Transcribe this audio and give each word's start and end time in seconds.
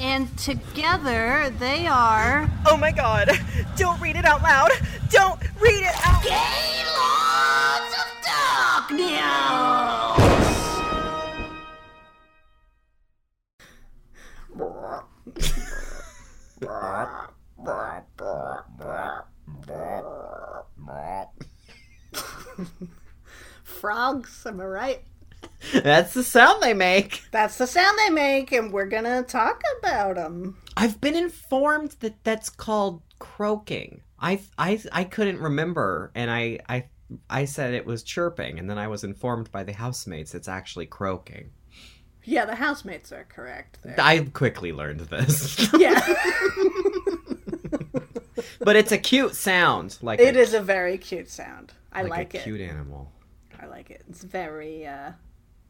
And 0.00 0.36
together 0.38 1.52
they 1.58 1.86
are. 1.86 2.48
Oh 2.66 2.76
my 2.76 2.92
god! 2.92 3.30
Don't 3.76 4.00
read 4.00 4.16
it 4.16 4.24
out 4.24 4.42
loud! 4.42 4.70
Don't 5.10 5.40
read 5.60 5.82
it 5.82 5.94
out 6.06 6.22
Gaylords 6.22 7.94
of 7.98 8.06
Darkness! 8.88 9.58
Frogs, 23.62 24.44
am 24.46 24.60
I 24.60 24.64
right? 24.64 25.02
That's 25.72 26.14
the 26.14 26.22
sound 26.22 26.62
they 26.62 26.74
make. 26.74 27.22
That's 27.30 27.58
the 27.58 27.66
sound 27.66 27.98
they 27.98 28.10
make, 28.10 28.52
and 28.52 28.72
we're 28.72 28.86
gonna 28.86 29.22
talk 29.22 29.62
about 29.78 30.16
them. 30.16 30.56
I've 30.76 31.00
been 31.00 31.16
informed 31.16 31.96
that 32.00 32.22
that's 32.22 32.48
called 32.48 33.02
croaking. 33.18 34.02
I 34.20 34.40
I 34.56 34.80
I 34.92 35.04
couldn't 35.04 35.40
remember, 35.40 36.12
and 36.14 36.30
I 36.30 36.60
I 36.68 36.84
I 37.28 37.44
said 37.46 37.74
it 37.74 37.86
was 37.86 38.02
chirping, 38.02 38.58
and 38.58 38.70
then 38.70 38.78
I 38.78 38.88
was 38.88 39.04
informed 39.04 39.50
by 39.50 39.64
the 39.64 39.72
housemates 39.72 40.34
it's 40.34 40.48
actually 40.48 40.86
croaking. 40.86 41.50
Yeah, 42.24 42.44
the 42.44 42.54
housemates 42.54 43.10
are 43.10 43.24
correct 43.24 43.78
there. 43.82 43.96
I 43.98 44.20
quickly 44.20 44.72
learned 44.72 45.00
this, 45.00 45.72
yeah, 45.78 46.00
but 48.60 48.76
it's 48.76 48.92
a 48.92 48.98
cute 48.98 49.34
sound. 49.34 49.98
Like 50.02 50.20
it 50.20 50.36
a, 50.36 50.40
is 50.40 50.54
a 50.54 50.60
very 50.60 50.98
cute 50.98 51.30
sound. 51.30 51.72
I 51.92 52.02
like, 52.02 52.10
like, 52.10 52.34
a 52.34 52.38
it. 52.38 52.42
cute 52.44 52.60
animal. 52.60 53.10
I 53.60 53.66
like 53.66 53.90
it. 53.90 54.04
It's 54.08 54.22
very, 54.22 54.86
uh, 54.86 55.12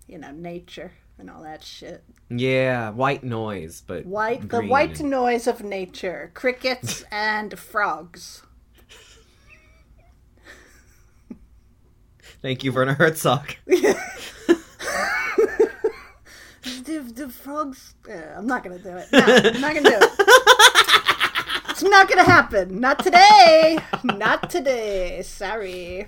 you 0.09 0.19
know, 0.19 0.33
nature 0.33 0.93
and 1.19 1.31
all 1.31 1.43
that 1.43 1.63
shit. 1.63 2.03
Yeah, 2.31 2.91
white 2.91 3.23
noise, 3.25 3.83
but 3.87 4.07
White, 4.07 4.49
the 4.49 4.63
white 4.63 5.01
noise 5.01 5.47
of 5.47 5.63
nature, 5.63 6.31
crickets 6.35 7.05
and 7.13 7.59
frogs. 7.59 8.43
Thank 12.41 12.63
you, 12.65 12.73
Werner 12.73 12.95
Herzog. 12.95 13.55
The, 16.85 17.01
the 17.01 17.29
frogs. 17.45 17.95
Uh, 18.09 18.15
I'm 18.37 18.47
not 18.47 18.63
gonna 18.65 18.79
do 18.79 18.97
it. 18.97 19.09
No, 19.13 19.19
I'm 19.21 19.61
not 19.61 19.75
gonna 19.75 19.91
do 19.91 19.97
it. 20.01 20.11
It's 21.71 21.83
not 21.83 22.09
gonna 22.09 22.25
happen. 22.25 22.81
Not 22.81 22.99
today. 22.99 23.79
Not 24.03 24.51
today. 24.51 25.23
Sorry. 25.23 26.07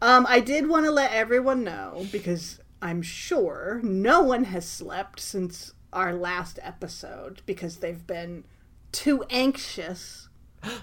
Um, 0.00 0.24
I 0.28 0.40
did 0.40 0.68
want 0.68 0.86
to 0.86 0.90
let 0.90 1.12
everyone 1.12 1.64
know 1.64 2.06
because 2.12 2.60
I'm 2.80 3.02
sure 3.02 3.80
no 3.82 4.22
one 4.22 4.44
has 4.44 4.66
slept 4.66 5.20
since 5.20 5.72
our 5.92 6.14
last 6.14 6.58
episode 6.62 7.42
because 7.46 7.78
they've 7.78 8.06
been 8.06 8.44
too 8.92 9.24
anxious 9.30 10.28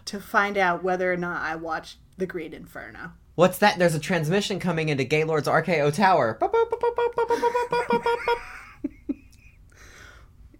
to 0.05 0.19
find 0.19 0.57
out 0.57 0.83
whether 0.83 1.11
or 1.11 1.17
not 1.17 1.41
I 1.41 1.55
watched 1.55 1.97
The 2.17 2.25
Green 2.25 2.53
Inferno. 2.53 3.11
What's 3.35 3.57
that? 3.59 3.77
There's 3.77 3.95
a 3.95 3.99
transmission 3.99 4.59
coming 4.59 4.89
into 4.89 5.03
Gaylord's 5.03 5.47
RKO 5.47 5.93
Tower. 5.93 6.37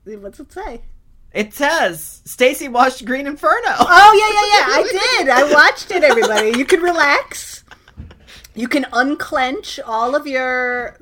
What's 0.04 0.40
it 0.40 0.52
say? 0.52 0.82
It 1.34 1.54
says 1.54 2.22
Stacie 2.26 2.72
watched 2.72 3.04
Green 3.06 3.28
Inferno. 3.28 3.76
Oh 3.80 4.14
yeah, 4.14 4.30
yeah, 4.32 4.48
yeah. 4.54 4.68
I 4.78 4.84
did. 5.18 5.30
I 5.30 5.52
watched 5.54 5.92
it. 5.92 6.04
Everybody, 6.04 6.58
you 6.58 6.66
can 6.66 6.82
relax. 6.82 7.64
You 8.54 8.70
can 8.70 8.86
unclench 8.94 9.80
all 9.86 10.16
of 10.16 10.26
your 10.28 10.98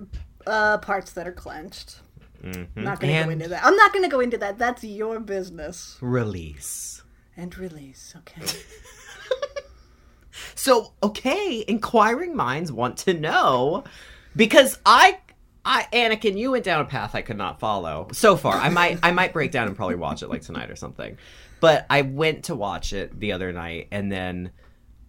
uh, 0.48 0.78
parts 0.80 1.12
that 1.14 1.28
are 1.28 1.34
clenched. 1.34 2.00
I'm 2.44 2.68
not 2.76 3.00
going 3.00 3.14
to 3.16 3.24
go 3.24 3.30
into 3.30 3.48
that. 3.48 3.64
I'm 3.64 3.76
not 3.78 3.94
going 3.94 4.04
to 4.04 4.09
go 4.09 4.20
into 4.20 4.38
that. 4.40 4.58
That's 4.58 4.84
your 4.84 5.20
business. 5.22 5.98
Release. 6.02 7.02
And 7.38 7.58
release. 7.58 8.14
Okay. 8.18 8.46
So, 10.56 10.94
okay, 11.02 11.64
inquiring 11.68 12.36
minds 12.36 12.72
want 12.72 12.98
to 13.00 13.14
know 13.14 13.84
because 14.36 14.80
I 14.86 15.20
I 15.66 15.88
Anakin, 15.94 16.38
you 16.38 16.52
went 16.52 16.64
down 16.64 16.82
a 16.82 16.86
path 16.86 17.16
I 17.16 17.22
could 17.22 17.38
not 17.38 17.59
follow. 17.59 18.08
So 18.12 18.36
far, 18.36 18.56
I 18.56 18.70
might 18.70 19.00
I 19.03 19.12
might 19.12 19.34
break 19.34 19.52
down 19.52 19.68
and 19.68 19.76
probably 19.76 19.96
watch 19.96 20.24
it 20.24 20.30
like 20.30 20.42
tonight 20.42 20.70
or 20.72 20.76
something. 20.76 21.18
But 21.59 21.86
I 21.90 22.02
went 22.02 22.46
to 22.46 22.56
watch 22.56 22.94
it 22.94 23.20
the 23.20 23.32
other 23.32 23.52
night 23.53 23.88
and 23.92 24.12
then 24.12 24.52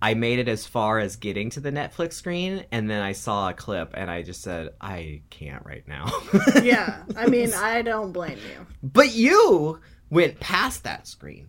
I 0.05 0.13
made 0.13 0.39
it 0.39 0.49
as 0.49 0.67
far 0.67 0.99
as 0.99 1.17
getting 1.17 1.49
to 1.49 1.61
the 1.61 1.73
Netflix 1.73 2.13
screen 2.13 2.67
and 2.71 2.91
then 2.91 3.01
I 3.01 3.13
saw 3.13 3.49
a 3.49 3.55
clip 3.55 3.93
and 3.95 4.11
I 4.11 4.21
just 4.21 4.43
said 4.43 4.69
I 4.79 5.23
can't 5.31 5.65
right 5.65 5.83
now. 5.89 6.13
yeah. 6.63 7.05
I 7.17 7.27
mean, 7.27 7.55
I 7.55 7.81
don't 7.81 8.13
blame 8.13 8.37
you. 8.37 8.67
but 8.83 9.15
you 9.15 9.81
went 10.11 10.41
past 10.41 10.85
that 10.85 11.07
screen. 11.07 11.49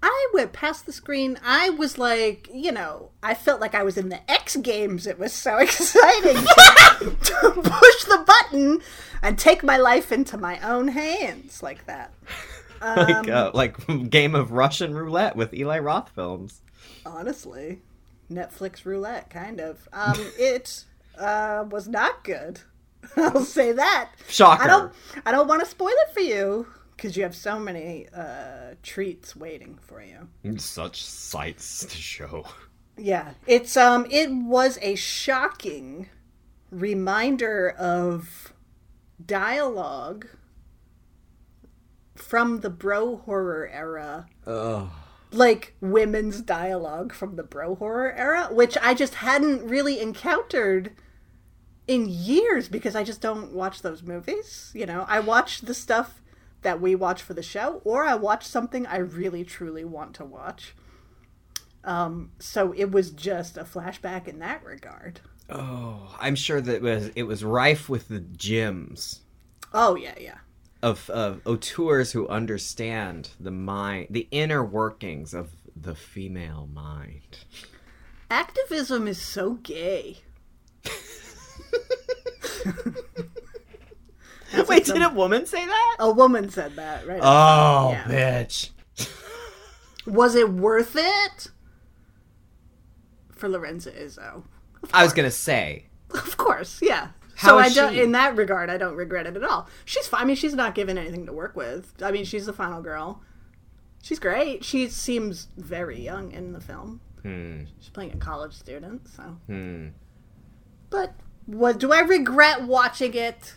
I 0.00 0.28
went 0.32 0.52
past 0.52 0.86
the 0.86 0.92
screen. 0.92 1.40
I 1.44 1.70
was 1.70 1.98
like, 1.98 2.48
you 2.54 2.70
know, 2.70 3.10
I 3.20 3.34
felt 3.34 3.60
like 3.60 3.74
I 3.74 3.82
was 3.82 3.96
in 3.96 4.10
the 4.10 4.30
X 4.30 4.54
Games. 4.54 5.08
It 5.08 5.18
was 5.18 5.32
so 5.32 5.56
exciting 5.58 6.36
to, 6.36 7.16
to 7.20 7.50
push 7.50 8.04
the 8.04 8.24
button 8.24 8.80
and 9.22 9.36
take 9.36 9.64
my 9.64 9.76
life 9.76 10.12
into 10.12 10.38
my 10.38 10.60
own 10.60 10.86
hands 10.86 11.64
like 11.64 11.84
that. 11.86 12.14
like 12.80 13.28
uh, 13.28 13.50
like 13.54 14.08
game 14.08 14.36
of 14.36 14.52
Russian 14.52 14.94
roulette 14.94 15.34
with 15.34 15.52
Eli 15.52 15.80
Roth 15.80 16.10
films. 16.10 16.62
Honestly 17.04 17.80
netflix 18.30 18.84
roulette 18.84 19.28
kind 19.30 19.60
of 19.60 19.88
um 19.92 20.16
it 20.38 20.84
uh 21.18 21.64
was 21.70 21.88
not 21.88 22.24
good 22.24 22.60
i'll 23.16 23.44
say 23.44 23.72
that 23.72 24.10
Shocker. 24.28 24.62
i 24.62 24.66
don't 24.66 24.92
i 25.26 25.32
don't 25.32 25.48
want 25.48 25.60
to 25.60 25.66
spoil 25.66 25.90
it 25.90 26.14
for 26.14 26.20
you 26.20 26.66
because 26.96 27.16
you 27.16 27.22
have 27.24 27.34
so 27.34 27.58
many 27.58 28.06
uh 28.14 28.74
treats 28.82 29.34
waiting 29.34 29.78
for 29.82 30.02
you 30.02 30.28
Such 30.58 31.02
sights 31.04 31.84
to 31.84 31.96
show. 31.96 32.44
yeah 32.96 33.32
it's 33.46 33.76
um 33.76 34.06
it 34.10 34.30
was 34.32 34.78
a 34.80 34.94
shocking 34.94 36.08
reminder 36.70 37.70
of 37.70 38.52
dialogue 39.24 40.26
from 42.14 42.60
the 42.60 42.70
bro 42.70 43.16
horror 43.16 43.68
era 43.72 44.26
Ugh. 44.46 44.88
Like 45.32 45.74
women's 45.80 46.40
dialogue 46.40 47.12
from 47.12 47.36
the 47.36 47.42
bro 47.42 47.74
horror 47.74 48.12
era, 48.12 48.48
which 48.50 48.76
I 48.82 48.94
just 48.94 49.16
hadn't 49.16 49.66
really 49.66 50.00
encountered 50.00 50.92
in 51.86 52.06
years 52.08 52.68
because 52.68 52.94
I 52.94 53.04
just 53.04 53.20
don't 53.20 53.52
watch 53.52 53.82
those 53.82 54.02
movies. 54.02 54.70
You 54.74 54.86
know, 54.86 55.04
I 55.08 55.20
watch 55.20 55.62
the 55.62 55.74
stuff 55.74 56.20
that 56.62 56.80
we 56.80 56.94
watch 56.94 57.22
for 57.22 57.34
the 57.34 57.42
show, 57.42 57.80
or 57.84 58.04
I 58.04 58.14
watch 58.14 58.46
something 58.46 58.86
I 58.86 58.98
really 58.98 59.44
truly 59.44 59.84
want 59.84 60.14
to 60.14 60.24
watch. 60.24 60.74
Um, 61.84 62.30
so 62.38 62.72
it 62.76 62.92
was 62.92 63.10
just 63.10 63.56
a 63.56 63.64
flashback 63.64 64.28
in 64.28 64.38
that 64.38 64.64
regard. 64.64 65.20
Oh, 65.50 66.16
I'm 66.20 66.36
sure 66.36 66.60
that 66.60 66.76
it 66.76 66.82
was 66.82 67.10
it 67.16 67.24
was 67.24 67.42
rife 67.42 67.88
with 67.88 68.08
the 68.08 68.20
gems 68.20 69.22
Oh 69.74 69.94
yeah, 69.96 70.14
yeah. 70.20 70.38
Of 70.82 71.10
of 71.10 71.40
auteurs 71.46 72.12
who 72.12 72.26
understand 72.28 73.30
the 73.38 73.50
mind, 73.50 74.08
the 74.10 74.26
inner 74.30 74.64
workings 74.64 75.34
of 75.34 75.50
the 75.76 75.94
female 75.94 76.68
mind. 76.72 77.40
Activism 78.30 79.06
is 79.06 79.20
so 79.20 79.54
gay. 79.62 80.18
Wait, 84.68 84.84
did 84.84 85.02
a 85.02 85.08
woman 85.08 85.46
say 85.46 85.64
that? 85.64 85.96
A 85.98 86.10
woman 86.10 86.50
said 86.50 86.76
that, 86.76 87.06
right? 87.06 87.20
Oh, 87.22 87.90
Yeah. 87.92 88.04
bitch! 88.04 88.70
Was 90.06 90.34
it 90.34 90.50
worth 90.50 90.94
it 90.96 91.48
for 93.30 93.48
Lorenza 93.48 93.92
Izzo? 93.92 94.44
I 94.92 95.04
was 95.04 95.12
gonna 95.12 95.30
say, 95.30 95.86
Of 96.10 96.36
course, 96.36 96.80
yeah. 96.82 97.08
How 97.42 97.48
so 97.50 97.58
I 97.58 97.68
don't. 97.68 97.94
In 97.96 98.12
that 98.12 98.36
regard, 98.36 98.70
I 98.70 98.76
don't 98.78 98.94
regret 98.96 99.26
it 99.26 99.36
at 99.36 99.44
all. 99.44 99.68
She's 99.84 100.06
fine. 100.06 100.22
I 100.22 100.24
mean, 100.24 100.36
she's 100.36 100.54
not 100.54 100.74
given 100.74 100.96
anything 100.96 101.26
to 101.26 101.32
work 101.32 101.56
with. 101.56 101.92
I 102.02 102.10
mean, 102.12 102.24
she's 102.24 102.46
the 102.46 102.52
final 102.52 102.80
girl. 102.80 103.20
She's 104.02 104.18
great. 104.18 104.64
She 104.64 104.88
seems 104.88 105.48
very 105.56 106.00
young 106.00 106.32
in 106.32 106.52
the 106.52 106.60
film. 106.60 107.00
hmm, 107.22 107.64
She's 107.80 107.90
playing 107.90 108.12
a 108.12 108.16
college 108.16 108.52
student, 108.52 109.06
so. 109.08 109.22
hmm. 109.46 109.88
But 110.90 111.14
what 111.46 111.78
do 111.78 111.92
I 111.92 112.00
regret 112.00 112.62
watching 112.62 113.14
it? 113.14 113.54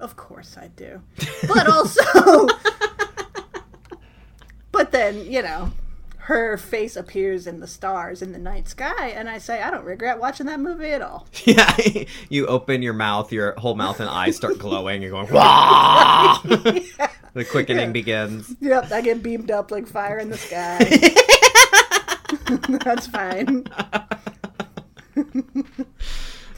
Of 0.00 0.16
course 0.16 0.56
I 0.56 0.68
do. 0.68 1.02
But 1.46 1.68
also, 1.68 2.02
but 4.72 4.90
then 4.92 5.30
you 5.30 5.42
know, 5.42 5.72
her 6.28 6.58
face 6.58 6.94
appears 6.94 7.46
in 7.46 7.60
the 7.60 7.66
stars 7.66 8.20
in 8.20 8.32
the 8.32 8.38
night 8.38 8.68
sky, 8.68 9.08
and 9.08 9.30
I 9.30 9.38
say, 9.38 9.62
I 9.62 9.70
don't 9.70 9.86
regret 9.86 10.20
watching 10.20 10.44
that 10.44 10.60
movie 10.60 10.90
at 10.90 11.00
all. 11.00 11.26
Yeah, 11.46 11.74
you 12.28 12.46
open 12.46 12.82
your 12.82 12.92
mouth, 12.92 13.32
your 13.32 13.54
whole 13.56 13.74
mouth 13.74 13.98
and 14.00 14.10
eyes 14.10 14.36
start 14.36 14.58
glowing. 14.58 15.00
You're 15.00 15.12
going, 15.12 15.32
Wah! 15.32 16.38
the 16.44 17.46
quickening 17.50 17.92
begins. 17.92 18.54
Yep, 18.60 18.92
I 18.92 19.00
get 19.00 19.22
beamed 19.22 19.50
up 19.50 19.70
like 19.70 19.86
fire 19.86 20.18
in 20.18 20.28
the 20.28 20.36
sky. 20.36 20.78
That's 22.84 23.06
fine. 23.06 23.64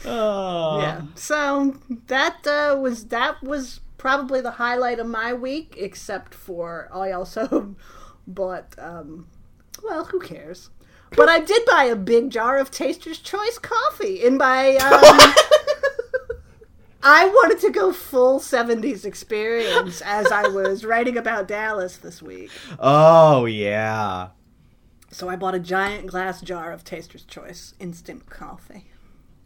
Oh. 0.03 0.81
Yeah. 0.81 1.03
So 1.15 1.77
that 2.07 2.45
uh, 2.45 2.75
was 2.77 3.05
that 3.05 3.41
was 3.41 3.79
probably 3.97 4.41
the 4.41 4.51
highlight 4.51 4.99
of 4.99 5.07
my 5.07 5.31
week, 5.33 5.75
except 5.77 6.33
for 6.35 6.89
I 6.91 7.13
also 7.13 7.77
bought. 8.27 8.75
Um, 8.77 9.27
well, 9.83 10.05
who 10.05 10.19
cares? 10.19 10.69
But 11.15 11.27
I 11.27 11.39
did 11.39 11.65
buy 11.65 11.85
a 11.85 11.95
big 11.95 12.29
jar 12.29 12.57
of 12.57 12.71
Taster's 12.71 13.19
Choice 13.19 13.57
coffee, 13.57 14.23
in 14.23 14.37
my. 14.37 14.75
um, 14.77 15.33
I 17.03 17.25
wanted 17.25 17.59
to 17.61 17.71
go 17.71 17.91
full 17.91 18.39
'70s 18.39 19.03
experience 19.05 20.01
as 20.01 20.31
I 20.31 20.47
was 20.47 20.85
writing 20.85 21.17
about 21.17 21.47
Dallas 21.47 21.97
this 21.97 22.21
week. 22.21 22.51
Oh, 22.79 23.45
yeah. 23.45 24.29
So 25.11 25.27
I 25.27 25.35
bought 25.35 25.55
a 25.55 25.59
giant 25.59 26.07
glass 26.07 26.39
jar 26.41 26.71
of 26.71 26.85
Taster's 26.85 27.25
Choice 27.25 27.73
instant 27.79 28.29
coffee. 28.29 28.85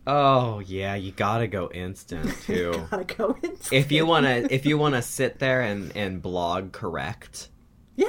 Oh, 0.05 0.59
yeah. 0.59 0.93
You 0.93 1.11
gotta 1.11 1.47
go 1.47 1.71
instant 1.73 2.31
too. 2.43 2.85
Gotta 2.91 3.05
go 3.05 3.37
instant. 3.41 3.73
if 3.73 3.91
you 3.91 4.05
wanna, 4.05 4.45
if 4.51 4.67
you 4.67 4.77
wanna 4.77 5.01
sit 5.01 5.39
there 5.39 5.61
and 5.61 5.95
and 5.95 6.21
blog 6.21 6.73
correct 6.73 7.49
yeah, 7.95 8.07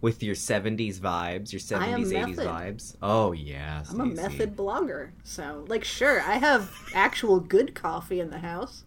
with 0.00 0.22
your 0.22 0.34
'70s 0.34 0.98
vibes, 0.98 1.52
your 1.52 1.60
'70s 1.60 2.12
'80s 2.12 2.12
method. 2.12 2.46
vibes. 2.46 2.96
Oh 3.02 3.32
yeah. 3.32 3.82
I'm 3.90 4.00
a 4.00 4.06
method 4.06 4.56
blogger, 4.56 5.10
so 5.24 5.64
like, 5.68 5.84
sure, 5.84 6.20
I 6.22 6.34
have 6.34 6.70
actual 6.94 7.40
good 7.40 7.74
coffee 7.74 8.20
in 8.20 8.30
the 8.30 8.38
house, 8.38 8.84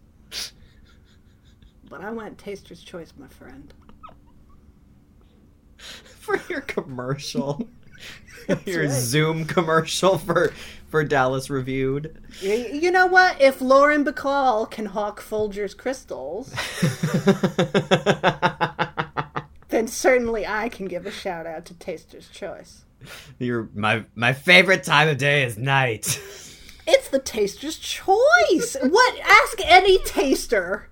but 1.90 2.02
I 2.02 2.12
went 2.12 2.38
Taster's 2.38 2.84
Choice, 2.84 3.13
my 3.18 3.28
friend. 3.28 3.74
for 6.22 6.40
your 6.50 6.62
commercial. 6.62 7.68
your 8.66 8.84
right. 8.84 8.92
Zoom 8.92 9.46
commercial 9.46 10.18
for 10.18 10.54
for 10.88 11.04
Dallas 11.04 11.50
Reviewed. 11.50 12.18
You, 12.42 12.54
you 12.54 12.92
know 12.92 13.06
what? 13.06 13.40
If 13.40 13.62
Lauren 13.62 14.04
Bacall 14.04 14.69
can 14.69 14.88
hawk 14.88 15.22
Folgers 15.22 15.78
crystals, 15.78 16.54
then 19.81 19.88
certainly 19.88 20.45
I 20.45 20.69
can 20.69 20.86
give 20.86 21.07
a 21.07 21.12
shout 21.12 21.48
out 21.48 21.66
to 21.66 21.74
Taster's 21.74 22.28
Choice. 22.30 22.83
Your 23.39 23.68
my 23.74 24.06
my 24.13 24.31
favorite 24.31 24.83
time 24.83 25.07
of 25.07 25.18
day 25.18 25.44
is 25.44 25.57
night. 25.57 26.22
It's 26.86 27.10
the 27.10 27.18
Taster's 27.18 27.80
Choice. 27.80 28.78
what? 28.80 29.19
Ask 29.24 29.60
any 29.66 29.98
taster. 30.04 30.88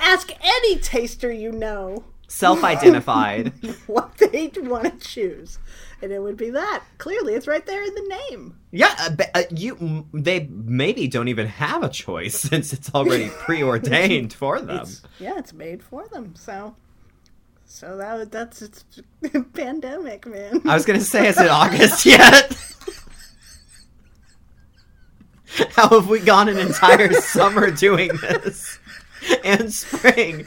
Ask 0.00 0.32
any 0.42 0.78
taster 0.78 1.30
you 1.30 1.52
know. 1.52 2.04
Self-identified. 2.28 3.52
what 3.86 4.16
they 4.16 4.50
want 4.56 5.02
to 5.02 5.06
choose. 5.06 5.58
And 6.00 6.12
it 6.12 6.22
would 6.22 6.38
be 6.38 6.48
that. 6.50 6.84
Clearly, 6.96 7.34
it's 7.34 7.46
right 7.46 7.66
there 7.66 7.84
in 7.84 7.94
the 7.94 8.20
name. 8.30 8.56
yeah, 8.70 8.94
uh, 9.00 9.24
uh, 9.34 9.42
you 9.50 10.06
they 10.14 10.48
maybe 10.50 11.08
don't 11.08 11.28
even 11.28 11.46
have 11.46 11.82
a 11.82 11.90
choice 11.90 12.38
since 12.48 12.72
it's 12.72 12.94
already 12.94 13.28
preordained 13.40 14.32
for 14.32 14.62
them. 14.62 14.80
It's, 14.80 15.02
yeah, 15.18 15.36
it's 15.36 15.52
made 15.52 15.82
for 15.82 16.08
them. 16.08 16.34
So, 16.36 16.76
so 17.70 17.96
that 17.96 18.32
that's 18.32 18.62
it's 18.62 18.84
pandemic, 19.54 20.26
man. 20.26 20.60
I 20.68 20.74
was 20.74 20.84
gonna 20.84 21.00
say, 21.00 21.28
is 21.28 21.38
it 21.40 21.48
August 21.50 22.04
yet? 22.04 22.52
How 25.76 25.88
have 25.88 26.08
we 26.08 26.18
gone 26.18 26.48
an 26.48 26.58
entire 26.58 27.12
summer 27.12 27.70
doing 27.70 28.10
this? 28.20 28.78
And 29.44 29.72
spring. 29.72 30.46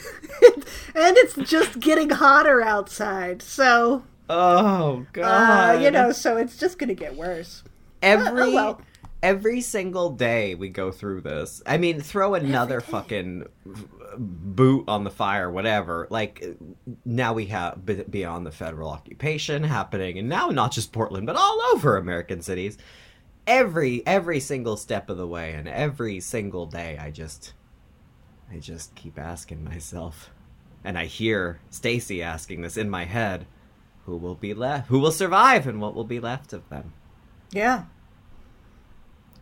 and 0.96 1.18
it's 1.18 1.36
just 1.50 1.80
getting 1.80 2.10
hotter 2.10 2.62
outside. 2.62 3.42
So, 3.42 4.04
Oh 4.30 5.00
uh, 5.02 5.06
god. 5.14 5.82
you 5.82 5.92
know, 5.92 6.12
so 6.12 6.36
it's 6.36 6.58
just 6.58 6.78
gonna 6.78 6.94
get 6.94 7.16
worse. 7.16 7.64
every 8.02 8.42
oh, 8.42 8.54
well. 8.54 8.82
Every 9.24 9.62
single 9.62 10.10
day 10.10 10.54
we 10.54 10.68
go 10.68 10.92
through 10.92 11.22
this. 11.22 11.64
I 11.66 11.78
mean, 11.78 12.02
throw 12.02 12.34
another 12.34 12.82
fucking 12.82 13.46
boot 14.18 14.84
on 14.90 15.06
the 15.06 15.10
fire, 15.10 15.50
whatever. 15.50 16.08
Like 16.10 16.44
now 17.06 17.34
we 17.34 17.46
have 17.46 17.86
beyond 18.12 18.46
the 18.46 18.52
federal 18.52 18.90
occupation 18.90 19.64
happening, 19.64 20.20
and 20.20 20.28
now 20.28 20.50
not 20.50 20.74
just 20.74 20.92
Portland, 20.92 21.26
but 21.26 21.38
all 21.38 21.62
over 21.74 21.96
American 21.96 22.42
cities. 22.42 22.78
Every 23.48 24.06
every 24.06 24.42
single 24.42 24.76
step 24.76 25.10
of 25.10 25.16
the 25.16 25.26
way, 25.26 25.54
and 25.54 25.70
every 25.70 26.20
single 26.20 26.66
day, 26.66 26.98
I 26.98 27.10
just 27.10 27.54
I 28.52 28.60
just 28.60 28.94
keep 28.94 29.18
asking 29.18 29.64
myself, 29.64 30.32
and 30.84 30.98
I 30.98 31.06
hear 31.06 31.62
Stacie 31.72 32.22
asking 32.22 32.62
this 32.62 32.76
in 32.76 32.90
my 32.90 33.06
head. 33.06 33.46
Who 34.06 34.18
will 34.18 34.36
be 34.36 34.54
left? 34.54 34.90
Who 34.90 35.00
will 35.00 35.14
survive, 35.14 35.66
and 35.66 35.80
what 35.80 35.96
will 35.96 36.04
be 36.04 36.20
left 36.20 36.52
of 36.52 36.68
them? 36.68 36.92
Yeah. 37.52 37.86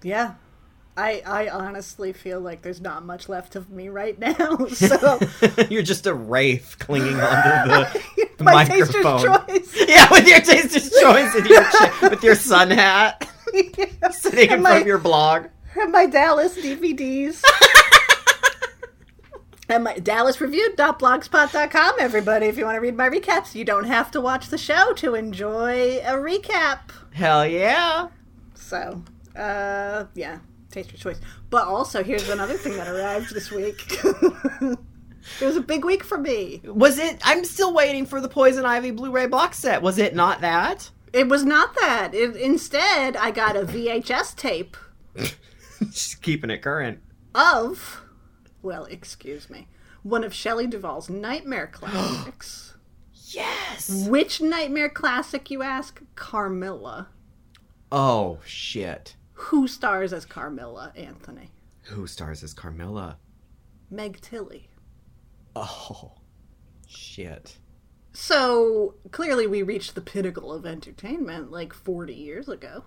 Yeah. 0.03 0.33
I 0.98 1.21
I 1.25 1.48
honestly 1.50 2.12
feel 2.12 2.42
like 2.42 2.62
there's 2.63 2.81
not 2.81 3.06
much 3.06 3.30
left 3.30 3.56
of 3.56 3.69
me 3.69 3.88
right 3.89 4.19
now. 4.19 4.57
So 4.69 5.19
You're 5.69 5.83
just 5.83 6.06
a 6.06 6.13
wraith 6.13 6.75
clinging 6.80 7.19
onto 7.19 7.69
the 8.38 8.44
my 8.44 8.65
microphone. 8.68 9.21
choice. 9.24 9.74
Yeah, 9.88 10.07
with 10.12 10.27
your 10.27 10.42
taster's 10.42 10.89
choice 10.92 11.33
and 11.36 11.45
your 11.45 11.63
cha- 11.63 11.98
with 12.09 12.24
your 12.24 12.36
sun 12.36 12.71
hat 12.71 13.25
sitting 14.12 14.48
in 14.48 14.53
And 14.56 14.62
front 14.63 14.81
of 14.81 14.88
your 14.88 14.98
blog. 14.98 15.45
and 15.80 15.92
my 15.94 16.06
Dallas 16.07 16.57
DVDs. 16.57 17.42
and 19.69 19.83
my 19.86 19.94
DallasReviewed.blogspot.com, 19.95 21.94
everybody. 22.00 22.48
If 22.48 22.57
you 22.57 22.65
want 22.65 22.75
to 22.75 22.81
read 22.81 22.98
my 22.98 23.09
recaps, 23.09 23.56
you 23.56 23.63
don't 23.63 23.86
have 23.86 24.12
to 24.12 24.19
watch 24.21 24.48
the 24.48 24.57
show 24.57 24.92
to 24.95 25.15
enjoy 25.15 26.00
a 26.00 26.13
recap. 26.13 26.80
Hell 27.13 27.45
yeah! 27.48 28.07
So, 28.56 29.03
uh, 29.36 30.06
yeah, 30.16 30.39
taste 30.72 30.92
your 30.92 31.00
choice. 31.00 31.19
But 31.50 31.68
also, 31.68 32.04
here's 32.04 32.30
another 32.30 32.56
thing 32.56 32.75
that 32.78 32.88
arrived 32.88 33.33
this 33.33 33.51
week. 33.51 34.00
it 34.04 34.78
was 35.42 35.57
a 35.57 35.62
big 35.62 35.86
week 35.86 36.04
for 36.04 36.18
me. 36.18 36.62
Was 36.63 36.98
it? 37.00 37.19
I'm 37.24 37.44
still 37.45 37.74
waiting 37.74 38.06
for 38.06 38.22
the 38.22 38.30
Poison 38.30 38.66
Ivy 38.66 38.92
Blu-ray 38.92 39.27
box 39.27 39.60
set. 39.60 39.82
Was 39.82 39.98
it 39.98 40.15
not 40.15 40.41
that? 40.41 40.89
It 41.13 41.27
was 41.27 41.44
not 41.44 41.75
that. 41.75 42.13
It, 42.13 42.36
instead, 42.36 43.17
I 43.17 43.32
got 43.32 43.55
a 43.55 43.62
VHS 43.63 44.36
tape 44.36 44.77
just 45.89 46.22
keeping 46.22 46.50
it 46.50 46.62
current. 46.62 47.00
of, 47.36 48.01
well, 48.62 48.86
excuse 48.86 49.50
me, 49.50 49.67
one 50.03 50.24
of 50.24 50.34
Shelley 50.34 50.67
Duvall's 50.67 51.10
nightmare 51.10 51.67
classics. 51.72 52.75
Yes. 53.13 54.08
Which 54.08 54.41
nightmare 54.41 54.89
classic, 54.89 55.50
you 55.50 55.63
ask? 55.63 56.01
Carmilla. 56.15 57.08
Oh 57.91 58.39
shit. 58.46 59.15
Who 59.45 59.67
stars 59.67 60.13
as 60.13 60.24
Carmilla, 60.24 60.93
Anthony? 60.95 61.50
Who 61.86 62.05
stars 62.05 62.43
as 62.43 62.53
Carmilla? 62.53 63.17
Meg 63.89 64.21
Tilly. 64.21 64.69
Oh 65.55 66.13
shit. 66.88 67.57
So 68.13 68.95
clearly, 69.10 69.48
we 69.48 69.63
reached 69.63 69.95
the 69.95 70.01
pinnacle 70.01 70.53
of 70.53 70.65
entertainment 70.65 71.51
like 71.51 71.74
40 71.74 72.13
years 72.13 72.48
ago. 72.50 72.86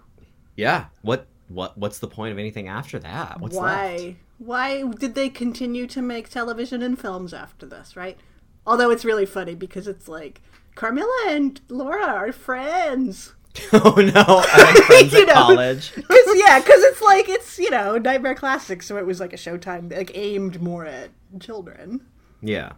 Yeah. 0.56 0.86
What? 1.02 1.26
What? 1.48 1.76
What's 1.76 1.98
the 1.98 2.06
point 2.08 2.32
of 2.32 2.38
anything 2.38 2.68
after 2.68 3.00
that? 3.00 3.40
What's 3.40 3.56
Why? 3.56 3.96
left? 3.96 4.16
Why 4.38 4.82
did 4.84 5.16
they 5.16 5.28
continue 5.28 5.88
to 5.88 6.00
make 6.00 6.28
television 6.28 6.82
and 6.82 6.98
films 6.98 7.34
after 7.34 7.66
this? 7.66 7.96
Right? 7.96 8.16
Although 8.64 8.90
it's 8.90 9.04
really 9.04 9.26
funny 9.26 9.56
because 9.56 9.88
it's 9.88 10.06
like 10.06 10.40
Carmilla 10.76 11.26
and 11.28 11.60
Laura 11.68 12.06
are 12.06 12.32
friends. 12.32 13.34
Oh 13.72 13.94
no! 13.96 14.12
I 14.26 15.08
You 15.12 15.26
know. 15.26 15.32
college. 15.34 15.92
Cause 15.94 16.04
yeah, 16.34 16.58
because 16.58 16.82
it's 16.82 17.00
like 17.00 17.28
it's 17.28 17.58
you 17.58 17.70
know 17.70 17.98
Nightmare 17.98 18.34
Classic, 18.34 18.82
so 18.82 18.96
it 18.96 19.06
was 19.06 19.20
like 19.20 19.32
a 19.32 19.36
Showtime 19.36 19.94
like 19.94 20.10
aimed 20.14 20.60
more 20.60 20.84
at 20.84 21.10
children. 21.40 22.00
Yeah. 22.42 22.72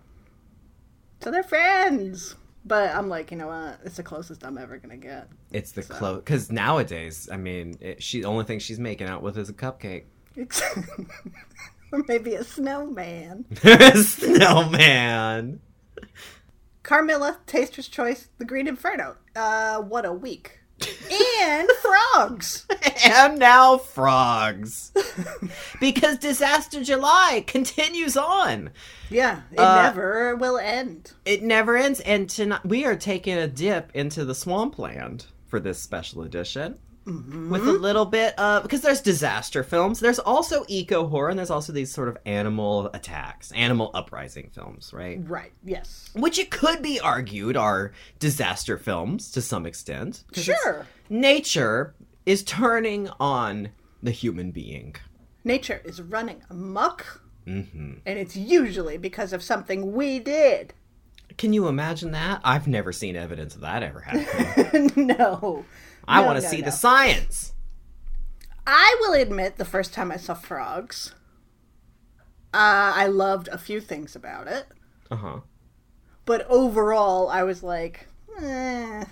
So 1.20 1.30
they're 1.30 1.42
friends. 1.42 2.34
But 2.64 2.94
I'm 2.96 3.08
like, 3.08 3.30
you 3.30 3.36
know 3.36 3.46
what? 3.46 3.78
It's 3.84 3.96
the 3.96 4.02
closest 4.02 4.44
I'm 4.44 4.58
ever 4.58 4.76
gonna 4.76 4.96
get. 4.96 5.28
It's 5.52 5.72
the 5.72 5.82
close 5.82 6.16
because 6.18 6.50
nowadays, 6.50 7.28
I 7.32 7.36
mean, 7.36 7.78
it, 7.80 8.02
she 8.02 8.20
the 8.22 8.26
only 8.28 8.44
thing 8.44 8.58
she's 8.58 8.78
making 8.80 9.06
out 9.06 9.22
with 9.22 9.38
is 9.38 9.48
a 9.48 9.52
cupcake. 9.54 10.04
or 11.92 12.04
maybe 12.08 12.34
a 12.34 12.44
snowman. 12.44 13.44
A 13.64 13.96
snowman. 13.96 15.60
Carmilla, 16.82 17.38
Taster's 17.46 17.88
Choice, 17.88 18.28
The 18.38 18.44
Green 18.44 18.68
Inferno. 18.68 19.16
Uh, 19.34 19.80
what 19.80 20.04
a 20.04 20.12
week. 20.12 20.55
And 20.80 21.68
frogs. 21.80 22.66
and 23.04 23.38
now 23.38 23.78
frogs. 23.78 24.92
because 25.80 26.18
Disaster 26.18 26.82
July 26.82 27.44
continues 27.46 28.16
on. 28.16 28.70
Yeah, 29.10 29.40
it 29.52 29.58
Uh, 29.58 29.82
never 29.82 30.36
will 30.36 30.58
end. 30.58 31.12
It 31.24 31.42
never 31.42 31.76
ends. 31.76 32.00
And 32.00 32.28
tonight 32.28 32.64
we 32.64 32.84
are 32.84 32.96
taking 32.96 33.36
a 33.38 33.46
dip 33.46 33.90
into 33.94 34.24
the 34.24 34.34
swampland 34.34 35.26
for 35.46 35.60
this 35.60 35.78
special 35.80 36.22
edition. 36.22 36.78
With 37.06 37.62
a 37.68 37.72
little 37.72 38.04
bit 38.04 38.36
of 38.36 38.64
because 38.64 38.80
there's 38.80 39.00
disaster 39.00 39.62
films, 39.62 40.00
there's 40.00 40.18
also 40.18 40.64
eco 40.66 41.06
horror, 41.06 41.28
and 41.28 41.38
there's 41.38 41.50
also 41.50 41.72
these 41.72 41.92
sort 41.92 42.08
of 42.08 42.18
animal 42.26 42.90
attacks, 42.94 43.52
animal 43.52 43.92
uprising 43.94 44.50
films, 44.52 44.92
right? 44.92 45.20
Right. 45.22 45.52
Yes. 45.64 46.10
Which 46.14 46.36
it 46.40 46.50
could 46.50 46.82
be 46.82 46.98
argued 46.98 47.56
are 47.56 47.92
disaster 48.18 48.76
films 48.76 49.30
to 49.32 49.40
some 49.40 49.66
extent 49.66 50.24
Sure. 50.32 50.84
nature 51.08 51.94
is 52.24 52.42
turning 52.42 53.08
on 53.20 53.68
the 54.02 54.10
human 54.10 54.50
being. 54.50 54.96
Nature 55.44 55.80
is 55.84 56.02
running 56.02 56.42
amok, 56.50 57.22
mm-hmm. 57.46 57.92
and 58.04 58.18
it's 58.18 58.36
usually 58.36 58.96
because 58.98 59.32
of 59.32 59.44
something 59.44 59.92
we 59.92 60.18
did. 60.18 60.74
Can 61.38 61.52
you 61.52 61.68
imagine 61.68 62.10
that? 62.12 62.40
I've 62.42 62.66
never 62.66 62.92
seen 62.92 63.14
evidence 63.14 63.54
of 63.54 63.60
that 63.60 63.84
ever 63.84 64.00
happening. 64.06 64.90
no. 64.96 65.64
I 66.08 66.20
No, 66.20 66.26
want 66.26 66.38
to 66.38 66.42
no, 66.44 66.48
see 66.50 66.58
no. 66.60 66.64
the 66.66 66.72
science. 66.72 67.52
I 68.66 68.96
will 69.00 69.12
admit, 69.14 69.56
the 69.56 69.64
first 69.64 69.92
time 69.94 70.10
I 70.10 70.16
saw 70.16 70.34
frogs, 70.34 71.14
uh, 72.54 72.92
I 72.94 73.06
loved 73.06 73.48
a 73.48 73.58
few 73.58 73.80
things 73.80 74.16
about 74.16 74.46
it, 74.48 74.66
Uh 75.10 75.16
huh. 75.16 75.40
but 76.24 76.46
overall, 76.48 77.28
I 77.28 77.42
was 77.44 77.62
like, 77.62 78.06
eh. 78.40 79.04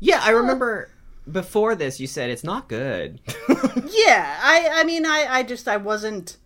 Yeah, 0.00 0.20
I 0.22 0.30
remember 0.30 0.90
before 1.30 1.74
this 1.74 1.98
you 2.00 2.06
said 2.06 2.30
it's 2.30 2.44
not 2.44 2.68
good. 2.68 3.20
yeah. 3.90 4.38
I, 4.42 4.68
I 4.76 4.84
mean, 4.84 5.04
I, 5.06 5.26
I 5.28 5.42
just, 5.42 5.66
I 5.68 5.76
wasn't 5.76 6.36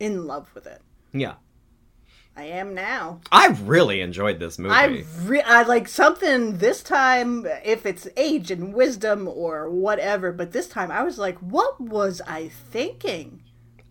in 0.00 0.26
love 0.26 0.50
with 0.54 0.66
it. 0.66 0.80
yeah. 1.12 1.34
I 2.38 2.44
am 2.44 2.72
now. 2.72 3.20
I 3.32 3.48
really 3.64 4.00
enjoyed 4.00 4.38
this 4.38 4.60
movie. 4.60 4.72
I, 4.72 5.04
re- 5.24 5.42
I 5.42 5.64
like 5.64 5.88
something 5.88 6.58
this 6.58 6.84
time, 6.84 7.44
if 7.64 7.84
it's 7.84 8.06
age 8.16 8.52
and 8.52 8.72
wisdom 8.72 9.26
or 9.26 9.68
whatever, 9.68 10.30
but 10.30 10.52
this 10.52 10.68
time 10.68 10.92
I 10.92 11.02
was 11.02 11.18
like, 11.18 11.36
what 11.38 11.80
was 11.80 12.22
I 12.28 12.46
thinking? 12.46 13.42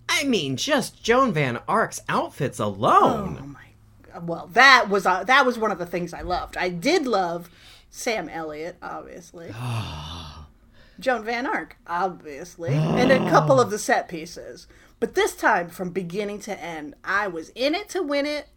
I 0.08 0.24
mean, 0.24 0.56
just 0.56 1.04
Joan 1.04 1.34
Van 1.34 1.60
Ark's 1.68 2.00
outfits 2.08 2.58
alone. 2.58 3.38
Oh 3.42 3.48
my! 3.48 4.22
Well, 4.22 4.50
that 4.54 4.88
was 4.88 5.06
uh, 5.06 5.26
that 5.26 5.46
was 5.46 5.60
one 5.60 5.72
of 5.72 5.78
the 5.78 5.86
things 5.86 6.14
I 6.14 6.22
loved. 6.22 6.56
I 6.56 6.70
did 6.70 7.06
love 7.06 7.50
Sam 7.90 8.30
Elliott, 8.30 8.78
obviously. 8.82 9.54
Joan 11.02 11.26
Van 11.26 11.46
Ark, 11.46 11.76
obviously, 11.86 12.74
and 12.74 13.12
a 13.12 13.30
couple 13.30 13.60
of 13.60 13.72
the 13.72 13.78
set 13.78 14.08
pieces. 14.08 14.68
But 15.00 15.16
this 15.16 15.36
time, 15.36 15.70
from 15.70 15.92
beginning 15.92 16.40
to 16.42 16.60
end, 16.60 16.96
I 17.04 17.28
was 17.28 17.50
in 17.50 17.76
it 17.76 17.90
to 17.90 18.02
win 18.02 18.26
it. 18.26 18.48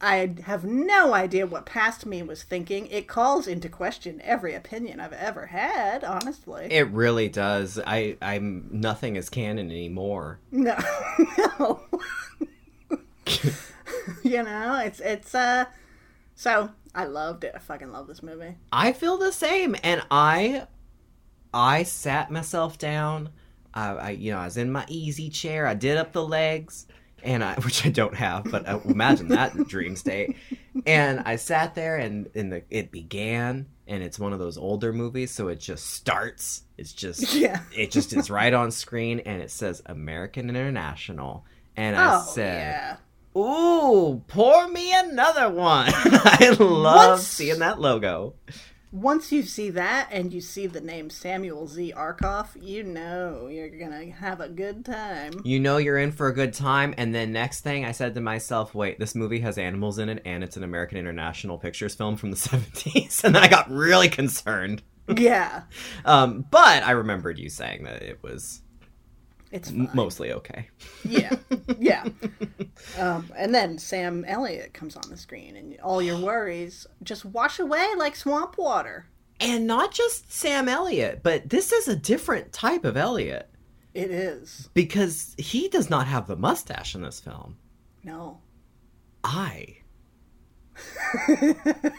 I 0.00 0.34
have 0.44 0.64
no 0.64 1.14
idea 1.14 1.46
what 1.46 1.64
past 1.64 2.04
me 2.04 2.22
was 2.22 2.42
thinking. 2.42 2.88
It 2.88 3.06
calls 3.06 3.46
into 3.46 3.68
question 3.68 4.20
every 4.22 4.54
opinion 4.54 5.00
I've 5.00 5.12
ever 5.12 5.46
had, 5.46 6.02
honestly. 6.04 6.66
It 6.70 6.90
really 6.90 7.28
does. 7.28 7.78
I, 7.86 8.16
I'm 8.20 8.68
nothing 8.70 9.16
is 9.16 9.30
canon 9.30 9.70
anymore. 9.70 10.40
No, 10.50 10.76
no. 11.38 11.80
you 14.22 14.42
know, 14.42 14.80
it's 14.84 15.00
it's 15.00 15.34
uh. 15.34 15.66
So 16.34 16.70
I 16.94 17.04
loved 17.04 17.44
it. 17.44 17.52
I 17.54 17.58
fucking 17.58 17.92
love 17.92 18.06
this 18.06 18.22
movie. 18.22 18.56
I 18.72 18.92
feel 18.92 19.16
the 19.16 19.32
same, 19.32 19.76
and 19.82 20.02
I, 20.10 20.66
I 21.52 21.84
sat 21.84 22.30
myself 22.30 22.76
down. 22.76 23.30
I, 23.74 23.88
I, 23.90 24.10
you 24.10 24.32
know, 24.32 24.38
I 24.38 24.44
was 24.44 24.56
in 24.56 24.70
my 24.72 24.84
easy 24.88 25.28
chair. 25.28 25.66
I 25.66 25.74
did 25.74 25.96
up 25.98 26.12
the 26.12 26.24
legs, 26.24 26.86
and 27.22 27.42
I, 27.44 27.54
which 27.64 27.84
I 27.84 27.90
don't 27.90 28.14
have, 28.14 28.44
but 28.44 28.66
uh, 28.68 28.78
imagine 28.84 29.28
that 29.28 29.56
dream 29.68 29.96
state. 29.96 30.36
And 30.86 31.20
I 31.20 31.36
sat 31.36 31.74
there, 31.74 31.96
and 31.96 32.28
and 32.34 32.52
the, 32.52 32.62
it 32.70 32.90
began, 32.90 33.66
and 33.86 34.02
it's 34.02 34.18
one 34.18 34.32
of 34.32 34.38
those 34.38 34.56
older 34.56 34.92
movies, 34.92 35.30
so 35.30 35.48
it 35.48 35.60
just 35.60 35.90
starts. 35.90 36.62
It's 36.78 36.92
just, 36.92 37.34
Yeah. 37.36 37.60
it 37.76 37.90
just 37.90 38.12
is 38.12 38.30
right 38.30 38.52
on 38.54 38.70
screen, 38.70 39.20
and 39.20 39.42
it 39.42 39.50
says 39.50 39.82
American 39.86 40.48
International, 40.50 41.44
and 41.76 41.96
I 41.96 42.16
Oh 42.18 42.22
said. 42.22 42.60
yeah. 42.60 42.96
Ooh, 43.36 44.22
pour 44.28 44.68
me 44.68 44.92
another 44.94 45.50
one. 45.50 45.88
I 45.94 46.56
love 46.60 47.10
Once- 47.18 47.26
seeing 47.26 47.58
that 47.58 47.80
logo. 47.80 48.34
Once 48.94 49.32
you 49.32 49.42
see 49.42 49.70
that 49.70 50.08
and 50.12 50.32
you 50.32 50.40
see 50.40 50.68
the 50.68 50.80
name 50.80 51.10
Samuel 51.10 51.66
Z. 51.66 51.92
Arkoff, 51.96 52.50
you 52.62 52.84
know 52.84 53.48
you're 53.48 53.68
gonna 53.68 54.08
have 54.12 54.40
a 54.40 54.48
good 54.48 54.84
time. 54.84 55.32
You 55.44 55.58
know 55.58 55.78
you're 55.78 55.98
in 55.98 56.12
for 56.12 56.28
a 56.28 56.32
good 56.32 56.54
time, 56.54 56.94
and 56.96 57.12
then 57.12 57.32
next 57.32 57.62
thing 57.62 57.84
I 57.84 57.90
said 57.90 58.14
to 58.14 58.20
myself, 58.20 58.72
wait, 58.72 59.00
this 59.00 59.16
movie 59.16 59.40
has 59.40 59.58
animals 59.58 59.98
in 59.98 60.08
it, 60.10 60.22
and 60.24 60.44
it's 60.44 60.56
an 60.56 60.62
American 60.62 60.96
International 60.96 61.58
Pictures 61.58 61.96
film 61.96 62.16
from 62.16 62.30
the 62.30 62.36
70s. 62.36 63.24
And 63.24 63.34
then 63.34 63.42
I 63.42 63.48
got 63.48 63.68
really 63.68 64.08
concerned. 64.08 64.80
Yeah, 65.08 65.62
Um, 66.04 66.46
but 66.52 66.84
I 66.84 66.92
remembered 66.92 67.36
you 67.36 67.50
saying 67.50 67.82
that 67.82 68.00
it 68.00 68.22
was 68.22 68.60
it's 69.54 69.70
fine. 69.70 69.88
mostly 69.94 70.32
okay. 70.32 70.68
yeah, 71.04 71.34
yeah. 71.78 72.04
Um, 72.98 73.30
and 73.36 73.54
then 73.54 73.78
Sam 73.78 74.24
Elliott 74.26 74.74
comes 74.74 74.96
on 74.96 75.08
the 75.08 75.16
screen, 75.16 75.56
and 75.56 75.78
all 75.80 76.02
your 76.02 76.18
worries 76.20 76.86
just 77.02 77.24
wash 77.24 77.58
away 77.58 77.86
like 77.96 78.16
swamp 78.16 78.58
water. 78.58 79.06
And 79.40 79.66
not 79.66 79.92
just 79.92 80.32
Sam 80.32 80.68
Elliott, 80.68 81.22
but 81.22 81.48
this 81.48 81.72
is 81.72 81.88
a 81.88 81.96
different 81.96 82.52
type 82.52 82.84
of 82.84 82.96
Elliott 82.96 83.48
It 83.92 84.10
is 84.10 84.68
because 84.74 85.34
he 85.38 85.68
does 85.68 85.88
not 85.90 86.06
have 86.06 86.26
the 86.26 86.36
mustache 86.36 86.94
in 86.94 87.02
this 87.02 87.20
film. 87.20 87.56
no. 88.02 88.40
I 89.26 89.78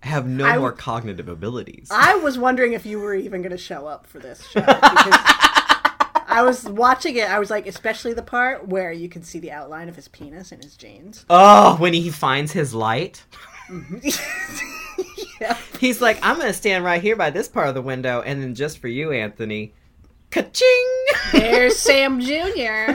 have 0.00 0.26
no 0.26 0.44
I- 0.44 0.58
more 0.58 0.72
cognitive 0.72 1.28
abilities. 1.28 1.88
I 1.90 2.14
was 2.16 2.38
wondering 2.38 2.72
if 2.74 2.86
you 2.86 3.00
were 3.00 3.14
even 3.14 3.42
going 3.42 3.50
to 3.52 3.58
show 3.58 3.86
up 3.86 4.06
for 4.06 4.18
this 4.18 4.46
show 4.46 4.60
because 4.60 5.20
I 6.36 6.42
was 6.42 6.64
watching 6.64 7.16
it. 7.16 7.30
I 7.30 7.38
was 7.38 7.48
like, 7.48 7.66
especially 7.66 8.12
the 8.12 8.20
part 8.20 8.68
where 8.68 8.92
you 8.92 9.08
can 9.08 9.22
see 9.22 9.38
the 9.38 9.52
outline 9.52 9.88
of 9.88 9.96
his 9.96 10.06
penis 10.06 10.52
in 10.52 10.60
his 10.60 10.76
jeans. 10.76 11.24
oh, 11.30 11.76
when 11.76 11.94
he 11.94 12.10
finds 12.10 12.52
his 12.52 12.74
light, 12.74 13.24
mm-hmm. 13.70 14.06
yeah. 15.40 15.56
he's 15.80 16.02
like, 16.02 16.18
I'm 16.22 16.36
going 16.36 16.48
to 16.48 16.52
stand 16.52 16.84
right 16.84 17.00
here 17.00 17.16
by 17.16 17.30
this 17.30 17.48
part 17.48 17.68
of 17.68 17.74
the 17.74 17.80
window, 17.80 18.20
and 18.20 18.42
then 18.42 18.54
just 18.54 18.80
for 18.80 18.88
you, 18.88 19.12
Anthony, 19.12 19.72
ka-ching! 20.30 21.06
There's 21.32 21.78
Sam 21.78 22.20
Jr. 22.20 22.92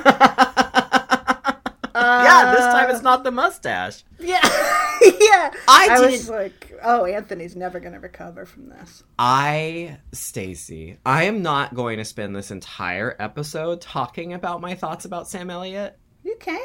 yeah, 1.96 2.52
this 2.56 2.66
time 2.66 2.90
it's 2.90 3.02
not 3.04 3.24
the 3.24 3.32
mustache. 3.32 4.04
Yeah, 4.20 4.40
yeah. 5.02 5.52
I 5.68 5.98
was 6.00 6.30
like, 6.30 6.74
oh, 6.84 7.06
Anthony's 7.06 7.56
never 7.56 7.80
going 7.80 7.94
to 7.94 8.00
recover 8.00 8.46
from 8.46 8.70
this. 8.70 9.04
I, 9.20 9.98
Stacie, 10.12 10.98
I 11.06 11.24
am 11.24 11.42
not 11.42 11.74
going 11.76 11.98
to 11.98 12.06
spend 12.06 12.36
this 12.36 12.52
entire 12.52 13.16
episode 13.20 13.82
talking 13.82 14.34
about 14.34 14.62
my 14.62 14.76
thoughts 14.76 15.06
about 15.06 15.28
Sam 15.28 15.50
Elliott, 15.50 15.98
You 16.24 16.36
can. 16.40 16.60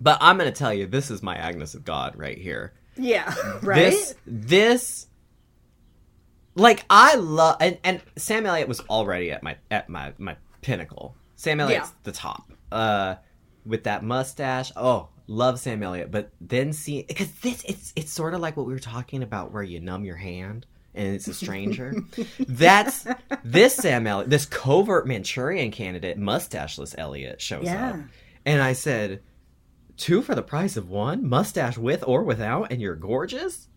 but 0.00 0.18
I'm 0.20 0.38
going 0.38 0.50
to 0.52 0.56
tell 0.58 0.72
you 0.74 0.86
this 0.86 1.10
is 1.10 1.22
my 1.22 1.36
Agnes 1.36 1.74
of 1.74 1.84
God 1.84 2.16
right 2.16 2.38
here. 2.38 2.72
Yeah. 2.96 3.34
Right. 3.62 3.76
This 3.90 4.14
this 4.26 5.06
like 6.54 6.84
I 6.90 7.14
love 7.14 7.56
and, 7.60 7.78
and 7.84 8.02
Sam 8.16 8.44
Elliott 8.44 8.68
was 8.68 8.80
already 8.80 9.30
at 9.30 9.42
my 9.42 9.56
at 9.70 9.88
my 9.88 10.12
my 10.18 10.36
pinnacle. 10.60 11.16
Sam 11.36 11.60
Elliott's 11.60 11.88
Yeah. 11.88 11.94
the 12.04 12.12
top. 12.12 12.52
Uh 12.70 13.14
with 13.64 13.84
that 13.84 14.02
mustache. 14.02 14.72
Oh, 14.76 15.08
love 15.26 15.58
Sam 15.60 15.82
Elliott, 15.82 16.10
but 16.10 16.30
then 16.40 16.72
see 16.72 17.04
because 17.06 17.30
this 17.40 17.62
it's 17.64 17.92
it's 17.96 18.12
sort 18.12 18.34
of 18.34 18.40
like 18.40 18.56
what 18.56 18.66
we 18.66 18.72
were 18.72 18.78
talking 18.78 19.22
about 19.22 19.52
where 19.52 19.62
you 19.62 19.80
numb 19.80 20.04
your 20.04 20.16
hand 20.16 20.66
and 20.94 21.14
it's 21.14 21.28
a 21.28 21.34
stranger. 21.34 21.94
That's 22.40 23.06
this 23.44 23.74
Sam 23.76 24.06
Elliott, 24.06 24.30
this 24.30 24.44
covert 24.46 25.06
Manchurian 25.06 25.70
candidate, 25.70 26.18
mustacheless 26.18 26.94
Elliott 26.98 27.40
shows 27.40 27.64
Yeah. 27.64 27.90
up. 27.90 27.96
And 28.44 28.60
I 28.60 28.72
said, 28.74 29.22
two 29.96 30.20
for 30.20 30.34
the 30.34 30.42
price 30.42 30.76
of 30.76 30.90
one, 30.90 31.26
mustache 31.28 31.78
with 31.78 32.04
or 32.06 32.24
without, 32.24 32.70
and 32.72 32.80
you're 32.82 32.96
gorgeous. 32.96 33.68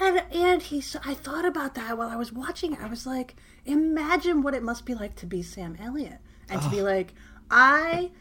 And, 0.00 0.22
and 0.32 0.62
he's, 0.62 0.94
I 1.04 1.14
thought 1.14 1.44
about 1.44 1.74
that 1.74 1.98
while 1.98 2.08
I 2.08 2.16
was 2.16 2.32
watching 2.32 2.72
it. 2.74 2.80
I 2.80 2.86
was 2.86 3.04
like, 3.06 3.34
imagine 3.66 4.42
what 4.42 4.54
it 4.54 4.62
must 4.62 4.86
be 4.86 4.94
like 4.94 5.16
to 5.16 5.26
be 5.26 5.42
Sam 5.42 5.76
Elliott. 5.80 6.18
And 6.48 6.62
to 6.62 6.70
be 6.70 6.82
like, 6.82 7.12
I 7.50 8.12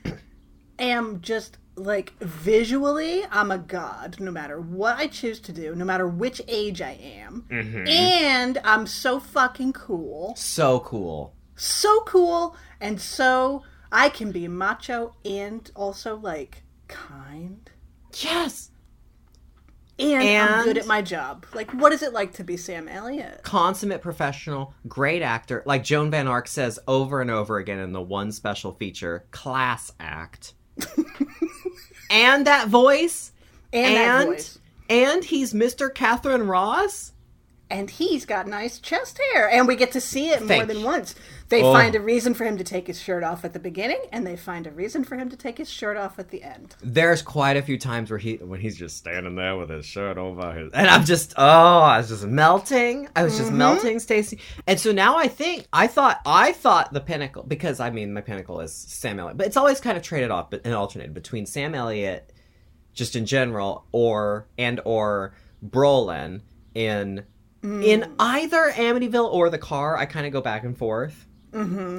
am 0.79 1.21
just 1.21 1.57
like 1.75 2.13
visually, 2.19 3.23
I'm 3.31 3.51
a 3.51 3.57
god 3.57 4.17
no 4.19 4.31
matter 4.31 4.59
what 4.59 4.97
I 4.97 5.07
choose 5.07 5.39
to 5.41 5.53
do, 5.53 5.75
no 5.75 5.85
matter 5.85 6.07
which 6.07 6.41
age 6.47 6.81
I 6.81 6.91
am. 7.01 7.45
Mm-hmm. 7.49 7.87
And 7.87 8.57
I'm 8.63 8.85
so 8.87 9.19
fucking 9.19 9.73
cool. 9.73 10.33
So 10.35 10.81
cool. 10.81 11.35
So 11.55 12.01
cool. 12.01 12.55
And 12.81 12.99
so 12.99 13.63
I 13.91 14.09
can 14.09 14.31
be 14.31 14.47
macho 14.47 15.15
and 15.23 15.69
also 15.75 16.17
like 16.17 16.63
kind. 16.87 17.69
Yes. 18.17 18.71
And, 19.97 20.21
I'm 20.23 20.53
And- 20.59 20.63
good 20.65 20.77
at 20.77 20.87
my 20.87 21.01
job. 21.01 21.45
Like, 21.53 21.71
what 21.71 21.91
is 21.91 22.01
it 22.03 22.13
like 22.13 22.33
to 22.33 22.43
be 22.43 22.55
Sam 22.55 22.87
Elliott? 22.87 23.41
consummate 23.43 24.01
professional, 24.01 24.73
great 24.87 25.21
actor. 25.21 25.61
Like 25.65 25.83
Joan 25.83 26.09
Van 26.11 26.27
Ark 26.27 26.47
says 26.47 26.79
over 26.87 27.21
and 27.21 27.29
over 27.29 27.57
again 27.57 27.79
in 27.79 27.91
the 27.91 28.01
one 28.01 28.31
special 28.31 28.71
feature, 28.73 29.25
class 29.31 29.91
act. 29.99 30.53
And 32.09 32.47
that 32.47 32.67
voice. 32.67 33.31
And, 33.71 33.95
And 33.95 34.29
voice. 34.29 34.59
and 34.89 35.23
he's 35.23 35.53
Mr. 35.53 35.93
Katharine 35.93 36.47
Ross. 36.47 37.13
And 37.69 37.89
he's 37.89 38.25
got 38.25 38.47
nice 38.47 38.79
chest 38.79 39.19
hair, 39.31 39.47
and 39.47 39.67
we 39.67 39.75
get 39.75 39.91
to 39.91 40.01
see 40.01 40.29
it 40.29 40.43
more 40.43 40.65
than 40.65 40.79
you. 40.79 40.85
once. 40.85 41.13
They 41.49 41.63
Oh. 41.63 41.73
find 41.73 41.95
a 41.95 41.99
reason 41.99 42.33
for 42.35 42.45
him 42.45 42.57
to 42.57 42.63
take 42.63 42.87
his 42.87 43.01
shirt 43.01 43.23
off 43.23 43.43
at 43.43 43.53
the 43.53 43.59
beginning, 43.59 44.01
and 44.11 44.25
they 44.25 44.35
find 44.35 44.67
a 44.67 44.71
reason 44.71 45.03
for 45.03 45.15
him 45.15 45.29
to 45.29 45.35
take 45.35 45.57
his 45.57 45.69
shirt 45.69 45.97
off 45.97 46.19
at 46.19 46.29
the 46.29 46.43
end. 46.43 46.75
There's 46.81 47.21
quite 47.21 47.57
a 47.57 47.61
few 47.61 47.77
times 47.77 48.11
where 48.11 48.19
he 48.19 48.35
when 48.35 48.59
he's 48.59 48.77
just 48.77 48.97
standing 48.97 49.35
there 49.35 49.57
with 49.57 49.69
his 49.69 49.85
shirt 49.85 50.17
over 50.17 50.53
his 50.53 50.71
and 50.73 50.87
I'm 50.87 51.05
just 51.05 51.33
oh 51.37 51.79
I 51.79 51.97
was 51.97 52.09
just 52.09 52.25
melting. 52.25 53.09
I 53.15 53.23
was 53.23 53.37
just 53.37 53.49
mm-hmm. 53.49 53.57
melting 53.57 53.97
Stacie. 53.97 54.39
And 54.67 54.79
so 54.79 54.91
now 54.91 55.17
I 55.17 55.27
think 55.27 55.67
I 55.73 55.87
thought 55.87 56.21
I 56.25 56.53
thought 56.53 56.93
the 56.93 57.01
pinnacle 57.01 57.43
because 57.43 57.79
I 57.79 57.89
mean 57.89 58.13
my 58.13 58.21
pinnacle 58.21 58.59
is 58.61 58.73
Sam 58.73 59.19
Elliott 59.19 59.37
but 59.37 59.47
it's 59.47 59.57
always 59.57 59.79
kind 59.79 59.97
of 59.97 60.03
traded 60.03 60.31
off 60.31 60.49
but 60.49 60.61
and 60.63 60.73
alternated 60.73 61.13
between 61.13 61.45
Sam 61.45 61.73
Elliott 61.73 62.31
just 62.93 63.15
in 63.15 63.25
general 63.25 63.85
or 63.91 64.47
and 64.57 64.79
or 64.85 65.33
Brolin 65.65 66.41
in 66.75 67.25
mm. 67.63 67.83
in 67.83 68.13
either 68.19 68.71
Amityville 68.71 69.31
or 69.31 69.49
the 69.49 69.57
car 69.57 69.97
I 69.97 70.05
kind 70.05 70.27
of 70.27 70.31
go 70.31 70.41
back 70.41 70.63
and 70.63 70.77
forth 70.77 71.25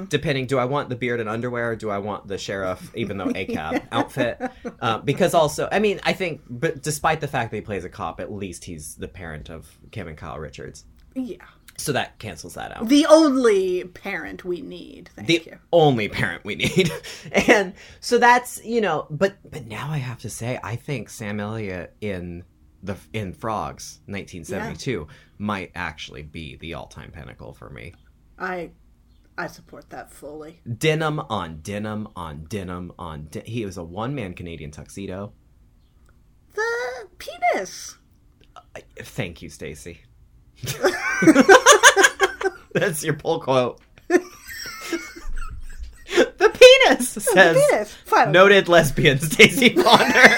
depending 0.09 0.45
do 0.47 0.57
i 0.57 0.65
want 0.65 0.89
the 0.89 0.95
beard 0.95 1.19
and 1.19 1.27
underwear 1.29 1.71
or 1.71 1.75
do 1.75 1.89
i 1.89 1.97
want 1.97 2.27
the 2.27 2.37
sheriff 2.37 2.91
even 2.95 3.17
though 3.17 3.31
a 3.35 3.45
cab 3.45 3.83
outfit 3.91 4.39
uh, 4.81 4.97
because 4.99 5.33
also 5.33 5.67
i 5.71 5.79
mean 5.79 5.99
i 6.03 6.13
think 6.13 6.41
but 6.49 6.81
despite 6.81 7.19
the 7.21 7.27
fact 7.27 7.51
that 7.51 7.57
he 7.57 7.61
plays 7.61 7.83
a 7.85 7.89
cop 7.89 8.19
at 8.19 8.31
least 8.31 8.63
he's 8.65 8.95
the 8.95 9.07
parent 9.07 9.49
of 9.49 9.77
kim 9.91 10.07
and 10.07 10.17
kyle 10.17 10.39
richards 10.39 10.85
Yeah. 11.15 11.35
so 11.77 11.91
that 11.93 12.17
cancels 12.19 12.53
that 12.53 12.75
out 12.77 12.87
The 12.87 13.05
only 13.07 13.83
parent 13.85 14.45
we 14.45 14.61
need. 14.61 15.09
Thank 15.15 15.27
the 15.27 15.41
you. 15.45 15.57
only 15.73 16.07
parent 16.09 16.43
we 16.45 16.55
need 16.55 16.91
and 17.31 17.73
so 17.99 18.17
that's 18.17 18.63
you 18.63 18.81
know 18.81 19.07
but 19.09 19.35
but 19.49 19.65
now 19.67 19.89
i 19.91 19.97
have 19.97 20.19
to 20.19 20.29
say 20.29 20.59
i 20.63 20.75
think 20.75 21.09
sam 21.09 21.39
elliott 21.39 21.93
in 22.01 22.43
the 22.83 22.95
in 23.13 23.31
frogs 23.33 23.99
1972 24.07 25.07
might 25.37 25.71
actually 25.75 26.23
be 26.23 26.55
the 26.57 26.73
all-time 26.73 27.11
pinnacle 27.11 27.53
for 27.53 27.69
me 27.69 27.93
I 28.39 28.71
I 29.37 29.47
support 29.47 29.89
that 29.89 30.11
fully. 30.11 30.59
denim 30.77 31.19
on 31.19 31.59
denim 31.61 32.07
on 32.15 32.45
denim 32.49 32.91
on 32.99 33.27
de- 33.31 33.41
he 33.41 33.65
was 33.65 33.77
a 33.77 33.83
one-man 33.83 34.33
canadian 34.33 34.71
tuxedo 34.71 35.33
The 36.53 37.07
penis. 37.17 37.97
Uh, 38.55 38.61
thank 38.99 39.41
you, 39.41 39.49
Stacie. 39.49 39.97
That's 42.73 43.03
your 43.03 43.15
pull 43.15 43.39
quote. 43.39 43.79
the 44.07 44.19
penis 46.39 47.09
says 47.09 47.57
penis. 47.69 47.95
Noted 48.31 48.67
lesbian 48.67 49.17
Stacie 49.17 49.75
Ponder. 49.75 50.37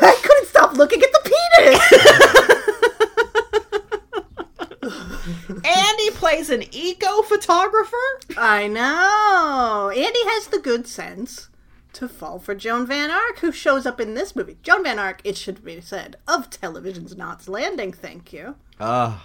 I 0.00 0.20
couldn't 0.22 0.46
stop 0.48 0.76
looking 0.76 1.00
at 1.02 1.12
the 1.12 1.20
penis. 1.30 1.80
and 5.64 5.98
he 6.00 6.10
plays 6.34 6.50
an 6.50 6.64
eco 6.72 7.22
photographer. 7.22 7.96
I 8.36 8.66
know. 8.66 9.90
Andy 9.90 10.18
has 10.30 10.48
the 10.48 10.58
good 10.58 10.86
sense 10.88 11.48
to 11.92 12.08
fall 12.08 12.40
for 12.40 12.56
Joan 12.56 12.86
Van 12.86 13.08
Ark, 13.10 13.38
who 13.38 13.52
shows 13.52 13.86
up 13.86 14.00
in 14.00 14.14
this 14.14 14.34
movie. 14.34 14.56
Joan 14.62 14.82
Van 14.82 14.98
Ark, 14.98 15.20
it 15.22 15.36
should 15.36 15.64
be 15.64 15.80
said, 15.80 16.16
of 16.26 16.50
television's 16.50 17.16
Knots 17.16 17.46
Landing, 17.48 17.92
thank 17.92 18.32
you. 18.32 18.56
Ugh, 18.80 19.20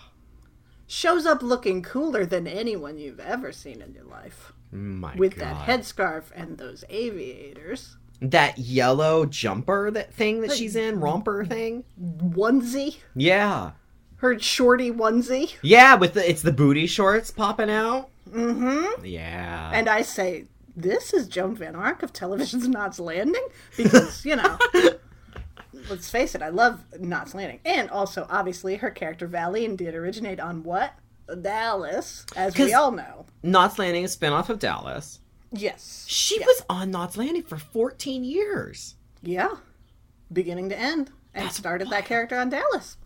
Shows 0.86 1.26
up 1.26 1.42
looking 1.44 1.82
cooler 1.84 2.26
than 2.26 2.46
anyone 2.48 2.98
you've 3.00 3.20
ever 3.20 3.52
seen 3.52 3.82
in 3.82 3.94
your 3.94 4.06
life. 4.06 4.54
my 4.72 5.16
With 5.16 5.36
God. 5.38 5.68
that 5.68 5.68
headscarf 5.68 6.26
and 6.36 6.58
those 6.60 6.84
aviators. 6.90 7.98
that 8.22 8.58
yellow 8.60 9.26
jumper, 9.26 9.90
that 9.92 10.14
thing 10.14 10.42
that 10.42 10.52
she's 10.52 10.76
in, 10.76 11.00
romper 11.00 11.44
thing. 11.46 11.86
Onesie. 12.00 12.98
Yeah, 13.16 13.72
Her 14.20 14.38
shorty 14.40 14.92
onesie. 14.92 15.56
yeah, 15.62 15.96
with 15.96 16.14
the 16.14 16.30
it's 16.30 16.42
the 16.42 16.52
booty 16.52 16.88
shorts 16.88 17.32
popping 17.32 17.70
out. 17.70 18.10
Mm-hmm. 18.30 19.06
Yeah, 19.06 19.72
And 19.74 19.90
I 19.90 20.04
say, 20.04 20.46
this 20.76 21.14
is 21.14 21.28
Joan 21.28 21.56
Van 21.56 21.76
Ark 21.76 22.04
of 22.04 22.14
television's 22.14 22.68
Knots 22.68 23.00
Landing? 23.00 23.48
Because, 23.76 24.24
you 24.24 24.36
know, 24.36 24.58
let's 25.90 26.10
face 26.10 26.36
it, 26.36 26.42
I 26.42 26.50
love 26.50 26.80
Knots 27.00 27.34
Landing. 27.34 27.60
And 27.66 27.90
also, 27.90 28.28
obviously, 28.30 28.76
her 28.78 28.92
character 28.92 29.28
Valene 29.28 29.76
did 29.76 29.96
originate 29.96 30.40
on 30.40 30.64
what? 30.64 30.94
Dallas, 31.42 32.26
as 32.36 32.58
we 32.58 32.74
all 32.74 32.92
know. 32.92 33.26
Knots 33.44 33.80
Landing, 33.80 34.04
is 34.04 34.16
a 34.16 34.20
spinoff 34.20 34.50
of 34.50 34.60
Dallas. 34.60 35.20
Yes. 35.52 36.06
She 36.08 36.40
was 36.40 36.64
on 36.70 36.92
Knots 36.92 37.18
Landing 37.18 37.44
for 37.44 37.58
14 37.58 38.24
years. 38.24 38.96
Yeah. 39.22 39.56
Beginning 40.32 40.70
to 40.70 40.78
end. 40.78 41.12
And 41.34 41.46
That's 41.46 41.58
started 41.58 41.90
that 41.90 42.06
character 42.06 42.40
on 42.40 42.50
Dallas. 42.50 42.98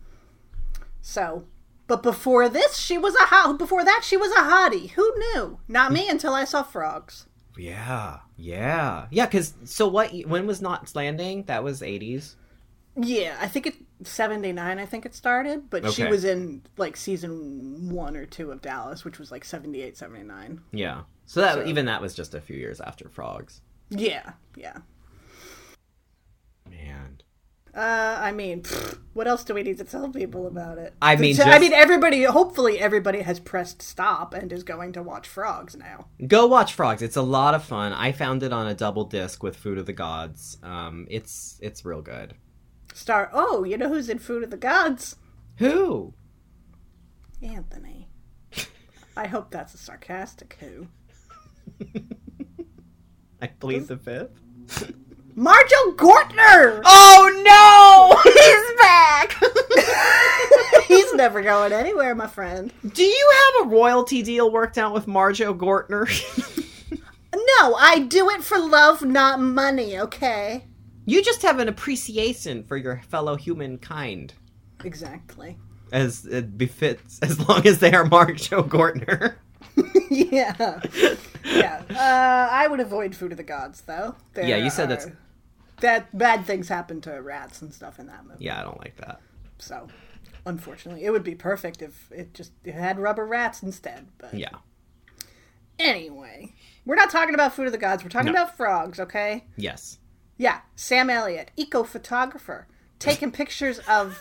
So, 1.06 1.44
but 1.86 2.02
before 2.02 2.48
this, 2.48 2.78
she 2.78 2.96
was 2.96 3.14
a 3.16 3.26
hot. 3.26 3.58
Before 3.58 3.84
that, 3.84 4.00
she 4.04 4.16
was 4.16 4.32
a 4.32 4.36
hottie. 4.36 4.90
Who 4.92 5.12
knew? 5.18 5.58
Not 5.68 5.92
me 5.92 6.08
until 6.08 6.32
I 6.32 6.44
saw 6.44 6.62
frogs. 6.62 7.26
Yeah, 7.58 8.20
yeah, 8.38 9.06
yeah. 9.10 9.26
Because 9.26 9.52
so 9.64 9.86
what? 9.86 10.10
When 10.26 10.46
was 10.46 10.62
Knots 10.62 10.96
Landing? 10.96 11.44
That 11.44 11.62
was 11.62 11.82
80s. 11.82 12.36
Yeah, 12.96 13.36
I 13.38 13.48
think 13.48 13.66
it 13.66 13.74
79 14.04 14.78
I 14.78 14.86
think 14.86 15.04
it 15.04 15.14
started, 15.14 15.68
but 15.68 15.92
she 15.92 16.04
was 16.04 16.24
in 16.24 16.62
like 16.78 16.96
season 16.96 17.90
1 17.90 18.16
or 18.16 18.24
2 18.24 18.50
of 18.50 18.62
Dallas, 18.62 19.04
which 19.04 19.18
was 19.18 19.30
like 19.30 19.44
78 19.44 19.96
79. 19.98 20.60
Yeah. 20.72 21.02
So 21.26 21.40
that 21.42 21.54
So- 21.54 21.66
even 21.66 21.84
that 21.86 22.00
was 22.00 22.14
just 22.14 22.34
a 22.34 22.40
few 22.40 22.56
years 22.56 22.80
after 22.80 23.08
Frogs. 23.10 23.60
Yeah, 23.90 24.32
yeah. 24.56 24.78
Uh, 27.74 28.16
I 28.20 28.30
mean, 28.30 28.62
pfft, 28.62 29.00
what 29.14 29.26
else 29.26 29.42
do 29.42 29.52
we 29.52 29.64
need 29.64 29.78
to 29.78 29.84
tell 29.84 30.08
people 30.08 30.46
about 30.46 30.78
it? 30.78 30.94
I 31.02 31.16
mean, 31.16 31.34
So- 31.34 31.42
I 31.42 31.58
mean, 31.58 31.72
everybody. 31.72 32.22
Hopefully, 32.22 32.78
everybody 32.78 33.22
has 33.22 33.40
pressed 33.40 33.82
stop 33.82 34.32
and 34.32 34.52
is 34.52 34.62
going 34.62 34.92
to 34.92 35.02
watch 35.02 35.26
Frogs 35.26 35.74
now. 35.76 36.06
Go 36.26 36.46
watch 36.46 36.72
Frogs. 36.74 37.02
It's 37.02 37.16
a 37.16 37.22
lot 37.22 37.54
of 37.54 37.64
fun. 37.64 37.92
I 37.92 38.12
found 38.12 38.44
it 38.44 38.52
on 38.52 38.68
a 38.68 38.74
double 38.74 39.04
disc 39.04 39.42
with 39.42 39.56
Food 39.56 39.78
of 39.78 39.86
the 39.86 39.92
Gods. 39.92 40.56
Um, 40.62 41.06
it's 41.10 41.58
it's 41.60 41.84
real 41.84 42.00
good. 42.02 42.34
Star. 42.94 43.28
Oh, 43.32 43.64
you 43.64 43.76
know 43.76 43.88
who's 43.88 44.08
in 44.08 44.20
Food 44.20 44.44
of 44.44 44.50
the 44.50 44.56
Gods? 44.56 45.16
Who? 45.56 46.14
Anthony. 47.42 48.08
I 49.16 49.26
hope 49.26 49.50
that's 49.50 49.74
a 49.74 49.78
sarcastic 49.78 50.56
who. 50.60 50.86
I 53.42 53.48
plead 53.48 53.88
the 53.88 53.96
fifth. 53.96 54.40
Marjoe 55.36 55.94
Gortner. 55.96 56.80
Oh 56.84 57.42
no! 57.44 58.20
He's 58.32 58.80
back. 58.80 59.34
He's 60.86 61.12
never 61.14 61.42
going 61.42 61.72
anywhere, 61.72 62.14
my 62.14 62.26
friend. 62.26 62.72
Do 62.92 63.02
you 63.02 63.32
have 63.56 63.66
a 63.66 63.70
royalty 63.70 64.22
deal 64.22 64.50
worked 64.50 64.78
out 64.78 64.92
with 64.94 65.06
Marjoe 65.06 65.54
Gortner? 65.54 66.08
No, 67.60 67.74
I 67.74 67.98
do 68.00 68.30
it 68.30 68.42
for 68.44 68.58
love, 68.58 69.02
not 69.02 69.40
money. 69.40 69.98
Okay. 69.98 70.64
you 71.04 71.22
just 71.22 71.42
have 71.42 71.58
an 71.58 71.68
appreciation 71.68 72.62
for 72.64 72.76
your 72.76 73.02
fellow 73.08 73.36
humankind, 73.36 74.34
Exactly. 74.84 75.58
as 75.92 76.26
it 76.26 76.56
befits, 76.56 77.18
as 77.22 77.40
long 77.48 77.66
as 77.66 77.80
they 77.80 77.92
are 77.92 78.04
Marjoe 78.04 78.62
Gortner. 78.62 79.34
yeah. 80.10 80.80
Yeah. 81.44 81.82
Uh, 81.90 82.48
I 82.52 82.68
would 82.68 82.80
avoid 82.80 83.14
Food 83.16 83.32
of 83.32 83.38
the 83.38 83.44
Gods, 83.44 83.80
though. 83.82 84.14
There 84.34 84.46
Yeah, 84.46 84.56
you 84.56 84.70
said 84.70 84.84
are- 84.84 84.96
that's- 84.96 85.12
that 85.80 86.16
bad 86.16 86.44
things 86.46 86.68
happen 86.68 87.00
to 87.02 87.12
rats 87.20 87.62
and 87.62 87.72
stuff 87.72 87.98
in 87.98 88.06
that 88.06 88.24
movie. 88.26 88.44
Yeah, 88.44 88.60
I 88.60 88.62
don't 88.64 88.78
like 88.80 88.96
that. 88.98 89.20
So, 89.58 89.88
unfortunately, 90.46 91.04
it 91.04 91.10
would 91.10 91.24
be 91.24 91.34
perfect 91.34 91.82
if 91.82 92.10
it 92.12 92.34
just 92.34 92.52
it 92.64 92.74
had 92.74 92.98
rubber 92.98 93.26
rats 93.26 93.62
instead. 93.62 94.06
But 94.18 94.34
Yeah. 94.34 94.50
anyway, 95.78 96.52
we're 96.84 96.94
not 96.96 97.10
talking 97.10 97.34
about 97.34 97.54
Food 97.54 97.66
of 97.66 97.72
the 97.72 97.78
Gods. 97.78 98.02
We're 98.02 98.10
talking 98.10 98.32
No. 98.32 98.42
about 98.42 98.56
frogs. 98.56 99.00
Okay. 99.00 99.44
Yes. 99.56 99.98
Yeah, 100.36 100.60
Sam 100.74 101.10
Elliott, 101.10 101.50
eco 101.56 101.84
photographer, 101.84 102.66
taking 102.98 103.30
pictures 103.42 103.78
of 103.80 104.20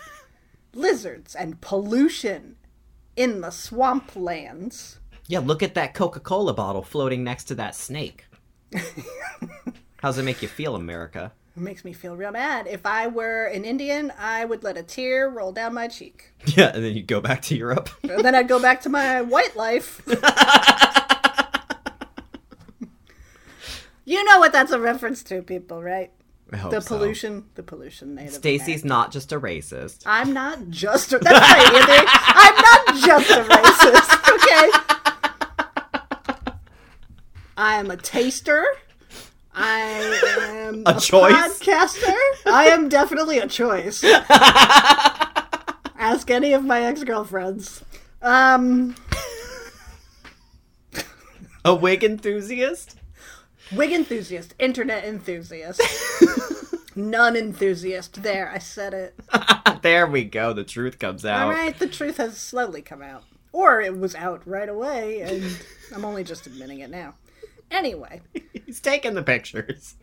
lizards 0.74 1.36
and 1.36 1.60
pollution 1.62 2.56
in 3.16 3.42
the 3.42 3.48
swamplands. 3.50 4.98
Yeah, 5.28 5.40
look 5.40 5.64
at 5.64 5.74
that 5.76 5.94
Coca 5.94 6.20
Cola 6.20 6.54
bottle 6.54 6.84
floating 6.84 7.24
next 7.24 7.46
to 7.46 7.56
that 7.56 7.76
snake. 7.76 8.26
How's 9.98 10.18
it 10.18 10.24
make 10.24 10.42
you 10.42 10.48
feel, 10.48 10.76
America? 10.76 11.32
It 11.56 11.62
makes 11.62 11.86
me 11.86 11.94
feel 11.94 12.16
real 12.16 12.32
bad. 12.32 12.66
If 12.66 12.84
I 12.84 13.06
were 13.06 13.46
an 13.46 13.64
Indian, 13.64 14.12
I 14.18 14.44
would 14.44 14.64
let 14.64 14.76
a 14.76 14.82
tear 14.82 15.30
roll 15.30 15.52
down 15.52 15.76
my 15.76 15.88
cheek. 15.88 16.32
Yeah, 16.46 16.72
and 16.74 16.84
then 16.84 16.94
you'd 16.94 17.08
go 17.08 17.22
back 17.22 17.42
to 17.44 17.56
Europe. 17.56 17.90
And 18.04 18.24
then 18.26 18.36
I'd 18.36 18.48
go 18.50 18.60
back 18.60 18.82
to 18.82 18.90
my 18.90 19.22
white 19.22 19.56
life. 19.56 20.02
you 24.06 24.24
know 24.26 24.40
what 24.40 24.52
that's 24.52 24.72
a 24.72 24.80
reference 24.80 25.24
to, 25.24 25.42
people, 25.42 25.82
right? 25.82 26.12
The 26.50 26.82
so. 26.82 26.98
pollution, 26.98 27.46
the 27.56 27.64
pollution. 27.64 28.16
Native 28.16 28.34
Stacie's 28.34 28.84
not 28.86 29.12
just 29.12 29.32
a 29.32 29.40
racist. 29.40 30.04
I'm 30.06 30.34
not 30.34 30.70
just. 30.70 31.14
A, 31.14 31.20
that's 31.20 31.40
right, 31.40 31.74
Anthony. 31.74 32.08
I'm 32.08 32.56
not 32.56 32.88
just 33.08 33.32
a 33.32 33.44
racist. 33.44 34.20
Okay. 34.36 34.70
I 37.58 37.78
am 37.80 37.90
a 37.90 37.98
taster. 37.98 38.66
I 39.56 39.80
am 40.68 40.84
A 40.86 41.00
choice? 41.00 41.34
podcaster. 41.34 42.14
I 42.46 42.66
am 42.68 42.90
definitely 42.90 43.38
a 43.40 43.48
choice. 43.48 44.04
Ask 45.98 46.30
any 46.32 46.54
of 46.54 46.64
my 46.66 46.82
ex 46.84 47.04
girlfriends. 47.04 47.84
Um, 48.22 48.96
A 51.66 51.74
wig 51.76 52.04
enthusiast? 52.04 52.98
wig 53.72 53.92
enthusiast, 53.92 54.54
internet 54.60 55.04
enthusiast, 55.06 55.82
nun 56.96 57.36
enthusiast. 57.36 58.22
There, 58.22 58.52
I 58.54 58.60
said 58.60 58.94
it. 58.94 59.16
there 59.82 60.06
we 60.06 60.26
go. 60.26 60.52
The 60.54 60.64
truth 60.66 61.00
comes 61.00 61.26
out. 61.26 61.44
All 61.44 61.50
right, 61.52 61.78
the 61.78 61.88
truth 61.88 62.18
has 62.18 62.38
slowly 62.38 62.82
come 62.82 63.02
out. 63.02 63.24
Or 63.54 63.82
it 63.82 63.98
was 63.98 64.14
out 64.16 64.42
right 64.46 64.68
away, 64.70 65.22
and 65.22 65.58
I'm 65.96 66.04
only 66.06 66.24
just 66.24 66.46
admitting 66.48 66.80
it 66.80 66.90
now. 66.90 67.14
Anyway, 67.74 68.22
He's 68.66 68.80
taking 68.80 69.16
the 69.16 69.24
pictures. 69.24 69.96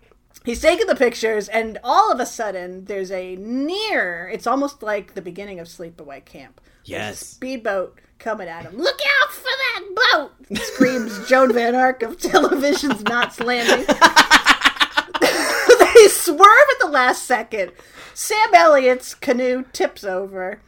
he's 0.45 0.61
taking 0.61 0.87
the 0.87 0.97
pictures, 0.97 1.49
and 1.49 1.79
all 1.83 2.13
of 2.13 2.21
a 2.21 2.27
sudden, 2.27 2.85
there's 2.85 3.11
a 3.11 3.37
near, 3.37 4.29
it's 4.33 4.47
almost 4.47 4.83
like 4.83 5.15
the 5.15 5.23
beginning 5.23 5.61
of 5.61 5.67
Sleepaway 5.69 6.25
Camp. 6.25 6.61
Yes. 6.85 7.19
Speedboat 7.21 7.99
coming 8.19 8.49
at 8.49 8.65
him. 8.65 8.77
Look 8.77 8.99
out 9.23 9.33
for 9.33 9.43
that 9.45 9.85
boat! 10.13 10.33
Screams 10.59 11.27
Joan 11.29 11.53
Van 11.53 11.75
Ark 11.75 12.03
of 12.03 12.19
television's 12.19 13.03
Knots 13.03 13.41
Landing. 13.41 13.87
they 15.21 16.09
swerve 16.09 16.41
at 16.73 16.79
the 16.81 16.89
last 16.91 17.25
second. 17.25 17.73
Sam 18.15 18.55
Elliott's 18.55 19.15
canoe 19.15 19.65
tips 19.73 20.05
over. 20.05 20.61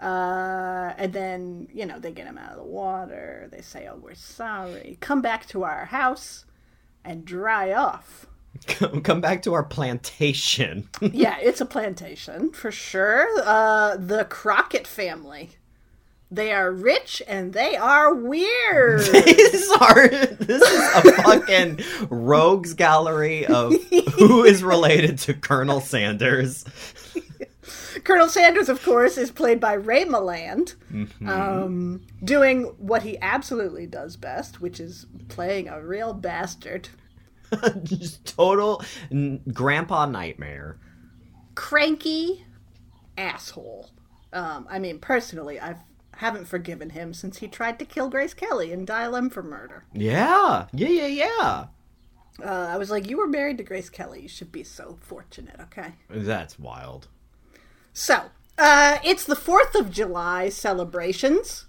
Uh, 0.00 0.92
and 0.96 1.12
then, 1.12 1.68
you 1.72 1.84
know, 1.84 1.98
they 1.98 2.12
get 2.12 2.26
him 2.26 2.38
out 2.38 2.52
of 2.52 2.58
the 2.58 2.62
water. 2.62 3.48
They 3.50 3.62
say, 3.62 3.88
oh, 3.90 3.96
we're 3.96 4.14
sorry. 4.14 4.96
Come 5.00 5.20
back 5.22 5.46
to 5.46 5.64
our 5.64 5.86
house 5.86 6.44
and 7.04 7.24
dry 7.24 7.72
off. 7.72 8.26
Come, 8.66 9.20
back 9.20 9.42
to 9.42 9.54
our 9.54 9.62
plantation. 9.62 10.88
yeah, 11.00 11.38
it's 11.40 11.60
a 11.60 11.66
plantation 11.66 12.52
for 12.52 12.70
sure. 12.70 13.26
Uh, 13.44 13.96
the 13.96 14.24
Crockett 14.24 14.86
family. 14.86 15.50
They 16.30 16.52
are 16.52 16.70
rich 16.70 17.22
and 17.26 17.54
they 17.54 17.76
are 17.76 18.12
weird. 18.12 19.00
These 19.12 19.70
are 19.80 20.08
this 20.08 20.62
is 20.62 20.94
a 20.94 21.22
fucking 21.22 21.80
rogues 22.10 22.74
gallery 22.74 23.46
of 23.46 23.72
who 24.16 24.44
is 24.44 24.62
related 24.62 25.18
to 25.20 25.32
Colonel 25.32 25.80
Sanders. 25.80 26.66
Colonel 28.04 28.28
Sanders, 28.28 28.68
of 28.68 28.82
course, 28.82 29.16
is 29.18 29.30
played 29.30 29.60
by 29.60 29.72
Ray 29.74 30.04
Milland, 30.04 30.74
um, 31.26 32.02
doing 32.22 32.64
what 32.78 33.02
he 33.02 33.18
absolutely 33.20 33.86
does 33.86 34.16
best, 34.16 34.60
which 34.60 34.80
is 34.80 35.06
playing 35.28 35.68
a 35.68 35.80
real 35.82 36.12
bastard. 36.12 36.88
Just 37.82 38.36
total 38.36 38.82
n- 39.10 39.40
grandpa 39.52 40.06
nightmare. 40.06 40.78
Cranky 41.54 42.44
asshole. 43.16 43.90
Um, 44.32 44.66
I 44.70 44.78
mean, 44.78 44.98
personally, 44.98 45.60
I 45.60 45.76
haven't 46.16 46.46
forgiven 46.46 46.90
him 46.90 47.14
since 47.14 47.38
he 47.38 47.48
tried 47.48 47.78
to 47.78 47.84
kill 47.84 48.08
Grace 48.10 48.34
Kelly 48.34 48.72
and 48.72 48.86
Dial 48.86 49.16
M 49.16 49.30
for 49.30 49.42
Murder. 49.42 49.84
Yeah, 49.94 50.66
yeah, 50.72 50.88
yeah, 50.88 51.06
yeah. 51.06 51.66
Uh, 52.44 52.68
I 52.70 52.76
was 52.76 52.90
like, 52.90 53.08
you 53.08 53.16
were 53.16 53.26
married 53.26 53.58
to 53.58 53.64
Grace 53.64 53.88
Kelly. 53.90 54.22
You 54.22 54.28
should 54.28 54.52
be 54.52 54.62
so 54.62 54.98
fortunate, 55.00 55.56
okay? 55.60 55.94
That's 56.08 56.58
wild. 56.58 57.08
So, 57.98 58.30
uh, 58.56 58.98
it's 59.02 59.24
the 59.24 59.34
4th 59.34 59.74
of 59.74 59.90
July 59.90 60.50
celebrations. 60.50 61.66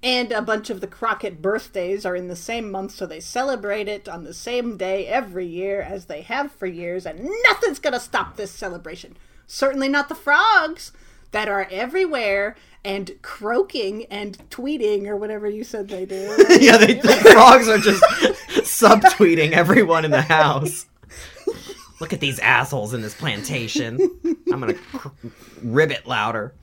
And 0.00 0.30
a 0.30 0.40
bunch 0.40 0.70
of 0.70 0.80
the 0.80 0.86
Crockett 0.86 1.42
birthdays 1.42 2.06
are 2.06 2.14
in 2.14 2.28
the 2.28 2.36
same 2.36 2.70
month, 2.70 2.92
so 2.92 3.06
they 3.06 3.18
celebrate 3.18 3.88
it 3.88 4.08
on 4.08 4.22
the 4.22 4.32
same 4.32 4.76
day 4.76 5.08
every 5.08 5.44
year 5.44 5.82
as 5.82 6.04
they 6.04 6.22
have 6.22 6.52
for 6.52 6.66
years, 6.66 7.04
and 7.04 7.28
nothing's 7.48 7.80
gonna 7.80 7.98
stop 7.98 8.36
this 8.36 8.52
celebration. 8.52 9.16
Certainly 9.48 9.88
not 9.88 10.08
the 10.08 10.14
frogs 10.14 10.92
that 11.32 11.48
are 11.48 11.66
everywhere 11.72 12.54
and 12.84 13.10
croaking 13.22 14.04
and 14.04 14.38
tweeting 14.48 15.08
or 15.08 15.16
whatever 15.16 15.50
you 15.50 15.64
said 15.64 15.88
they 15.88 16.06
do. 16.06 16.36
yeah, 16.60 16.76
they, 16.76 16.94
the 16.94 17.30
frogs 17.32 17.66
are 17.66 17.78
just 17.78 18.02
subtweeting 18.62 19.50
everyone 19.50 20.04
in 20.04 20.12
the 20.12 20.22
house. 20.22 20.86
Look 22.00 22.12
at 22.12 22.20
these 22.20 22.38
assholes 22.40 22.92
in 22.92 23.00
this 23.00 23.14
plantation. 23.14 23.98
I'm 24.52 24.60
gonna 24.60 24.74
cr- 24.74 25.08
ribbit 25.62 26.06
louder. 26.06 26.54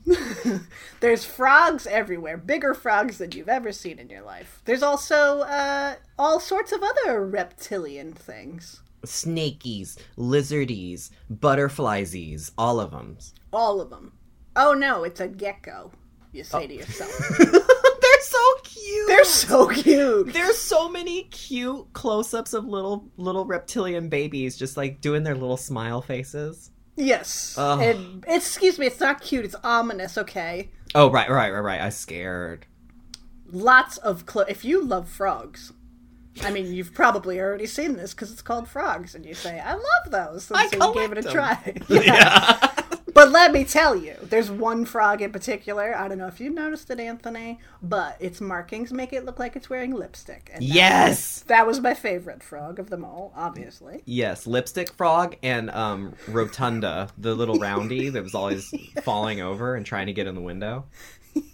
There's 1.00 1.24
frogs 1.24 1.86
everywhere, 1.86 2.36
bigger 2.36 2.72
frogs 2.72 3.18
than 3.18 3.32
you've 3.32 3.48
ever 3.48 3.72
seen 3.72 3.98
in 3.98 4.08
your 4.08 4.22
life. 4.22 4.60
There's 4.64 4.82
also 4.82 5.40
uh, 5.40 5.96
all 6.18 6.38
sorts 6.40 6.72
of 6.72 6.82
other 6.82 7.24
reptilian 7.26 8.12
things. 8.12 8.80
Snakies, 9.04 9.98
lizardies, 10.16 11.10
butterfliesies, 11.32 12.52
all 12.56 12.80
of 12.80 12.92
them. 12.92 13.18
All 13.52 13.80
of 13.80 13.90
them. 13.90 14.12
Oh 14.56 14.72
no, 14.72 15.02
it's 15.04 15.20
a 15.20 15.28
gecko, 15.28 15.90
you 16.32 16.44
say 16.44 16.66
to 16.68 16.74
yourself. 16.74 17.10
They're 18.32 18.40
so 18.40 18.54
cute. 18.62 19.06
They're 19.08 19.24
so 19.24 19.68
cute. 19.68 20.32
There's 20.32 20.58
so 20.58 20.88
many 20.88 21.24
cute 21.24 21.92
close-ups 21.92 22.52
of 22.52 22.64
little 22.66 23.08
little 23.16 23.44
reptilian 23.44 24.08
babies 24.08 24.56
just 24.56 24.76
like 24.76 25.00
doing 25.00 25.22
their 25.22 25.34
little 25.34 25.56
smile 25.56 26.02
faces. 26.02 26.70
Yes. 26.96 27.56
And, 27.58 28.24
excuse 28.28 28.78
me, 28.78 28.86
it's 28.86 29.00
not 29.00 29.20
cute, 29.20 29.44
it's 29.44 29.56
ominous, 29.64 30.16
okay? 30.16 30.70
Oh 30.94 31.10
right, 31.10 31.28
right, 31.28 31.52
right, 31.52 31.60
right. 31.60 31.80
I 31.80 31.88
scared. 31.88 32.66
Lots 33.46 33.96
of 33.98 34.26
clo- 34.26 34.44
if 34.48 34.64
you 34.64 34.82
love 34.82 35.08
frogs. 35.08 35.72
I 36.42 36.50
mean, 36.50 36.72
you've 36.72 36.92
probably 36.92 37.40
already 37.40 37.66
seen 37.66 37.96
this 37.96 38.12
because 38.12 38.32
it's 38.32 38.42
called 38.42 38.68
frogs, 38.68 39.14
and 39.14 39.24
you 39.24 39.34
say, 39.34 39.60
"I 39.60 39.74
love 39.74 40.10
those," 40.10 40.50
and 40.50 40.58
I 40.58 40.66
so 40.66 40.88
you 40.88 40.94
gave 40.94 41.12
it 41.12 41.18
a 41.18 41.22
collect 41.22 41.86
try. 41.86 42.02
Yeah. 42.04 42.73
But 43.14 43.30
let 43.30 43.52
me 43.52 43.64
tell 43.64 43.94
you, 43.94 44.16
there's 44.22 44.50
one 44.50 44.84
frog 44.84 45.22
in 45.22 45.30
particular. 45.30 45.96
I 45.96 46.08
don't 46.08 46.18
know 46.18 46.26
if 46.26 46.40
you 46.40 46.50
noticed 46.50 46.90
it, 46.90 46.98
Anthony, 46.98 47.60
but 47.80 48.16
its 48.20 48.40
markings 48.40 48.92
make 48.92 49.12
it 49.12 49.24
look 49.24 49.38
like 49.38 49.54
it's 49.54 49.70
wearing 49.70 49.94
lipstick. 49.94 50.50
And 50.52 50.64
yes. 50.64 51.44
that 51.46 51.66
was 51.66 51.80
my 51.80 51.94
favorite 51.94 52.42
frog 52.42 52.80
of 52.80 52.90
them 52.90 53.04
all, 53.04 53.32
obviously. 53.36 54.02
Yes, 54.04 54.48
lipstick 54.48 54.92
frog 54.92 55.36
and 55.42 55.70
um 55.70 56.14
rotunda, 56.26 57.08
the 57.16 57.34
little 57.34 57.58
roundy 57.58 58.08
that 58.08 58.22
was 58.22 58.34
always 58.34 58.74
falling 59.02 59.40
over 59.40 59.76
and 59.76 59.86
trying 59.86 60.06
to 60.06 60.12
get 60.12 60.26
in 60.26 60.34
the 60.34 60.40
window. 60.40 60.86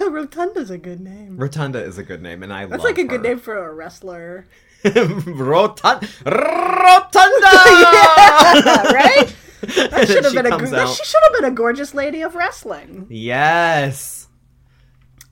Rotunda's 0.00 0.70
a 0.70 0.78
good 0.78 1.00
name. 1.00 1.36
Rotunda 1.36 1.82
is 1.82 1.98
a 1.98 2.02
good 2.02 2.22
name, 2.22 2.42
and 2.42 2.52
I 2.52 2.66
That's 2.66 2.84
like 2.84 2.98
a 2.98 3.04
good 3.04 3.22
name 3.22 3.38
for 3.38 3.56
a 3.56 3.72
wrestler, 3.72 4.46
Rotund 5.26 6.08
Rotunda. 6.24 6.32
right? 8.94 9.34
That 9.62 10.08
should 10.08 10.24
have 10.24 10.32
She 10.32 10.36
been 10.36 10.46
a. 10.46 10.50
comes 10.50 10.70
Go- 10.70 10.78
out. 10.78 10.88
she 10.88 11.04
should 11.04 11.20
have 11.22 11.32
been 11.34 11.44
a 11.44 11.54
gorgeous 11.54 11.94
lady 11.94 12.20
of 12.22 12.34
wrestling. 12.34 13.06
Yes. 13.08 14.26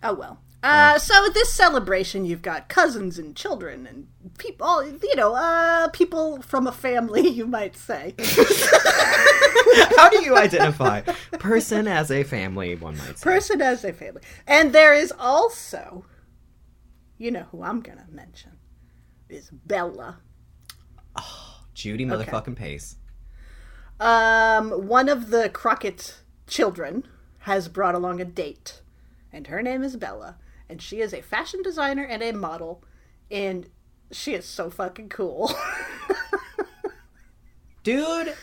Oh 0.04 0.14
well. 0.14 0.40
Uh, 0.62 0.98
so 0.98 1.14
this 1.34 1.52
celebration, 1.52 2.24
you've 2.26 2.42
got 2.42 2.68
cousins 2.68 3.18
and 3.18 3.34
children 3.34 3.86
and 3.88 4.06
people, 4.38 4.84
you 4.84 5.16
know, 5.16 5.34
uh, 5.34 5.88
people 5.88 6.42
from 6.42 6.66
a 6.68 6.72
family, 6.72 7.26
you 7.26 7.44
might 7.46 7.74
say. 7.74 8.14
How 9.96 10.10
do 10.10 10.22
you 10.22 10.36
identify 10.36 11.00
person 11.32 11.88
as 11.88 12.10
a 12.12 12.22
family? 12.22 12.76
One 12.76 12.98
might 12.98 13.18
say. 13.18 13.24
Person 13.24 13.60
as 13.62 13.84
a 13.84 13.92
family, 13.92 14.22
and 14.46 14.72
there 14.72 14.94
is 14.94 15.12
also, 15.18 16.04
you 17.18 17.32
know, 17.32 17.46
who 17.50 17.62
I'm 17.64 17.80
gonna 17.80 18.06
mention 18.10 18.52
is 19.30 19.50
Bella. 19.50 20.18
Judy 21.74 22.04
motherfucking 22.04 22.56
Pace. 22.56 22.96
Um, 23.98 24.88
one 24.88 25.08
of 25.08 25.30
the 25.30 25.48
Crockett 25.48 26.18
children 26.46 27.06
has 27.40 27.68
brought 27.68 27.94
along 27.94 28.20
a 28.20 28.24
date, 28.24 28.82
and 29.32 29.46
her 29.46 29.62
name 29.62 29.82
is 29.82 29.96
Bella, 29.96 30.36
and 30.68 30.80
she 30.80 31.00
is 31.00 31.14
a 31.14 31.22
fashion 31.22 31.62
designer 31.62 32.04
and 32.04 32.22
a 32.22 32.32
model, 32.32 32.82
and 33.30 33.68
she 34.10 34.34
is 34.34 34.44
so 34.44 34.70
fucking 34.70 35.08
cool. 35.08 35.50
Dude, 37.82 38.34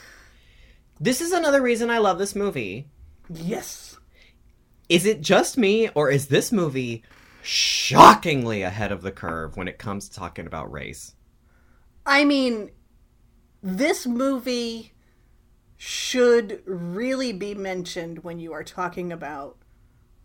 this 1.00 1.22
is 1.22 1.32
another 1.32 1.62
reason 1.62 1.90
I 1.90 2.00
love 2.00 2.18
this 2.18 2.36
movie. 2.36 2.88
yes. 3.30 3.98
Is 4.90 5.06
it 5.06 5.22
just 5.22 5.58
me, 5.58 5.90
or 5.90 6.10
is 6.10 6.28
this 6.28 6.52
movie 6.52 7.04
shockingly 7.48 8.62
ahead 8.62 8.92
of 8.92 9.02
the 9.02 9.12
curve 9.12 9.56
when 9.58 9.68
it 9.68 9.78
comes 9.80 10.10
to 10.10 10.16
talking 10.16 10.46
about 10.46 10.72
race? 10.72 11.16
I 12.06 12.26
mean, 12.26 12.72
this 13.64 14.06
movie 14.06 14.94
should 15.78 16.62
really 16.66 17.32
be 17.34 17.54
mentioned 17.56 18.24
when 18.24 18.40
you 18.40 18.52
are 18.54 18.64
talking 18.64 19.12
about 19.12 19.58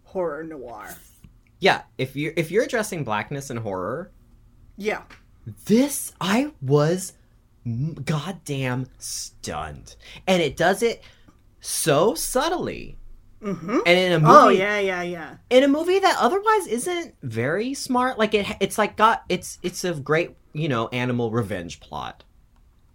horror 0.04 0.42
noir. 0.42 0.96
Yeah, 1.60 1.82
if 1.98 2.16
you 2.16 2.32
if 2.36 2.50
you're 2.50 2.64
addressing 2.64 3.04
blackness 3.04 3.50
and 3.50 3.60
horror, 3.60 4.10
Yeah. 4.76 5.02
this 5.66 6.12
I 6.20 6.52
was 6.60 7.12
goddamn 8.04 8.86
stunned. 8.98 9.94
And 10.26 10.42
it 10.42 10.56
does 10.56 10.82
it 10.82 11.02
so 11.60 12.14
subtly. 12.14 12.98
Mm-hmm. 13.42 13.78
And 13.86 13.98
in 13.98 14.12
a 14.12 14.20
movie, 14.20 14.32
Oh 14.32 14.48
yeah, 14.50 14.78
yeah, 14.78 15.02
yeah. 15.02 15.36
in 15.50 15.64
a 15.64 15.68
movie 15.68 15.98
that 15.98 16.16
otherwise 16.20 16.66
isn't 16.68 17.14
very 17.22 17.74
smart, 17.74 18.18
like 18.18 18.34
it, 18.34 18.46
it's 18.60 18.78
like 18.78 18.96
got 18.96 19.24
it's 19.28 19.58
it's 19.62 19.84
a 19.84 19.94
great 19.94 20.36
you 20.52 20.68
know 20.68 20.88
animal 20.88 21.30
revenge 21.30 21.80
plot 21.80 22.22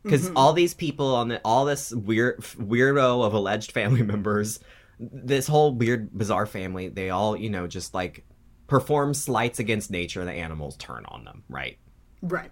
because 0.03 0.31
all 0.37 0.53
these 0.53 0.73
people 0.73 1.15
on 1.15 1.27
the 1.27 1.41
all 1.43 1.65
this 1.65 1.91
weird 1.93 2.39
weirdo 2.39 3.25
of 3.25 3.33
alleged 3.33 3.73
family 3.73 4.03
members, 4.13 4.59
this 4.99 5.47
whole 5.47 5.73
weird 5.73 6.17
bizarre 6.17 6.45
family, 6.45 6.87
they 6.87 7.09
all 7.09 7.35
you 7.35 7.49
know 7.49 7.67
just 7.67 7.93
like 7.93 8.25
perform 8.67 9.13
slights 9.13 9.59
against 9.59 9.91
nature, 9.91 10.21
and 10.21 10.29
the 10.29 10.33
animals 10.33 10.77
turn 10.77 11.03
on 11.09 11.25
them, 11.25 11.43
right? 11.49 11.77
Right. 12.21 12.51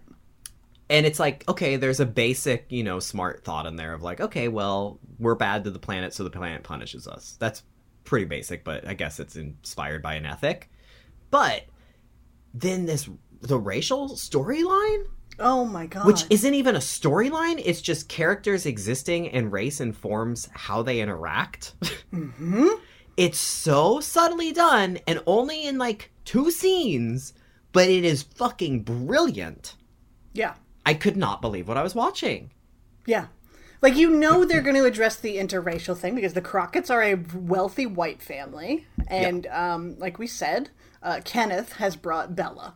and 0.89 1.05
it's 1.05 1.19
like 1.19 1.43
okay 1.49 1.77
there's 1.77 1.99
a 1.99 2.05
basic 2.05 2.65
you 2.69 2.84
know 2.84 2.99
smart 2.99 3.43
thought 3.43 3.65
in 3.65 3.77
there 3.77 3.93
of 3.93 4.03
like 4.03 4.21
okay 4.21 4.47
well 4.47 4.99
we're 5.17 5.34
bad 5.36 5.63
to 5.63 5.71
the 5.71 5.79
planet 5.79 6.13
so 6.13 6.23
the 6.23 6.29
planet 6.29 6.62
punishes 6.62 7.08
us 7.08 7.36
that's 7.39 7.63
pretty 8.06 8.26
basic 8.26 8.63
but 8.63 8.88
i 8.88 8.94
guess 8.94 9.20
it's 9.20 9.36
inspired 9.36 10.02
by 10.02 10.13
an 10.15 10.26
ethic 10.26 10.70
but 11.32 11.63
then 12.54 12.86
this 12.86 13.10
the 13.41 13.58
racial 13.60 14.10
storyline 14.10 15.04
Oh 15.38 15.65
my 15.65 15.86
god. 15.86 16.06
which 16.08 16.24
isn't 16.30 16.54
even 16.54 16.76
a 16.76 16.80
storyline 16.80 17.62
it's 17.63 17.82
just 17.82 18.08
characters 18.08 18.65
existing 18.65 19.28
and 19.30 19.52
race 19.52 19.82
informs 19.82 20.48
how 20.54 20.82
they 20.82 21.02
interact 21.02 21.74
hmm 22.12 22.68
it's 23.18 23.39
so 23.39 24.00
subtly 24.02 24.52
done 24.52 24.98
and 25.08 25.22
only 25.26 25.65
in 25.65 25.78
like 25.78 26.12
two 26.26 26.52
scenes 26.52 27.34
but 27.74 27.89
it 27.89 28.06
is 28.06 28.24
fucking 28.24 28.84
brilliant 28.84 29.76
Yeah. 30.34 30.54
i 30.86 30.94
could 30.94 31.18
not 31.18 31.41
believe 31.41 31.68
what 31.68 31.78
i 31.78 31.84
was 31.84 31.96
watching 31.96 32.52
Yeah. 33.06 33.28
Like 33.86 33.98
you 33.98 34.10
know 34.10 34.45
they're 34.45 34.63
going 34.63 34.78
to 34.78 34.86
address 34.86 35.15
the 35.15 35.38
interracial 35.38 35.95
thing 35.95 36.15
because 36.15 36.34
the 36.34 36.41
Crockett's 36.41 36.89
are 36.89 37.04
a 37.04 37.13
wealthy 37.36 37.86
white 37.86 38.19
family, 38.19 38.88
and 39.06 39.45
um, 39.45 40.00
like 40.00 40.17
we 40.17 40.26
said, 40.26 40.71
uh, 41.04 41.21
Kenneth 41.24 41.74
has 41.74 41.95
brought 41.95 42.36
Bella, 42.36 42.74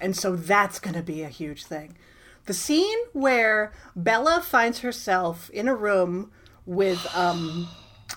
and 0.00 0.16
so 0.16 0.34
that's 0.34 0.78
going 0.78 0.94
to 0.94 1.02
be 1.02 1.22
a 1.22 1.28
huge 1.28 1.66
thing. 1.66 1.98
The 2.46 2.54
scene 2.54 2.96
where 3.12 3.70
Bella 3.94 4.40
finds 4.40 4.78
herself 4.78 5.50
in 5.50 5.68
a 5.68 5.74
room 5.74 6.32
with 6.64 7.06
um, 7.14 7.68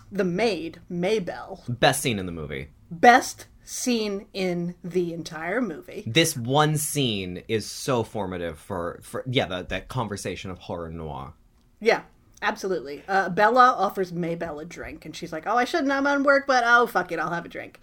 the 0.09 0.23
maid 0.23 0.79
Maybelle. 0.87 1.65
Best 1.67 2.01
scene 2.01 2.19
in 2.19 2.25
the 2.25 2.31
movie. 2.31 2.69
best 2.89 3.47
scene 3.65 4.27
in 4.33 4.75
the 4.81 5.13
entire 5.13 5.59
movie. 5.59 6.05
This 6.07 6.37
one 6.37 6.77
scene 6.77 7.43
is 7.49 7.69
so 7.69 8.01
formative 8.01 8.57
for, 8.57 9.01
for 9.03 9.25
yeah, 9.29 9.45
the, 9.45 9.63
that 9.63 9.89
conversation 9.89 10.51
of 10.51 10.59
horror 10.59 10.89
noir. 10.89 11.33
Yeah, 11.81 12.03
absolutely. 12.41 13.03
Uh, 13.07 13.29
Bella 13.29 13.75
offers 13.77 14.11
Maybelle 14.11 14.59
a 14.59 14.65
drink, 14.65 15.05
and 15.05 15.15
she's 15.15 15.31
like, 15.31 15.45
"Oh, 15.45 15.57
I 15.57 15.65
shouldn't. 15.65 15.91
I'm 15.91 16.07
on 16.07 16.23
work, 16.23 16.45
but 16.47 16.63
oh, 16.65 16.87
fuck 16.87 17.11
it, 17.11 17.19
I'll 17.19 17.31
have 17.31 17.45
a 17.45 17.49
drink." 17.49 17.79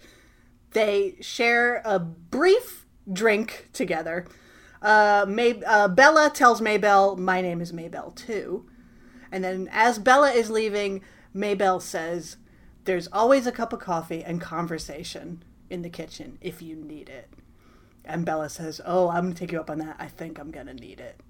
They 0.71 1.15
share 1.21 1.81
a 1.85 1.99
brief 1.99 2.85
drink 3.11 3.69
together. 3.73 4.25
Uh, 4.81 5.25
May- 5.27 5.63
uh, 5.65 5.87
Bella 5.87 6.29
tells 6.33 6.61
Maybelle, 6.61 7.15
"My 7.17 7.41
name 7.41 7.61
is 7.61 7.73
Maybelle 7.73 8.11
too," 8.11 8.69
and 9.31 9.43
then 9.43 9.69
as 9.71 9.99
Bella 9.99 10.31
is 10.31 10.49
leaving, 10.49 11.01
Maybelle 11.33 11.79
says, 11.79 12.37
"There's 12.83 13.07
always 13.07 13.47
a 13.47 13.51
cup 13.51 13.73
of 13.73 13.79
coffee 13.79 14.23
and 14.23 14.41
conversation 14.41 15.43
in 15.69 15.81
the 15.81 15.89
kitchen 15.89 16.37
if 16.41 16.61
you 16.61 16.75
need 16.75 17.09
it." 17.09 17.29
And 18.05 18.25
Bella 18.25 18.49
says, 18.49 18.79
"Oh, 18.85 19.09
I'm 19.09 19.23
gonna 19.25 19.35
take 19.35 19.51
you 19.51 19.59
up 19.59 19.69
on 19.69 19.79
that. 19.79 19.95
I 19.99 20.07
think 20.07 20.39
I'm 20.39 20.51
gonna 20.51 20.73
need 20.73 20.99
it." 20.99 21.21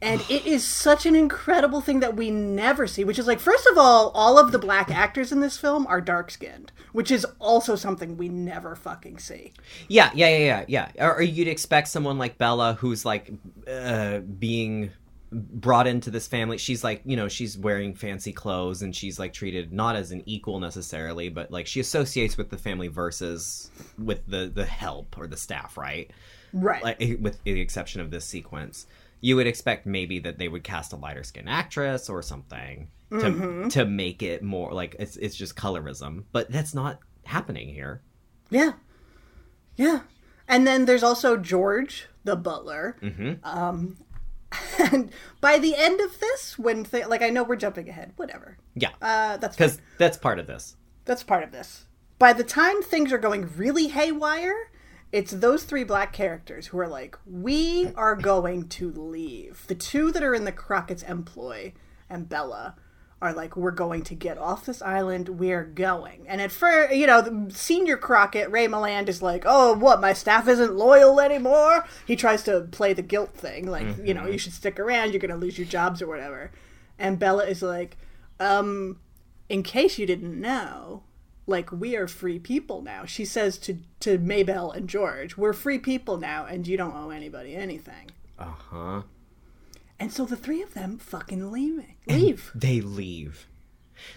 And 0.00 0.20
it 0.28 0.46
is 0.46 0.64
such 0.64 1.06
an 1.06 1.16
incredible 1.16 1.80
thing 1.80 2.00
that 2.00 2.14
we 2.14 2.30
never 2.30 2.86
see, 2.86 3.02
which 3.02 3.18
is 3.18 3.26
like, 3.26 3.40
first 3.40 3.66
of 3.66 3.76
all, 3.76 4.10
all 4.14 4.38
of 4.38 4.52
the 4.52 4.58
black 4.58 4.90
actors 4.90 5.32
in 5.32 5.40
this 5.40 5.58
film 5.58 5.86
are 5.88 6.00
dark 6.00 6.30
skinned, 6.30 6.70
which 6.92 7.10
is 7.10 7.26
also 7.40 7.74
something 7.74 8.16
we 8.16 8.28
never 8.28 8.76
fucking 8.76 9.18
see. 9.18 9.52
Yeah, 9.88 10.10
yeah, 10.14 10.28
yeah, 10.28 10.64
yeah, 10.68 10.88
yeah. 10.94 11.06
Or, 11.06 11.16
or 11.16 11.22
you'd 11.22 11.48
expect 11.48 11.88
someone 11.88 12.16
like 12.16 12.38
Bella, 12.38 12.74
who's 12.74 13.04
like 13.04 13.32
uh, 13.66 14.18
being 14.20 14.90
brought 15.32 15.88
into 15.88 16.12
this 16.12 16.28
family. 16.28 16.58
She's 16.58 16.84
like, 16.84 17.02
you 17.04 17.16
know, 17.16 17.26
she's 17.26 17.58
wearing 17.58 17.94
fancy 17.94 18.32
clothes 18.32 18.82
and 18.82 18.94
she's 18.94 19.18
like 19.18 19.32
treated 19.32 19.72
not 19.72 19.96
as 19.96 20.12
an 20.12 20.22
equal 20.26 20.60
necessarily, 20.60 21.28
but 21.28 21.50
like 21.50 21.66
she 21.66 21.80
associates 21.80 22.36
with 22.36 22.50
the 22.50 22.56
family 22.56 22.88
versus 22.88 23.70
with 23.98 24.24
the 24.26 24.50
the 24.54 24.64
help 24.64 25.18
or 25.18 25.26
the 25.26 25.36
staff, 25.36 25.76
right? 25.76 26.10
Right. 26.52 26.82
like 26.82 26.98
with 27.20 27.42
the 27.44 27.60
exception 27.60 28.00
of 28.00 28.10
this 28.10 28.24
sequence 28.24 28.86
you 29.20 29.36
would 29.36 29.46
expect 29.46 29.86
maybe 29.86 30.18
that 30.20 30.38
they 30.38 30.48
would 30.48 30.64
cast 30.64 30.92
a 30.92 30.96
lighter 30.96 31.22
skin 31.24 31.48
actress 31.48 32.08
or 32.08 32.22
something 32.22 32.88
to 33.10 33.16
Mm-hmm. 33.16 33.68
to 33.68 33.84
make 33.86 34.22
it 34.22 34.42
more 34.42 34.72
like 34.72 34.94
it's 34.98 35.16
it's 35.16 35.34
just 35.34 35.56
colorism 35.56 36.24
but 36.32 36.50
that's 36.50 36.74
not 36.74 36.98
happening 37.24 37.68
here 37.68 38.02
yeah. 38.50 38.72
Yeah. 39.76 40.00
And 40.48 40.66
then 40.66 40.86
there's 40.86 41.02
also 41.02 41.36
George, 41.36 42.06
the 42.24 42.34
butler. 42.36 42.96
Mhm. 43.02 43.38
Um, 43.44 43.96
and 44.92 45.10
by 45.42 45.58
the 45.58 45.74
end 45.76 46.00
of 46.00 46.18
this, 46.20 46.58
when, 46.58 46.84
th- 46.84 47.06
like, 47.08 47.20
I 47.20 47.28
know 47.28 47.44
we're 47.44 47.56
jumping 47.56 47.88
ahead, 47.88 48.12
whatever. 48.16 48.56
yeah 48.74 48.90
Uh, 49.02 49.36
that's 49.36 49.54
because 49.56 49.80
that's 49.98 50.16
part 50.16 50.38
of 50.38 50.46
this 50.46 50.76
That's 51.04 51.22
part 51.22 51.44
of 51.44 51.52
this. 51.52 51.84
By 52.18 52.32
the 52.32 52.44
time 52.44 52.82
things 52.82 53.12
are 53.12 53.18
going 53.18 53.48
really 53.56 53.88
haywire, 53.88 54.70
it's 55.10 55.32
those 55.32 55.64
three 55.64 55.84
black 55.84 56.12
characters 56.12 56.68
who 56.68 56.78
are 56.78 56.88
like, 56.88 57.16
we 57.26 57.92
are 57.96 58.14
going 58.14 58.68
to 58.68 58.90
leave. 58.90 59.64
The 59.66 59.74
two 59.74 60.12
that 60.12 60.22
are 60.22 60.34
in 60.34 60.44
the 60.44 60.52
Crockett's 60.52 61.02
employ 61.02 61.72
and 62.10 62.28
Bella 62.28 62.76
are 63.20 63.32
like, 63.32 63.56
we're 63.56 63.70
going 63.72 64.02
to 64.02 64.14
get 64.14 64.38
off 64.38 64.66
this 64.66 64.80
island. 64.80 65.28
We're 65.28 65.64
going. 65.64 66.26
And 66.28 66.40
at 66.40 66.52
first, 66.52 66.94
you 66.94 67.06
know, 67.06 67.20
the 67.20 67.52
senior 67.52 67.96
Crockett, 67.96 68.50
Ray 68.50 68.68
Milland, 68.68 69.08
is 69.08 69.22
like, 69.22 69.42
oh, 69.44 69.72
what? 69.72 70.00
My 70.00 70.12
staff 70.12 70.46
isn't 70.46 70.76
loyal 70.76 71.20
anymore. 71.20 71.84
He 72.06 72.14
tries 72.14 72.42
to 72.44 72.68
play 72.70 72.92
the 72.92 73.02
guilt 73.02 73.34
thing, 73.34 73.66
like, 73.66 73.86
you 74.04 74.14
know, 74.14 74.26
you 74.26 74.38
should 74.38 74.52
stick 74.52 74.78
around. 74.78 75.10
You're 75.10 75.20
going 75.20 75.32
to 75.32 75.36
lose 75.36 75.58
your 75.58 75.66
jobs 75.66 76.00
or 76.00 76.06
whatever. 76.06 76.52
And 76.98 77.18
Bella 77.18 77.46
is 77.46 77.62
like, 77.62 77.96
um, 78.38 79.00
in 79.48 79.62
case 79.64 79.98
you 79.98 80.06
didn't 80.06 80.40
know, 80.40 81.02
like 81.48 81.72
we 81.72 81.96
are 81.96 82.06
free 82.06 82.38
people 82.38 82.82
now. 82.82 83.04
She 83.04 83.24
says 83.24 83.58
to 83.58 83.78
to 84.00 84.18
Maybelle 84.18 84.70
and 84.70 84.88
George, 84.88 85.36
"We're 85.36 85.52
free 85.52 85.78
people 85.78 86.18
now, 86.18 86.44
and 86.46 86.66
you 86.66 86.76
don't 86.76 86.94
owe 86.94 87.10
anybody 87.10 87.56
anything." 87.56 88.10
uh-huh 88.38 89.02
And 89.98 90.12
so 90.12 90.24
the 90.24 90.36
three 90.36 90.62
of 90.62 90.74
them 90.74 90.98
fucking 90.98 91.50
leave. 91.50 91.82
Leave. 92.06 92.52
they 92.54 92.80
leave 92.80 93.48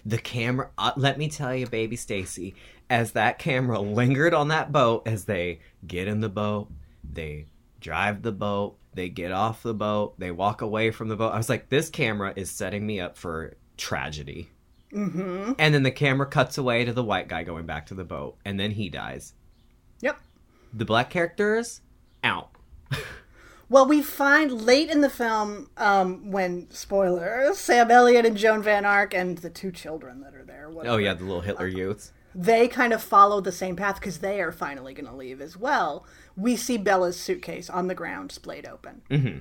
the 0.05 0.17
camera 0.17 0.69
uh, 0.77 0.91
let 0.95 1.17
me 1.17 1.27
tell 1.29 1.55
you 1.55 1.65
baby 1.67 1.95
stacie 1.95 2.53
as 2.89 3.13
that 3.13 3.39
camera 3.39 3.79
lingered 3.79 4.33
on 4.33 4.49
that 4.49 4.71
boat 4.71 5.03
as 5.07 5.25
they 5.25 5.59
get 5.85 6.07
in 6.07 6.19
the 6.19 6.29
boat 6.29 6.69
they 7.03 7.45
drive 7.79 8.21
the 8.21 8.31
boat 8.31 8.77
they 8.93 9.09
get 9.09 9.31
off 9.31 9.63
the 9.63 9.73
boat 9.73 10.13
they 10.19 10.31
walk 10.31 10.61
away 10.61 10.91
from 10.91 11.07
the 11.07 11.15
boat 11.15 11.31
i 11.33 11.37
was 11.37 11.49
like 11.49 11.69
this 11.69 11.89
camera 11.89 12.31
is 12.35 12.51
setting 12.51 12.85
me 12.85 12.99
up 12.99 13.17
for 13.17 13.55
tragedy 13.77 14.49
mm-hmm. 14.93 15.53
and 15.57 15.73
then 15.73 15.83
the 15.83 15.91
camera 15.91 16.25
cuts 16.25 16.57
away 16.57 16.85
to 16.85 16.93
the 16.93 17.03
white 17.03 17.27
guy 17.27 17.43
going 17.43 17.65
back 17.65 17.85
to 17.85 17.93
the 17.93 18.03
boat 18.03 18.37
and 18.45 18.59
then 18.59 18.71
he 18.71 18.89
dies 18.89 19.33
Yep. 20.01 20.19
the 20.73 20.85
black 20.85 21.09
characters 21.09 21.81
out 22.23 22.49
Well, 23.69 23.87
we 23.87 24.01
find 24.01 24.51
late 24.51 24.89
in 24.89 24.99
the 24.99 25.09
film 25.09 25.69
um, 25.77 26.29
when 26.29 26.69
spoilers, 26.71 27.57
Sam 27.57 27.89
Elliott 27.89 28.25
and 28.25 28.35
Joan 28.35 28.61
Van 28.61 28.83
Ark 28.83 29.13
and 29.13 29.37
the 29.37 29.49
two 29.49 29.71
children 29.71 30.19
that 30.19 30.35
are 30.35 30.43
there. 30.43 30.69
Whatever, 30.69 30.95
oh 30.95 30.97
yeah 30.97 31.13
the 31.13 31.23
little 31.23 31.39
hitler 31.39 31.67
youths 31.67 32.11
they 32.33 32.67
kind 32.67 32.93
of 32.93 33.01
follow 33.01 33.41
the 33.41 33.51
same 33.51 33.75
path 33.75 33.95
because 33.95 34.19
they 34.19 34.41
are 34.41 34.51
finally 34.51 34.93
going 34.93 35.09
to 35.09 35.15
leave 35.15 35.41
as 35.41 35.57
well. 35.57 36.05
We 36.35 36.55
see 36.55 36.77
Bella's 36.77 37.19
suitcase 37.19 37.69
on 37.69 37.87
the 37.87 37.95
ground, 37.95 38.31
splayed 38.31 38.65
open. 38.65 39.01
mm-hmm. 39.09 39.39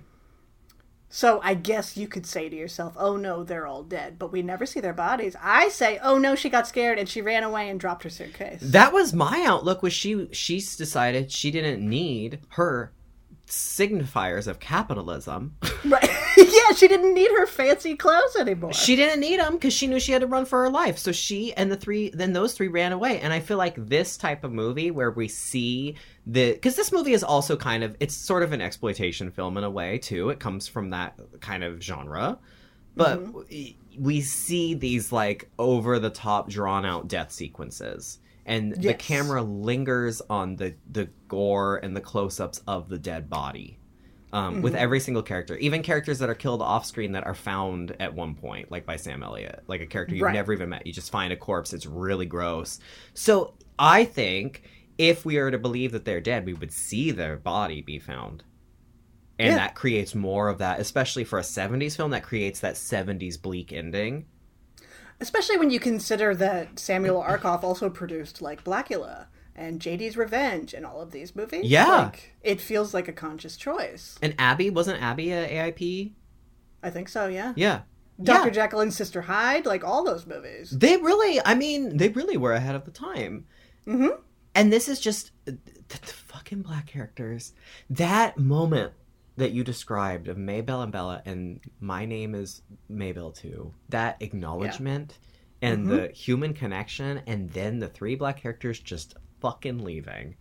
So 1.13 1.41
I 1.43 1.55
guess 1.55 1.97
you 1.97 2.07
could 2.07 2.25
say 2.25 2.49
to 2.49 2.57
yourself, 2.57 2.95
"Oh 2.97 3.17
no, 3.17 3.43
they're 3.43 3.67
all 3.67 3.83
dead," 3.83 4.17
but 4.17 4.31
we 4.31 4.43
never 4.43 4.65
see 4.65 4.79
their 4.79 4.93
bodies. 4.93 5.35
I 5.43 5.69
say, 5.69 5.99
"Oh 6.03 6.19
no, 6.19 6.37
she 6.37 6.49
got 6.49 6.69
scared 6.69 6.99
and 7.01 7.09
she 7.09 7.21
ran 7.21 7.43
away 7.43 7.69
and 7.69 7.81
dropped 7.81 8.05
her 8.05 8.11
suitcase." 8.11 8.61
That 8.63 8.93
was 8.93 9.13
my 9.13 9.43
outlook. 9.45 9.83
Was 9.83 9.93
she? 9.93 10.29
She's 10.31 10.77
decided 10.77 11.33
she 11.33 11.51
didn't 11.51 11.87
need 11.87 12.39
her 12.51 12.93
signifiers 13.51 14.47
of 14.47 14.59
capitalism. 14.61 15.57
right? 15.85 16.09
yeah, 16.37 16.73
she 16.77 16.89
didn't 16.89 17.15
need 17.15 17.31
her 17.31 17.47
fancy 17.47 17.97
clothes 17.97 18.37
anymore. 18.39 18.73
she 18.73 18.97
didn't 18.97 19.21
need 19.21 19.41
them 19.41 19.55
because 19.55 19.73
she 19.73 19.87
knew 19.87 20.01
she 20.01 20.13
had 20.13 20.21
to 20.23 20.27
run 20.27 20.45
for 20.47 20.63
her 20.63 20.71
life. 20.71 20.99
So 20.99 21.13
she 21.13 21.53
and 21.55 21.71
the 21.71 21.77
three, 21.77 22.11
then 22.11 22.33
those 22.33 22.55
three 22.55 22.69
ran 22.69 22.93
away. 22.93 23.21
And 23.21 23.33
I 23.33 23.41
feel 23.41 23.59
like 23.59 23.75
this 23.77 24.17
type 24.17 24.45
of 24.45 24.53
movie 24.53 24.91
where 24.91 25.11
we 25.11 25.29
see 25.29 25.97
the, 26.27 26.53
because 26.53 26.77
this 26.77 26.93
movie 26.93 27.13
is 27.13 27.23
also 27.25 27.57
kind 27.57 27.85
of, 27.85 27.97
it's 28.01 28.15
sort 28.17 28.43
of 28.43 28.53
an 28.53 28.61
exploitation 28.61 29.31
film 29.31 29.57
in 29.57 29.65
a 29.65 29.71
way 29.71 29.99
too. 29.99 30.31
It 30.31 30.41
comes 30.41 30.67
from 30.69 30.91
that 30.91 31.19
kind 31.41 31.65
of 31.65 31.83
genre, 31.83 32.39
but 32.97 33.49
we- 33.51 33.77
we 33.99 34.21
see 34.21 34.75
these 34.75 35.11
like 35.13 35.51
over 35.59 35.99
the 35.99 36.11
top, 36.11 36.49
drawn 36.49 36.87
out 36.87 37.09
death 37.09 37.33
sequences. 37.33 38.19
And 38.47 38.75
the 38.75 38.95
camera 38.95 39.43
lingers 39.43 40.23
on 40.29 40.57
the, 40.57 40.75
the 40.91 41.11
gore 41.29 41.77
and 41.77 41.97
the 41.97 42.01
close 42.01 42.41
ups 42.41 42.61
of 42.67 42.89
the 42.89 42.99
dead 42.99 43.29
body. 43.29 43.77
Um, 44.33 44.63
With 44.63 44.77
every 44.77 45.01
single 45.01 45.25
character, 45.25 45.57
even 45.57 45.83
characters 45.83 46.21
that 46.21 46.31
are 46.31 46.37
killed 46.37 46.63
off 46.63 46.87
screen 46.87 47.13
that 47.13 47.27
are 47.27 47.35
found 47.35 47.97
at 47.99 48.15
one 48.15 48.37
point, 48.37 48.71
like 48.71 48.87
by 48.87 48.95
Sam 48.95 49.25
Elliott, 49.25 49.65
like 49.67 49.81
a 49.81 49.87
character 49.87 50.15
you've 50.15 50.23
Right. 50.27 50.33
never 50.35 50.53
even 50.53 50.69
met. 50.69 50.87
You 50.87 50.93
just 50.93 51.11
find 51.11 51.33
a 51.33 51.37
corpse. 51.37 51.73
It's 51.73 51.85
really 51.87 52.27
gross. 52.27 52.79
So 53.13 53.55
I 53.77 54.05
think 54.05 54.63
if 54.99 55.25
we 55.25 55.39
are 55.39 55.51
to 55.51 55.59
believe 55.59 55.91
that 55.93 56.05
they're 56.05 56.21
dead, 56.21 56.47
we 56.47 56.55
would 56.55 56.73
see 56.73 57.11
their 57.11 57.37
body 57.39 57.83
be 57.83 57.99
found. 57.99 58.45
And 59.39 59.49
Yeah. 59.49 59.57
that 59.57 59.75
creates 59.75 60.15
more 60.15 60.49
of 60.49 60.59
that, 60.59 60.81
especially 60.81 61.25
for 61.25 61.39
a 61.39 61.43
70s 61.45 61.97
film, 61.97 62.11
that 62.13 62.23
creates 62.23 62.61
that 62.61 62.77
70s 62.77 63.37
bleak 63.37 63.73
ending. 63.73 64.27
Especially 65.21 65.59
when 65.59 65.71
you 65.71 65.79
consider 65.79 66.35
that 66.35 66.79
Samuel 66.79 67.23
Arkoff 67.23 67.63
also 67.63 67.91
produced 67.91 68.41
like 68.41 68.65
Blackula 68.65 69.27
and 69.55 69.81
JD's 69.81 70.17
Revenge 70.17 70.73
and 70.73 70.87
all 70.87 71.01
of 71.03 71.11
these 71.11 71.37
movies. 71.37 71.65
Yeah. 71.65 72.05
Like, 72.05 72.35
it 72.43 72.61
feels 72.61 72.95
like 72.95 73.09
a 73.09 73.13
conscious 73.13 73.57
choice. 73.57 74.19
And 74.23 74.35
Abby, 74.39 74.71
wasn't 74.71 75.03
Abby 75.03 75.33
a 75.33 75.49
AIP? 75.49 76.13
I 76.83 76.91
think 76.91 77.09
so, 77.09 77.27
yeah. 77.27 77.53
Yeah. 77.57 77.81
Dr. 78.23 78.49
Yeah. 78.49 78.53
Jekyll 78.53 78.81
and 78.81 78.93
Sister 78.93 79.23
Hyde, 79.23 79.67
like 79.67 79.85
all 79.85 80.05
those 80.05 80.27
movies. 80.27 80.71
They 80.71 80.97
really, 80.97 81.41
I 81.45 81.55
mean, 81.55 81.97
they 81.97 82.09
really 82.09 82.37
were 82.37 82.53
ahead 82.53 82.75
of 82.75 82.85
the 82.85 82.91
time. 82.91 83.47
Mm-hmm. 83.87 84.21
And 84.55 84.73
this 84.73 84.89
is 84.89 85.01
just 85.01 85.33
the, 85.45 85.59
the 85.89 85.97
fucking 85.99 86.63
black 86.63 86.87
characters. 86.87 87.53
That 87.89 88.39
moment 88.39 88.93
that 89.41 89.53
you 89.53 89.65
described 89.65 90.29
of 90.29 90.37
Maybelle 90.37 90.83
and 90.83 90.93
Bella, 90.93 91.23
and 91.25 91.61
my 91.81 92.05
name 92.05 92.35
is 92.35 92.63
Maybelle 92.89 93.33
too. 93.33 93.73
That 93.89 94.21
acknowledgement 94.21 95.19
and 95.63 95.87
mm-hmm. 95.87 95.97
the 95.97 96.09
human 96.09 96.55
connection, 96.55 97.23
and 97.27 97.51
then 97.51 97.79
the 97.79 97.89
three 97.89 98.15
black 98.17 98.41
characters 98.41 98.79
just 98.79 99.15
fucking 99.41 99.83
leaving. 99.83 100.37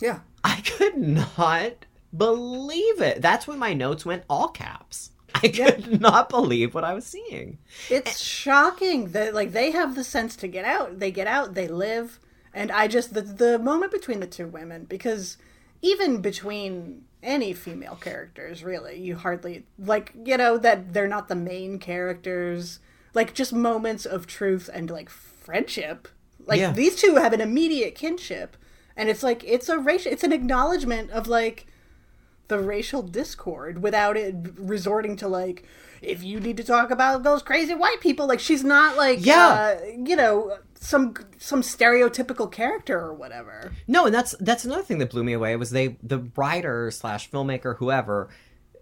Yeah. 0.00 0.20
I 0.44 0.60
could 0.60 0.98
not 0.98 1.86
believe 2.14 3.00
it. 3.00 3.22
That's 3.22 3.46
when 3.46 3.58
my 3.58 3.72
notes 3.72 4.04
went 4.04 4.24
all 4.28 4.48
caps. 4.48 5.10
I 5.34 5.48
could 5.48 6.00
not 6.00 6.28
believe 6.28 6.74
what 6.74 6.84
I 6.84 6.92
was 6.92 7.06
seeing. 7.06 7.58
It's 7.88 8.20
shocking 8.20 9.12
that 9.12 9.32
like 9.32 9.52
they 9.52 9.70
have 9.70 9.94
the 9.94 10.04
sense 10.04 10.36
to 10.36 10.48
get 10.48 10.66
out. 10.66 10.98
They 10.98 11.10
get 11.10 11.26
out, 11.26 11.54
they 11.54 11.68
live, 11.68 12.20
and 12.52 12.70
I 12.70 12.86
just 12.86 13.14
the 13.14 13.22
the 13.22 13.58
moment 13.58 13.92
between 13.92 14.20
the 14.20 14.26
two 14.26 14.46
women 14.46 14.84
because 14.84 15.38
even 15.80 16.20
between 16.20 17.04
any 17.22 17.52
female 17.52 17.96
characters, 18.00 18.64
really, 18.64 18.98
you 18.98 19.16
hardly 19.16 19.64
like 19.78 20.12
you 20.24 20.36
know 20.36 20.58
that 20.58 20.92
they're 20.92 21.08
not 21.08 21.28
the 21.28 21.34
main 21.36 21.78
characters. 21.78 22.80
Like 23.14 23.34
just 23.34 23.52
moments 23.52 24.06
of 24.06 24.26
truth 24.26 24.70
and 24.72 24.90
like 24.90 25.10
friendship. 25.10 26.08
Like 26.46 26.60
Yeah. 26.60 26.72
these 26.72 26.96
two 26.96 27.16
have 27.16 27.32
an 27.32 27.40
immediate 27.40 27.94
kinship, 27.94 28.56
and 28.96 29.08
it's 29.08 29.22
like 29.22 29.44
it's 29.44 29.68
a 29.68 29.78
racial. 29.78 30.10
It's 30.12 30.24
an 30.24 30.32
acknowledgement 30.32 31.10
of 31.10 31.26
like 31.28 31.66
the 32.48 32.58
racial 32.58 33.02
discord 33.02 33.82
without 33.82 34.16
it 34.16 34.34
resorting 34.58 35.16
to 35.16 35.28
like 35.28 35.64
if 36.02 36.22
you 36.22 36.40
need 36.40 36.56
to 36.56 36.64
talk 36.64 36.90
about 36.90 37.22
those 37.22 37.42
crazy 37.42 37.72
white 37.74 38.00
people 38.00 38.26
like 38.26 38.40
she's 38.40 38.64
not 38.64 38.96
like 38.96 39.24
Yeah. 39.24 39.76
uh, 39.80 39.86
you 40.04 40.16
know 40.16 40.58
some 40.82 41.14
some 41.38 41.62
stereotypical 41.62 42.50
character 42.50 42.98
or 42.98 43.14
whatever 43.14 43.72
No, 43.86 44.06
and 44.06 44.14
that's 44.14 44.34
that's 44.40 44.64
another 44.64 44.82
thing 44.82 44.98
that 44.98 45.10
blew 45.10 45.22
me 45.22 45.32
away 45.32 45.54
was 45.56 45.70
they 45.70 45.96
the 46.02 46.18
writer 46.36 46.90
slash 46.90 47.30
filmmaker 47.30 47.76
whoever. 47.76 48.28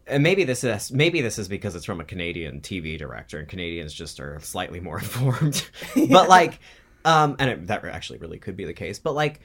And 0.06 0.22
maybe 0.22 0.44
this 0.44 0.64
is 0.64 0.90
maybe 0.90 1.20
this 1.20 1.38
is 1.38 1.46
because 1.46 1.74
it's 1.76 1.84
from 1.84 2.00
a 2.00 2.04
Canadian 2.04 2.62
TV 2.62 2.98
director, 2.98 3.38
and 3.38 3.46
Canadians 3.46 3.92
just 3.92 4.18
are 4.18 4.40
slightly 4.40 4.80
more 4.80 4.98
informed. 5.04 5.68
but 6.08 6.28
like, 6.28 6.58
um, 7.04 7.36
and 7.38 7.50
it, 7.50 7.66
that 7.68 7.84
actually 7.84 8.18
really 8.18 8.38
could 8.38 8.56
be 8.56 8.64
the 8.64 8.72
case. 8.72 8.98
But 8.98 9.14
like, 9.14 9.40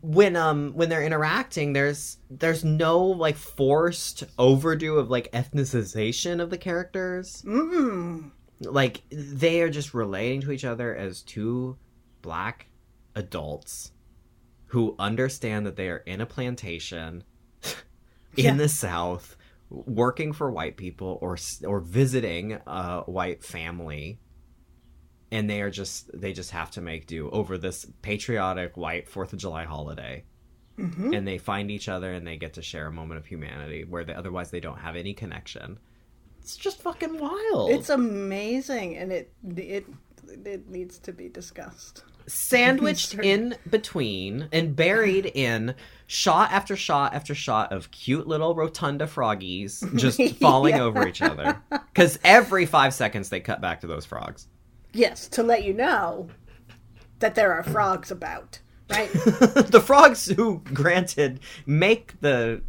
when 0.00 0.36
um 0.36 0.72
when 0.72 0.88
they're 0.88 1.04
interacting, 1.04 1.74
there's 1.74 2.16
there's 2.30 2.64
no 2.64 2.98
like 3.04 3.36
forced 3.36 4.24
overdue 4.38 4.96
of 4.96 5.10
like 5.10 5.30
ethnicization 5.32 6.40
of 6.40 6.50
the 6.50 6.58
characters 6.58 7.42
mm 7.42 8.30
like 8.64 9.02
they 9.10 9.60
are 9.62 9.70
just 9.70 9.94
relating 9.94 10.40
to 10.42 10.50
each 10.52 10.64
other 10.64 10.94
as 10.94 11.22
two 11.22 11.76
black 12.22 12.66
adults 13.14 13.92
who 14.66 14.96
understand 14.98 15.66
that 15.66 15.76
they 15.76 15.88
are 15.88 15.98
in 15.98 16.20
a 16.20 16.26
plantation 16.26 17.22
in 18.36 18.44
Yeah. 18.44 18.54
the 18.56 18.68
south 18.68 19.36
working 19.70 20.32
for 20.32 20.50
white 20.50 20.76
people 20.76 21.18
or 21.20 21.36
or 21.64 21.80
visiting 21.80 22.58
a 22.66 23.00
white 23.02 23.42
family 23.44 24.18
and 25.32 25.48
they 25.50 25.60
are 25.62 25.70
just 25.70 26.10
they 26.18 26.32
just 26.32 26.50
have 26.52 26.70
to 26.72 26.80
make 26.80 27.06
do 27.06 27.28
over 27.30 27.58
this 27.58 27.86
patriotic 28.02 28.76
white 28.76 29.08
4th 29.10 29.32
of 29.32 29.38
July 29.38 29.64
holiday 29.64 30.24
Mm-hmm. 30.76 31.14
and 31.14 31.24
they 31.24 31.38
find 31.38 31.70
each 31.70 31.88
other 31.88 32.12
and 32.12 32.26
they 32.26 32.36
get 32.36 32.54
to 32.54 32.62
share 32.62 32.88
a 32.88 32.92
moment 32.92 33.18
of 33.18 33.26
humanity 33.26 33.84
where 33.84 34.02
they, 34.04 34.12
otherwise 34.12 34.50
they 34.50 34.58
don't 34.58 34.80
have 34.80 34.96
any 34.96 35.14
connection 35.14 35.78
it's 36.44 36.56
just 36.58 36.82
fucking 36.82 37.18
wild 37.18 37.70
it's 37.70 37.88
amazing 37.88 38.96
and 38.98 39.10
it 39.10 39.32
it 39.56 39.86
it 40.44 40.68
needs 40.68 40.98
to 40.98 41.10
be 41.10 41.26
discussed 41.26 42.04
sandwiched 42.26 43.14
in 43.22 43.54
between 43.70 44.46
and 44.52 44.76
buried 44.76 45.24
in 45.34 45.74
shot 46.06 46.52
after 46.52 46.76
shot 46.76 47.14
after 47.14 47.34
shot 47.34 47.72
of 47.72 47.90
cute 47.90 48.26
little 48.26 48.54
rotunda 48.54 49.06
froggies 49.06 49.82
just 49.94 50.20
falling 50.40 50.74
Yeah. 50.76 50.82
over 50.82 51.08
each 51.08 51.22
other. 51.22 51.62
Because 51.70 52.18
every 52.22 52.66
five 52.66 52.92
seconds 52.92 53.30
they 53.30 53.40
cut 53.40 53.62
back 53.62 53.80
to 53.80 53.86
those 53.86 54.04
frogs. 54.04 54.46
yes 54.92 55.28
to 55.28 55.42
let 55.42 55.64
you 55.64 55.72
know 55.72 56.28
that 57.20 57.34
there 57.36 57.54
are 57.54 57.62
frogs 57.62 58.10
about 58.10 58.58
right 58.90 59.10
the 59.12 59.82
frogs 59.84 60.26
who, 60.26 60.60
granted, 60.72 61.40
make 61.66 62.20
the 62.20 62.62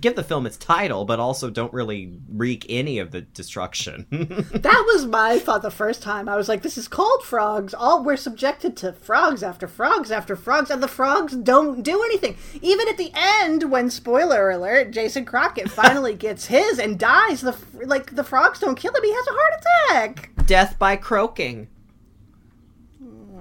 give 0.00 0.16
the 0.16 0.24
film 0.24 0.46
its 0.46 0.56
title, 0.56 1.04
but 1.04 1.20
also 1.20 1.50
don't 1.50 1.74
really 1.74 2.18
wreak 2.32 2.64
any 2.70 2.98
of 2.98 3.10
the 3.10 3.20
destruction. 3.20 4.06
that 4.10 4.84
was 4.86 5.04
my 5.04 5.38
thought 5.38 5.60
the 5.60 5.70
first 5.70 6.02
time 6.02 6.28
i 6.28 6.36
was 6.36 6.48
like 6.48 6.62
this 6.62 6.78
is 6.78 6.88
called 6.88 7.22
frogs 7.22 7.74
all 7.74 8.02
we're 8.02 8.16
subjected 8.16 8.76
to 8.76 8.92
frogs 8.92 9.42
after 9.42 9.68
frogs 9.68 10.10
after 10.10 10.34
frogs 10.34 10.70
and 10.70 10.82
the 10.82 10.88
frogs 10.88 11.34
don't 11.36 11.82
do 11.82 12.02
anything 12.02 12.36
even 12.62 12.88
at 12.88 12.96
the 12.96 13.12
end 13.14 13.70
when 13.70 13.90
spoiler 13.90 14.50
alert 14.50 14.90
jason 14.90 15.24
crockett 15.24 15.70
finally 15.82 16.14
gets 16.14 16.46
his 16.46 16.78
and 16.78 16.98
dies 16.98 17.42
the 17.42 17.56
like 17.84 18.14
the 18.14 18.24
frogs 18.24 18.58
don't 18.58 18.76
kill 18.76 18.92
him 18.94 19.04
he 19.04 19.12
has 19.12 19.26
a 19.26 19.30
heart 19.30 19.54
attack 19.60 20.30
Death 20.48 20.78
by 20.78 20.96
croaking. 20.96 21.68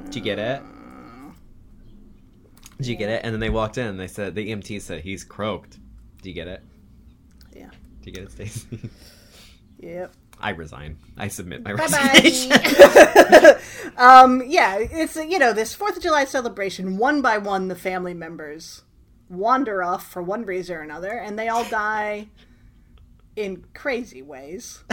Did 0.04 0.16
you 0.18 0.22
get 0.22 0.40
it? 0.40 0.62
Did 2.78 2.88
you 2.88 2.96
get 2.96 3.10
it? 3.10 3.22
And 3.24 3.34
then 3.34 3.40
they 3.40 3.50
walked 3.50 3.78
in 3.78 3.88
and 3.88 4.00
they 4.00 4.08
said 4.08 4.36
the 4.36 4.52
EMT 4.52 4.82
said 4.82 5.02
he's 5.02 5.24
croaked. 5.24 5.80
Do 6.22 6.30
you 6.30 6.36
get 6.36 6.48
it? 6.48 6.64
yeah 7.56 7.70
Do 8.02 8.10
you 8.10 8.12
get 8.12 8.24
it, 8.24 8.30
Stacie? 8.30 8.90
yep 9.80 10.14
I 10.40 10.52
resign. 10.52 10.98
I 11.18 11.30
submit 11.30 11.64
my 11.64 11.72
resignation. 11.74 12.50
bye. 12.50 13.60
um, 13.98 14.44
yeah, 14.46 14.78
it's 14.80 15.16
you 15.16 15.40
know 15.40 15.54
this 15.54 15.74
Fourth 15.74 15.98
of 15.98 16.04
July 16.04 16.26
celebration. 16.26 16.98
One 16.98 17.22
by 17.22 17.38
one, 17.38 17.68
the 17.68 17.76
family 17.76 18.14
members 18.14 18.84
wander 19.30 19.84
off 19.84 20.08
for 20.12 20.22
one 20.22 20.46
reason 20.46 20.76
or 20.76 20.82
another, 20.82 21.12
and 21.12 21.38
they 21.38 21.50
all 21.50 21.66
die 21.66 22.28
in 23.36 23.66
crazy 23.74 24.22
ways. 24.22 24.84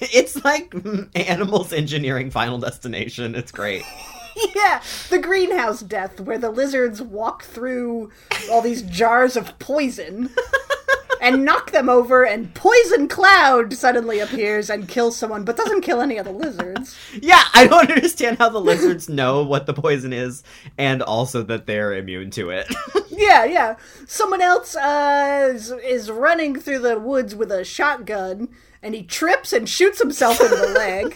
it's 0.00 0.44
like 0.44 0.74
animals 1.14 1.72
engineering 1.72 2.30
Final 2.30 2.58
Destination. 2.58 3.34
It's 3.34 3.52
great. 3.52 3.84
yeah, 4.54 4.82
the 5.08 5.18
greenhouse 5.18 5.80
death, 5.80 6.20
where 6.20 6.38
the 6.38 6.50
lizards 6.50 7.02
walk 7.02 7.44
through 7.44 8.10
all 8.50 8.62
these 8.62 8.82
jars 8.82 9.36
of 9.36 9.58
poison. 9.58 10.30
And 11.22 11.44
knock 11.44 11.72
them 11.72 11.90
over, 11.90 12.24
and 12.24 12.54
poison 12.54 13.06
cloud 13.06 13.74
suddenly 13.74 14.20
appears 14.20 14.70
and 14.70 14.88
kills 14.88 15.18
someone, 15.18 15.44
but 15.44 15.54
doesn't 15.54 15.82
kill 15.82 16.00
any 16.00 16.16
of 16.16 16.24
the 16.24 16.32
lizards. 16.32 16.96
Yeah, 17.20 17.42
I 17.52 17.66
don't 17.66 17.90
understand 17.90 18.38
how 18.38 18.48
the 18.48 18.58
lizards 18.58 19.06
know 19.06 19.42
what 19.42 19.66
the 19.66 19.74
poison 19.74 20.14
is 20.14 20.42
and 20.78 21.02
also 21.02 21.42
that 21.42 21.66
they're 21.66 21.92
immune 21.94 22.30
to 22.30 22.48
it. 22.48 22.74
Yeah, 23.20 23.44
yeah. 23.44 23.76
Someone 24.06 24.40
else 24.40 24.74
uh, 24.74 25.50
is, 25.52 25.72
is 25.72 26.10
running 26.10 26.58
through 26.58 26.78
the 26.78 26.98
woods 26.98 27.34
with 27.34 27.52
a 27.52 27.64
shotgun, 27.64 28.48
and 28.82 28.94
he 28.94 29.02
trips 29.02 29.52
and 29.52 29.68
shoots 29.68 30.00
himself 30.00 30.40
in 30.40 30.48
the 30.48 30.68
leg. 30.68 31.14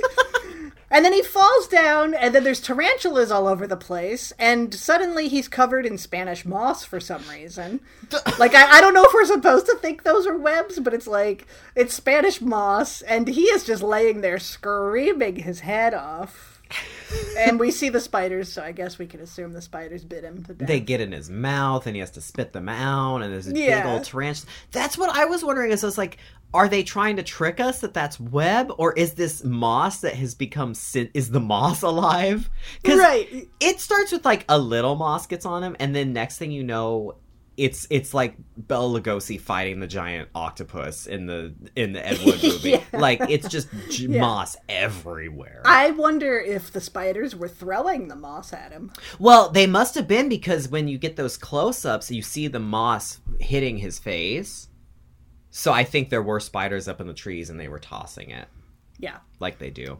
And 0.94 1.04
then 1.04 1.12
he 1.12 1.22
falls 1.22 1.66
down, 1.66 2.14
and 2.14 2.33
then 2.33 2.44
there's 2.44 2.61
tarantulas 2.61 3.33
all 3.33 3.48
over 3.48 3.66
the 3.66 3.76
place, 3.76 4.33
and 4.38 4.72
suddenly 4.72 5.26
he's 5.26 5.48
covered 5.48 5.85
in 5.87 5.98
Spanish 5.98 6.44
moss 6.44 6.85
for 6.85 7.00
some 7.00 7.24
reason. 7.28 7.80
Like, 8.38 8.55
I, 8.55 8.78
I 8.78 8.80
don't 8.80 8.95
know 8.95 9.05
if 9.05 9.12
we're 9.12 9.24
supposed 9.24 9.66
to 9.66 9.74
think 9.74 10.03
those 10.03 10.24
are 10.26 10.36
webs, 10.36 10.78
but 10.78 10.95
it's 10.95 11.09
like, 11.09 11.49
it's 11.74 11.95
Spanish 11.95 12.40
moss, 12.40 13.03
and 13.03 13.26
he 13.26 13.42
is 13.45 13.64
just 13.64 13.82
laying 13.82 14.20
there 14.20 14.38
screaming 14.38 15.36
his 15.36 15.61
head 15.61 15.95
off. 15.95 16.53
And 17.38 17.59
we 17.61 17.70
see 17.72 17.88
the 17.88 18.00
spiders, 18.00 18.52
so 18.52 18.62
I 18.62 18.72
guess 18.72 18.98
we 18.98 19.07
can 19.07 19.20
assume 19.20 19.52
the 19.52 19.62
spiders 19.62 20.05
bit 20.05 20.24
him 20.24 20.42
to 20.44 20.55
death. 20.55 20.68
they 20.68 20.80
get 20.80 21.00
in 21.00 21.12
his 21.12 21.30
mouth 21.30 21.86
and 21.86 21.96
he 21.96 22.00
has 22.00 22.11
to 22.12 22.20
spit 22.20 22.52
them 22.52 22.68
out 22.68 23.22
and 23.22 23.32
there's 23.32 23.46
a 23.48 23.52
big 23.52 23.84
old 23.86 24.05
tarantula. 24.05 24.50
That's 24.72 24.96
what 24.98 25.11
I 25.16 25.24
was 25.26 25.44
wondering 25.44 25.70
is 25.72 25.82
I 25.84 25.86
was 25.86 25.98
like, 25.98 26.18
are 26.52 26.68
they 26.68 26.82
trying 26.84 27.16
to 27.16 27.22
trick 27.24 27.59
us 27.59 27.80
that 27.80 27.94
that's 27.94 28.20
web 28.20 28.70
or 28.78 28.92
is 28.92 29.14
this 29.14 29.42
moss 29.42 30.00
that 30.02 30.14
has 30.14 30.34
become 30.36 30.72
sin- 30.74 31.11
is 31.14 31.30
the 31.30 31.40
moss 31.40 31.82
alive? 31.82 32.48
'Cause 32.84 32.98
Right. 32.98 33.48
it 33.61 33.80
starts 33.80 34.12
with 34.12 34.24
like 34.24 34.44
a 34.48 34.59
little 34.59 34.94
moss 34.94 35.26
gets 35.26 35.44
on 35.44 35.62
him 35.64 35.74
and 35.80 35.94
then 35.96 36.12
next 36.12 36.38
thing 36.38 36.52
you 36.52 36.62
know 36.62 37.16
it's 37.57 37.86
it's 37.90 38.12
like 38.12 38.34
Bela 38.57 39.00
Lugosi 39.00 39.40
fighting 39.40 39.78
the 39.80 39.86
giant 39.86 40.28
octopus 40.34 41.07
in 41.07 41.26
the 41.26 41.55
in 41.76 41.92
the 41.92 42.05
Ed 42.07 42.18
Wood 42.24 42.40
movie. 42.42 42.70
Yeah. 42.70 42.82
Like 42.92 43.20
it's 43.28 43.48
just 43.48 43.68
j- 43.90 44.07
Yeah. 44.07 44.20
moss 44.20 44.57
everywhere. 44.68 45.62
I 45.64 45.92
wonder 45.92 46.38
if 46.38 46.72
the 46.72 46.80
spiders 46.80 47.36
were 47.36 47.48
throwing 47.48 48.09
the 48.09 48.16
moss 48.16 48.52
at 48.52 48.72
him. 48.72 48.90
Well, 49.18 49.50
they 49.50 49.66
must 49.66 49.94
have 49.94 50.09
been 50.09 50.28
because 50.28 50.68
when 50.68 50.88
you 50.88 50.98
get 50.98 51.16
those 51.16 51.36
close-ups, 51.36 52.11
you 52.11 52.22
see 52.22 52.48
the 52.48 52.59
moss 52.61 53.20
hitting 53.40 53.78
his 53.78 53.98
face. 53.98 54.68
So 55.50 55.72
I 55.72 55.84
think 55.84 56.11
there 56.11 56.22
were 56.22 56.40
spiders 56.40 56.88
up 56.88 57.00
in 57.00 57.07
the 57.07 57.14
trees 57.14 57.50
and 57.50 57.61
they 57.61 57.68
were 57.68 57.78
tossing 57.78 58.30
it 58.30 58.48
Yeah. 58.98 59.18
like 59.38 59.59
they 59.59 59.70
do. 59.70 59.98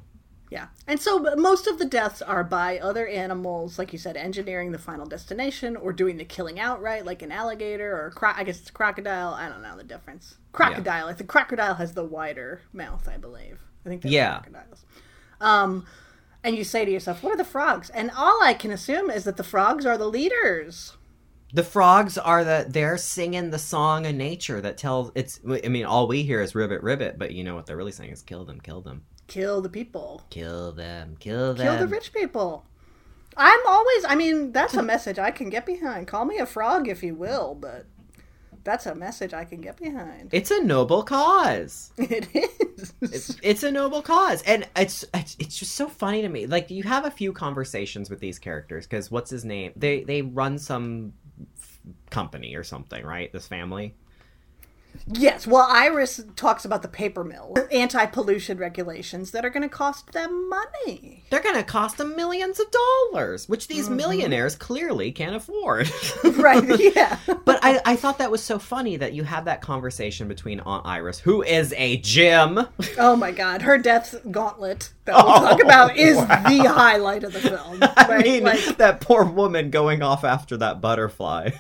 Yeah. 0.55 0.69
And 0.87 1.01
so 1.01 1.19
most 1.37 1.67
of 1.67 1.81
the 1.81 1.85
deaths 1.85 2.23
are 2.23 2.45
by 2.45 2.79
other 2.79 3.09
animals, 3.09 3.77
like 3.77 3.93
you 3.93 3.99
said, 3.99 4.17
engineering 4.17 4.71
the 4.71 4.79
final 4.79 5.05
destination 5.05 5.75
or 5.77 5.93
doing 5.93 6.17
the 6.17 6.25
killing 6.25 6.61
outright, 6.61 7.05
like 7.05 7.23
an 7.23 7.33
alligator 7.33 7.93
or 7.93 8.07
a 8.07 8.11
cro- 8.13 8.35
I 8.37 8.45
guess 8.45 8.61
it's 8.61 8.71
a 8.71 8.73
crocodile. 8.73 9.35
I 9.35 9.49
don't 9.49 9.63
know 9.63 9.77
the 9.77 9.83
difference. 9.83 10.37
Crocodile. 10.53 11.09
I 11.09 11.13
think 11.13 11.29
crocodile 11.29 11.75
has 11.75 11.95
the 11.95 12.05
wider 12.05 12.61
mouth, 12.73 13.09
I 13.09 13.17
believe. 13.17 13.59
I 13.85 13.89
think 13.89 14.05
Yeah. 14.05 14.35
crocodiles. 14.43 14.85
Um, 15.41 15.87
and 16.45 16.55
you 16.55 16.63
say 16.63 16.85
to 16.85 16.91
yourself, 16.93 17.25
what 17.25 17.35
are 17.35 17.37
the 17.37 17.43
frogs? 17.45 17.91
And 17.91 18.13
all 18.17 18.41
I 18.41 18.55
can 18.55 18.71
assume 18.71 19.11
is 19.11 19.25
that 19.25 19.37
the 19.37 19.43
frogs 19.43 19.85
are 19.85 19.99
the 19.99 20.07
leaders. 20.09 20.97
The 21.53 21.65
frogs 21.65 22.17
are 22.17 22.45
the 22.45 22.67
they're 22.69 22.97
singing 22.97 23.51
the 23.51 23.59
song 23.59 24.07
of 24.07 24.15
nature 24.15 24.61
that 24.61 24.79
tells 24.79 25.11
it's 25.17 25.41
I 25.65 25.67
mean 25.69 25.85
all 25.85 26.07
we 26.07 26.23
hear 26.23 26.41
is 26.41 26.55
ribbit 26.55 26.85
ribbit, 26.85 27.19
but 27.19 27.33
you 27.33 27.43
know 27.43 27.57
what 27.57 27.67
they're 27.67 27.77
really 27.77 27.91
saying 27.93 28.11
is 28.13 28.23
kill 28.23 28.45
them, 28.45 28.61
kill 28.61 28.83
them. 28.83 29.03
Kill 29.27 29.61
the 29.61 29.69
people. 29.69 30.23
Kill 30.31 30.73
them, 30.73 31.17
kill 31.19 31.55
them. 31.55 31.67
Kill 31.67 31.79
the 31.79 31.89
rich 31.89 32.13
people. 32.13 32.65
I'm 33.37 33.61
always, 33.67 34.05
I 34.05 34.15
mean, 34.15 34.53
that's 34.53 34.75
a 34.75 34.83
message 34.83 35.19
I 35.19 35.31
can 35.31 35.51
get 35.51 35.67
behind. 35.67 36.07
Call 36.07 36.25
me 36.25 36.39
a 36.39 36.47
frog 36.47 36.89
if 36.89 37.03
you 37.03 37.15
will, 37.15 37.55
but 37.55 37.87
that's 38.63 38.87
a 38.87 38.95
message 38.95 39.35
I 39.35 39.45
can 39.45 39.61
get 39.61 39.77
behind. 39.77 40.31
It's 40.33 40.51
a 40.51 40.63
noble 40.63 41.03
cause. 41.03 41.93
It 41.99 42.29
is. 42.35 42.93
It's, 43.01 43.37
it's 43.43 43.63
a 43.63 43.71
noble 43.71 44.03
cause, 44.03 44.43
and 44.43 44.69
it's, 44.77 45.05
it's 45.15 45.37
it's 45.39 45.59
just 45.59 45.75
so 45.75 45.89
funny 45.89 46.21
to 46.23 46.29
me. 46.29 46.47
Like 46.47 46.71
you 46.71 46.83
have 46.83 47.07
a 47.07 47.11
few 47.11 47.33
conversations 47.33 48.11
with 48.11 48.21
these 48.21 48.39
characters 48.39 48.87
because 48.87 49.11
what's 49.11 49.31
his 49.31 49.45
name? 49.45 49.73
They 49.77 50.05
they 50.05 50.21
run 50.23 50.59
some 50.59 51.15
f- 51.59 51.81
company 52.11 52.55
or 52.57 52.63
something, 52.63 53.05
right? 53.05 53.33
This 53.33 53.47
family. 53.47 53.95
Yes, 55.13 55.47
well, 55.47 55.67
Iris 55.71 56.23
talks 56.37 56.65
about 56.65 56.83
the 56.83 56.89
paper 56.89 57.25
mill, 57.25 57.55
anti 57.73 58.07
pollution 58.07 58.59
regulations 58.59 59.31
that 59.33 59.45
are 59.45 59.51
going 59.51 59.63
to 59.63 59.69
cost 59.69 60.13
them 60.13 60.49
money. 60.49 61.23
They're 61.31 61.43
gonna 61.43 61.65
cost 61.65 61.97
them 61.99 62.15
millions 62.15 62.61
of 62.61 62.67
dollars, 62.71 63.49
which 63.49 63.67
these 63.69 63.87
Mm-hmm. 63.87 63.97
millionaires 63.97 64.55
clearly 64.57 65.11
can't 65.13 65.35
afford. 65.37 65.91
Right, 66.37 66.63
yeah. 66.95 67.19
But 67.45 67.59
I, 67.63 67.81
I 67.85 67.97
thought 67.97 68.19
that 68.19 68.31
was 68.31 68.43
so 68.43 68.59
funny 68.59 68.97
that 68.97 69.13
you 69.13 69.25
had 69.25 69.45
that 69.45 69.61
conversation 69.61 70.29
between 70.29 70.61
Aunt 70.61 70.87
Iris, 70.87 71.19
who 71.19 71.43
is 71.43 71.75
a 71.77 71.99
Jim. 71.99 72.61
Oh 72.99 73.17
my 73.17 73.31
god, 73.33 73.63
her 73.63 73.77
death 73.79 74.15
gauntlet 74.31 74.93
that 75.05 75.15
we'll 75.15 75.25
talk 75.35 75.63
about 75.63 75.97
is 75.97 76.17
the 76.17 76.73
highlight 76.73 77.25
of 77.25 77.33
the 77.35 77.41
film. 77.41 77.79
I 77.83 78.23
mean, 78.23 78.45
like, 78.45 78.77
that 78.79 79.01
poor 79.01 79.25
woman 79.25 79.71
going 79.71 80.03
off 80.03 80.25
after 80.25 80.57
that 80.59 80.81
butterfly. 80.81 81.51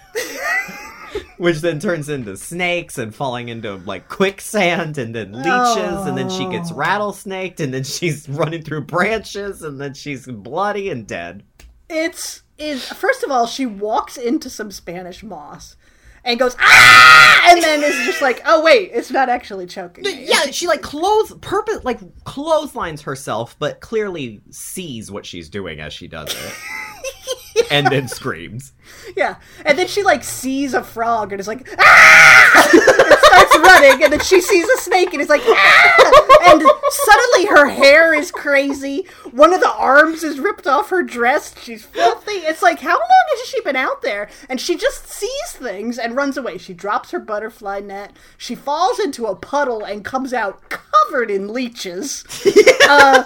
Which 1.37 1.61
then 1.61 1.81
turns 1.81 2.09
into 2.09 2.37
snakes 2.37 2.97
and 2.99 3.15
falling 3.15 3.49
into 3.49 3.75
like 3.77 4.09
quicksand 4.09 4.99
and 4.99 5.15
then 5.15 5.33
leeches 5.33 6.07
and 6.07 6.17
then 6.17 6.31
she 6.31 6.47
gets 6.49 6.71
Oh. 6.71 6.77
rattlesnaked 6.77 7.61
and 7.61 7.75
then 7.75 7.85
she's 7.85 8.29
running 8.31 8.63
through 8.63 8.83
branches 8.83 9.63
and 9.63 9.81
then 9.81 9.95
she's 9.95 10.27
bloody 10.27 10.91
and 10.91 11.07
dead. 11.07 11.43
it's 11.89 12.43
is 12.57 12.87
first 12.89 13.25
of 13.25 13.31
all 13.33 13.47
she 13.49 13.67
walks 13.67 14.17
into 14.17 14.49
some 14.49 14.71
spanish 14.71 15.25
moss 15.25 15.75
and 16.25 16.39
goes 16.39 16.55
ah 16.61 17.49
and 17.51 17.61
then 17.61 17.83
is 17.83 17.97
just 18.07 18.23
like 18.23 18.41
oh 18.47 18.63
wait 18.63 18.91
it's 18.95 19.11
not 19.11 19.29
actually 19.29 19.67
choking 19.67 20.05
me. 20.05 20.25
Yeah, 20.27 20.51
she 20.53 20.69
like 20.69 20.81
clothes 20.83 21.35
purpose 21.41 21.83
like 21.85 21.99
clotheslines 22.25 23.03
herself, 23.03 23.57
but 23.59 23.81
clearly 23.81 24.41
sees 24.51 25.11
what 25.11 25.27
she's 25.27 25.49
doing 25.49 25.81
as 25.81 25.93
she 25.93 26.07
does 26.07 26.29
it. 26.33 26.53
and 27.75 27.89
then 27.89 28.09
screams. 28.09 28.73
yeah. 29.17 29.37
And 29.65 29.79
then 29.79 29.89
she 29.89 30.03
like 30.03 30.23
sees 30.23 30.75
a 30.75 30.83
frog 30.83 31.33
and 31.33 31.41
is 31.41 31.49
like 31.49 31.69
ah! 31.79 32.71
And 33.05 33.19
starts 33.19 33.59
running 33.59 34.05
and 34.05 34.13
then 34.13 34.21
she 34.21 34.41
sees 34.41 34.69
a 34.69 34.79
snake 34.79 35.13
and 35.13 35.21
is 35.21 35.29
like 35.29 35.43
ah! 35.45 36.51
And 36.51 36.63
suddenly 36.91 37.47
her 37.47 37.69
hair 37.69 38.15
is 38.15 38.31
crazy. 38.31 39.07
One 39.33 39.53
of 39.53 39.61
the 39.61 39.73
arms 39.73 40.23
is 40.23 40.39
ripped 40.39 40.67
off 40.67 40.91
her 40.91 41.03
dress. 41.03 41.55
She's 41.61 41.85
filthy. 41.85 42.33
It's 42.33 42.63
like 42.63 42.81
how 42.81 42.97
long 42.97 43.25
has 43.31 43.49
she 43.49 43.61
been 43.63 43.77
out 43.77 44.03
there? 44.03 44.29
And 44.49 44.61
she 44.61 44.77
just 44.77 45.09
sees 45.09 45.53
things 45.53 45.99
and 45.99 46.15
runs 46.15 46.37
away. 46.37 46.59
She 46.59 46.75
drops 46.75 47.11
her 47.11 47.19
butterfly 47.19 47.81
net. 47.81 48.13
She 48.39 48.55
falls 48.55 49.01
into 49.01 49.27
a 49.27 49.35
puddle 49.35 49.85
and 49.85 50.05
comes 50.05 50.33
out 50.33 50.63
covered 50.69 51.31
in 51.31 51.53
leeches. 51.53 52.25
Uh, 52.87 53.25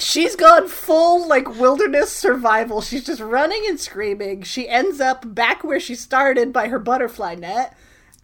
She's 0.00 0.36
gone 0.36 0.68
full 0.68 1.26
like 1.26 1.58
wilderness 1.58 2.12
survival. 2.12 2.80
She's 2.80 3.04
just 3.04 3.20
running 3.20 3.64
and 3.68 3.80
screaming. 3.80 4.42
She 4.42 4.68
ends 4.68 5.00
up 5.00 5.34
back 5.34 5.64
where 5.64 5.80
she 5.80 5.94
started 5.94 6.52
by 6.52 6.68
her 6.68 6.78
butterfly 6.78 7.34
net. 7.34 7.76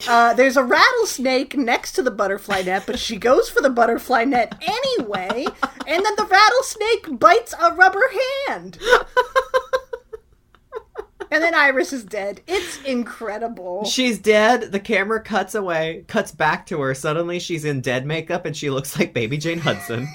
Uh, 0.08 0.34
there's 0.34 0.56
a 0.56 0.64
rattlesnake 0.64 1.56
next 1.56 1.92
to 1.92 2.02
the 2.02 2.10
butterfly 2.10 2.62
net, 2.62 2.84
but 2.86 2.98
she 2.98 3.16
goes 3.16 3.48
for 3.48 3.60
the 3.60 3.70
butterfly 3.70 4.24
net 4.24 4.54
anyway, 4.60 5.46
and 5.86 6.04
then 6.04 6.16
the 6.16 6.26
rattlesnake 6.28 7.18
bites 7.18 7.54
a 7.60 7.72
rubber 7.72 8.02
hand. 8.46 8.78
And 11.30 11.42
then 11.42 11.54
Iris 11.54 11.92
is 11.92 12.04
dead. 12.04 12.42
It's 12.46 12.80
incredible. 12.82 13.84
She's 13.86 14.20
dead. 14.20 14.70
The 14.70 14.78
camera 14.78 15.20
cuts 15.20 15.56
away, 15.56 16.04
cuts 16.06 16.30
back 16.30 16.64
to 16.66 16.80
her. 16.80 16.94
Suddenly 16.94 17.40
she's 17.40 17.64
in 17.64 17.80
dead 17.80 18.06
makeup 18.06 18.44
and 18.44 18.56
she 18.56 18.70
looks 18.70 18.96
like 18.98 19.12
baby 19.14 19.36
Jane 19.36 19.58
Hudson. 19.58 20.06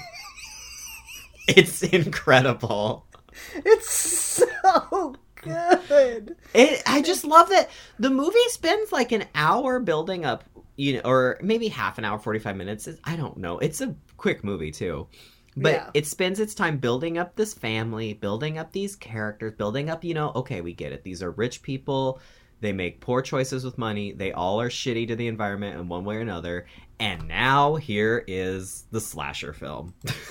it's 1.48 1.82
incredible. 1.82 3.06
It's 3.54 3.90
so 3.90 5.14
good. 5.36 6.36
It, 6.54 6.82
I 6.86 7.02
just 7.02 7.24
love 7.24 7.48
that 7.50 7.70
the 7.98 8.10
movie 8.10 8.38
spends 8.48 8.92
like 8.92 9.12
an 9.12 9.24
hour 9.34 9.80
building 9.80 10.24
up, 10.24 10.44
you 10.76 10.94
know, 10.94 11.00
or 11.04 11.38
maybe 11.42 11.68
half 11.68 11.98
an 11.98 12.04
hour, 12.04 12.18
45 12.18 12.56
minutes. 12.56 12.88
I 13.04 13.16
don't 13.16 13.36
know. 13.38 13.58
It's 13.58 13.80
a 13.80 13.94
quick 14.16 14.44
movie 14.44 14.70
too. 14.70 15.08
But 15.56 15.72
Yeah. 15.72 15.90
it 15.94 16.06
spends 16.06 16.38
its 16.40 16.54
time 16.54 16.78
building 16.78 17.18
up 17.18 17.34
this 17.36 17.54
family, 17.54 18.14
building 18.14 18.58
up 18.58 18.72
these 18.72 18.94
characters, 18.96 19.52
building 19.56 19.90
up, 19.90 20.04
you 20.04 20.14
know, 20.14 20.32
okay, 20.36 20.60
we 20.60 20.72
get 20.74 20.92
it. 20.92 21.02
These 21.02 21.22
are 21.22 21.30
rich 21.32 21.62
people. 21.62 22.20
They 22.60 22.72
make 22.72 23.00
poor 23.00 23.22
choices 23.22 23.64
with 23.64 23.78
money. 23.78 24.12
They 24.12 24.32
all 24.32 24.60
are 24.60 24.68
shitty 24.68 25.08
to 25.08 25.16
the 25.16 25.26
environment 25.26 25.78
in 25.78 25.88
one 25.88 26.04
way 26.04 26.16
or 26.16 26.20
another. 26.20 26.66
And 27.00 27.26
now 27.28 27.76
here 27.76 28.22
is 28.28 28.84
the 28.90 29.00
slasher 29.00 29.52
film. 29.54 29.94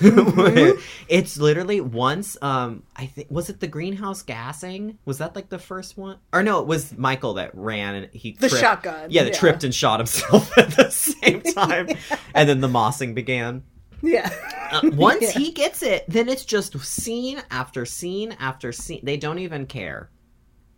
it's 1.08 1.36
literally 1.36 1.80
once 1.80 2.36
um 2.42 2.84
I 2.94 3.06
think 3.06 3.28
was 3.30 3.50
it 3.50 3.58
the 3.60 3.66
greenhouse 3.66 4.22
gassing? 4.22 4.98
Was 5.04 5.18
that 5.18 5.34
like 5.34 5.48
the 5.48 5.58
first 5.58 5.98
one? 5.98 6.18
Or 6.32 6.42
no, 6.44 6.60
it 6.60 6.66
was 6.68 6.96
Michael 6.96 7.34
that 7.34 7.50
ran 7.54 7.96
and 7.96 8.12
he 8.14 8.32
The 8.32 8.48
tripped- 8.48 8.62
shotgun, 8.62 9.10
Yeah, 9.10 9.24
that 9.24 9.32
yeah. 9.34 9.38
tripped 9.38 9.64
and 9.64 9.74
shot 9.74 9.98
himself 10.00 10.56
at 10.58 10.70
the 10.70 10.90
same 10.90 11.42
time. 11.42 11.88
And 12.34 12.48
then 12.48 12.60
the 12.60 12.68
mossing 12.68 13.14
began. 13.14 13.64
Yeah. 14.00 14.30
Uh, 14.70 14.90
once 14.94 15.22
Yeah. 15.22 15.30
he 15.40 15.50
gets 15.52 15.82
it, 15.82 16.04
then 16.08 16.28
it's 16.28 16.44
just 16.44 16.78
scene 16.80 17.42
after 17.50 17.84
scene 17.84 18.36
after 18.38 18.72
scene. 18.72 19.00
They 19.02 19.16
don't 19.16 19.40
even 19.40 19.66
care. 19.66 20.08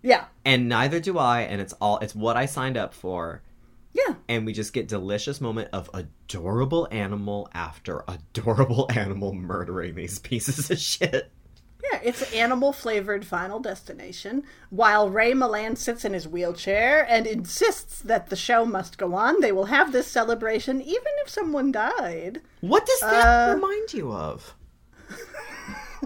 Yeah. 0.03 0.25
And 0.45 0.69
neither 0.69 0.99
do 0.99 1.19
I, 1.19 1.43
and 1.43 1.61
it's 1.61 1.75
all 1.75 1.99
it's 1.99 2.15
what 2.15 2.37
I 2.37 2.47
signed 2.47 2.77
up 2.77 2.95
for. 2.95 3.43
Yeah. 3.95 4.15
And 4.29 4.47
we 4.47 4.53
just 4.53 4.73
get 4.73 4.89
delicious 4.89 5.41
moment 5.41 5.69
of 5.73 5.91
adorable 5.93 6.89
animal 6.91 7.49
after 7.53 8.05
adorable 8.09 8.87
animal 8.95 9.35
murdering 9.35 9.95
these 9.95 10.19
pieces 10.19 10.71
of 10.71 10.79
shit. 10.79 11.31
Yeah, 11.93 11.99
it's 12.05 12.33
animal 12.33 12.73
flavored 12.73 13.27
Final 13.27 13.59
Destination. 13.59 14.45
While 14.71 15.11
Ray 15.11 15.33
Milland 15.33 15.77
sits 15.79 16.05
in 16.05 16.13
his 16.15 16.29
wheelchair 16.29 17.05
and 17.11 17.27
insists 17.27 17.99
that 18.03 18.29
the 18.31 18.37
show 18.37 18.65
must 18.65 18.97
go 18.99 19.15
on, 19.15 19.41
they 19.41 19.51
will 19.53 19.65
have 19.67 19.93
this 19.93 20.07
celebration 20.07 20.81
even 20.81 21.13
if 21.25 21.29
someone 21.29 21.73
died. 21.73 22.41
What 22.61 22.87
does 22.87 23.01
that 23.01 23.51
Uh, 23.51 23.55
remind 23.57 23.93
you 23.93 24.13
of? 24.13 24.55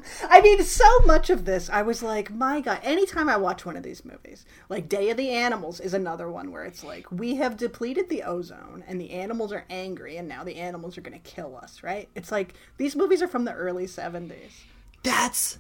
I 0.29 0.41
mean, 0.41 0.63
so 0.63 0.99
much 1.01 1.31
of 1.31 1.45
this, 1.45 1.71
I 1.71 1.83
was 1.83 2.03
like, 2.03 2.31
my 2.33 2.61
God, 2.61 2.81
anytime 2.83 3.29
I 3.29 3.37
watch 3.37 3.65
one 3.65 3.77
of 3.77 3.83
these 3.83 4.05
movies, 4.05 4.45
like 4.69 4.89
Day 4.89 5.11
of 5.11 5.17
the 5.17 5.31
Animals 5.31 5.81
is 5.81 5.95
another 5.95 6.31
one 6.31 6.51
where 6.51 6.65
it's 6.65 6.85
like, 6.85 7.11
we 7.11 7.37
have 7.37 7.57
depleted 7.57 8.09
the 8.09 8.23
ozone 8.23 8.85
and 8.87 9.01
the 9.01 9.11
animals 9.11 9.53
are 9.53 9.65
angry 9.71 10.17
and 10.17 10.29
now 10.29 10.45
the 10.45 10.57
animals 10.57 10.97
are 10.99 11.03
going 11.03 11.19
to 11.19 11.31
kill 11.31 11.57
us, 11.57 11.83
right? 11.83 12.09
It's 12.15 12.33
like, 12.33 12.55
these 12.77 12.97
movies 12.97 13.23
are 13.23 13.29
from 13.29 13.45
the 13.45 13.53
early 13.53 13.87
70s. 13.87 14.65
That's 15.03 15.59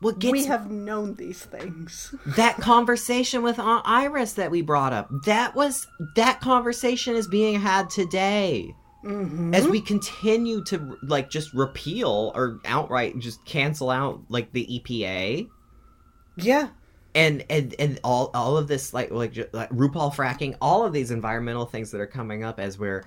what 0.00 0.18
gets 0.18 0.32
we 0.32 0.44
have 0.46 0.70
known 0.70 1.14
these 1.14 1.44
things. 1.44 2.14
that 2.26 2.56
conversation 2.56 3.42
with 3.42 3.58
Aunt 3.58 3.82
Iris 3.86 4.34
that 4.34 4.50
we 4.50 4.62
brought 4.62 4.92
up. 4.92 5.10
That 5.26 5.54
was 5.54 5.86
that 6.16 6.40
conversation 6.40 7.14
is 7.14 7.28
being 7.28 7.60
had 7.60 7.90
today. 7.90 8.74
Mm-hmm. 9.04 9.54
As 9.54 9.66
we 9.66 9.80
continue 9.80 10.62
to 10.64 10.96
like 11.02 11.30
just 11.30 11.52
repeal 11.54 12.32
or 12.34 12.60
outright 12.64 13.18
just 13.18 13.44
cancel 13.44 13.90
out 13.90 14.22
like 14.28 14.52
the 14.52 14.66
EPA. 14.66 15.48
Yeah. 16.36 16.68
and 17.14 17.44
and 17.50 17.74
and 17.78 17.98
all 18.04 18.30
all 18.34 18.56
of 18.56 18.68
this 18.68 18.92
like 18.94 19.10
like, 19.10 19.36
like 19.52 19.70
RuPaul 19.70 20.14
fracking, 20.14 20.56
all 20.60 20.84
of 20.84 20.92
these 20.92 21.10
environmental 21.10 21.66
things 21.66 21.90
that 21.90 22.00
are 22.00 22.06
coming 22.06 22.44
up 22.44 22.60
as 22.60 22.78
we're 22.78 23.04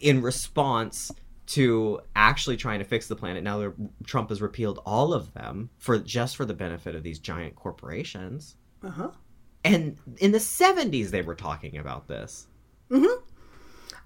in 0.00 0.22
response 0.22 1.10
to 1.46 2.00
actually 2.14 2.56
trying 2.56 2.78
to 2.78 2.84
fix 2.84 3.06
the 3.08 3.16
planet. 3.16 3.42
Now 3.42 3.58
that 3.58 3.74
Trump 4.06 4.28
has 4.30 4.42
repealed 4.42 4.80
all 4.84 5.14
of 5.14 5.32
them 5.34 5.70
for 5.78 5.98
just 5.98 6.36
for 6.36 6.44
the 6.44 6.52
benefit 6.54 6.94
of 6.94 7.02
these 7.02 7.18
giant 7.18 7.54
corporations. 7.54 8.56
Uh 8.82 8.90
huh. 8.90 9.10
And 9.64 9.98
in 10.18 10.32
the 10.32 10.38
70s 10.38 11.10
they 11.10 11.22
were 11.22 11.34
talking 11.34 11.78
about 11.78 12.06
this. 12.08 12.46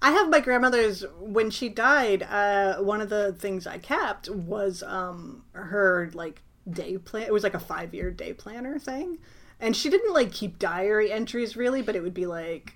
I 0.03 0.11
have 0.11 0.29
my 0.29 0.41
grandmother's 0.41 1.05
when 1.17 1.49
she 1.49 1.69
died. 1.69 2.23
Uh, 2.23 2.75
one 2.79 2.99
of 2.99 3.07
the 3.07 3.31
things 3.31 3.65
I 3.65 3.77
kept 3.77 4.29
was 4.29 4.83
um 4.83 5.45
her 5.53 6.11
like 6.13 6.41
day 6.69 6.97
plan. 6.97 7.23
It 7.23 7.33
was 7.33 7.43
like 7.43 7.53
a 7.53 7.59
five 7.59 7.93
year 7.93 8.11
day 8.11 8.33
planner 8.33 8.77
thing, 8.77 9.19
and 9.61 9.75
she 9.75 9.89
didn't 9.89 10.13
like 10.13 10.33
keep 10.33 10.59
diary 10.59 11.09
entries 11.09 11.55
really, 11.55 11.81
but 11.81 11.95
it 11.95 12.03
would 12.03 12.13
be 12.13 12.25
like. 12.25 12.75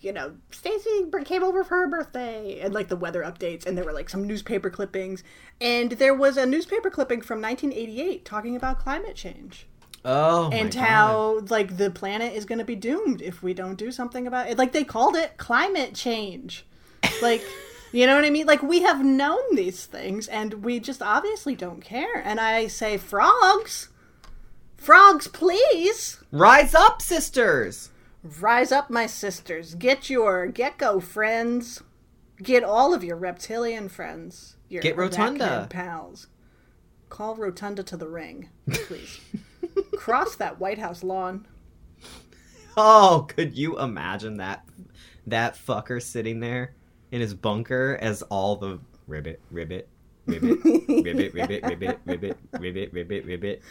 You 0.00 0.12
know, 0.12 0.34
Stacie 0.50 1.24
came 1.24 1.44
over 1.44 1.62
for 1.62 1.76
her 1.76 1.86
birthday, 1.86 2.58
and 2.58 2.74
like 2.74 2.88
the 2.88 2.96
weather 2.96 3.22
updates, 3.22 3.64
and 3.64 3.78
there 3.78 3.84
were 3.84 3.92
like 3.92 4.08
some 4.08 4.26
newspaper 4.26 4.70
clippings, 4.70 5.22
and 5.60 5.92
there 5.92 6.14
was 6.14 6.36
a 6.36 6.44
newspaper 6.44 6.90
clipping 6.90 7.20
from 7.20 7.40
1988 7.40 8.24
talking 8.24 8.56
about 8.56 8.80
climate 8.80 9.14
change 9.14 9.68
Oh, 10.04 10.50
and 10.52 10.74
my 10.74 10.80
God. 10.80 10.88
how 10.88 11.40
like 11.48 11.76
the 11.76 11.90
planet 11.90 12.32
is 12.34 12.44
going 12.44 12.58
to 12.60 12.64
be 12.64 12.76
doomed 12.76 13.20
if 13.20 13.42
we 13.42 13.52
don't 13.54 13.76
do 13.76 13.90
something 13.90 14.26
about 14.26 14.48
it. 14.48 14.56
Like 14.58 14.72
they 14.72 14.84
called 14.84 15.16
it 15.16 15.36
climate 15.36 15.94
change. 15.94 16.64
Like 17.20 17.42
you 17.92 18.06
know 18.06 18.14
what 18.14 18.24
i 18.24 18.30
mean? 18.30 18.46
Like 18.46 18.62
we 18.62 18.82
have 18.82 19.04
known 19.04 19.54
these 19.54 19.86
things 19.86 20.28
and 20.28 20.62
we 20.64 20.78
just 20.80 21.02
obviously 21.02 21.54
don't 21.54 21.80
care. 21.82 22.16
And 22.24 22.38
i 22.40 22.66
say 22.68 22.96
frogs! 22.96 23.88
Frogs 24.76 25.26
please! 25.28 26.22
Rise 26.30 26.74
up, 26.74 27.02
sisters. 27.02 27.90
rise 28.40 28.70
up 28.70 28.90
my 28.90 29.06
sisters. 29.06 29.74
Get 29.74 30.08
your 30.08 30.46
gecko 30.46 31.00
friends. 31.00 31.82
Get 32.40 32.62
all 32.62 32.94
of 32.94 33.02
your 33.02 33.16
reptilian 33.16 33.88
friends. 33.88 34.56
Your 34.68 34.80
Get 34.82 34.96
Rotunda. 34.96 35.66
pals. 35.68 36.28
Call 37.08 37.34
rotunda 37.36 37.82
to 37.82 37.96
the 37.96 38.06
ring 38.08 38.50
please 38.70 39.18
cross 39.96 40.36
that 40.36 40.58
white 40.60 40.78
house 40.78 41.02
lawn 41.02 41.46
Oh, 42.76 43.26
could 43.28 43.56
you 43.58 43.78
imagine 43.80 44.36
that 44.36 44.64
that 45.26 45.54
fucker 45.56 46.00
sitting 46.00 46.40
there 46.40 46.74
in 47.10 47.20
his 47.20 47.34
bunker 47.34 47.98
as 48.00 48.22
all 48.22 48.56
the 48.56 48.78
ribbit, 49.06 49.40
ribbit, 49.50 49.88
ribbit, 50.26 50.58
ribbit, 50.88 51.34
ribbit, 51.34 51.64
ribbit, 51.64 51.98
ribbit, 52.06 52.38
ribbit, 52.52 52.92
ribbit, 52.92 53.24
ribbit. 53.24 53.62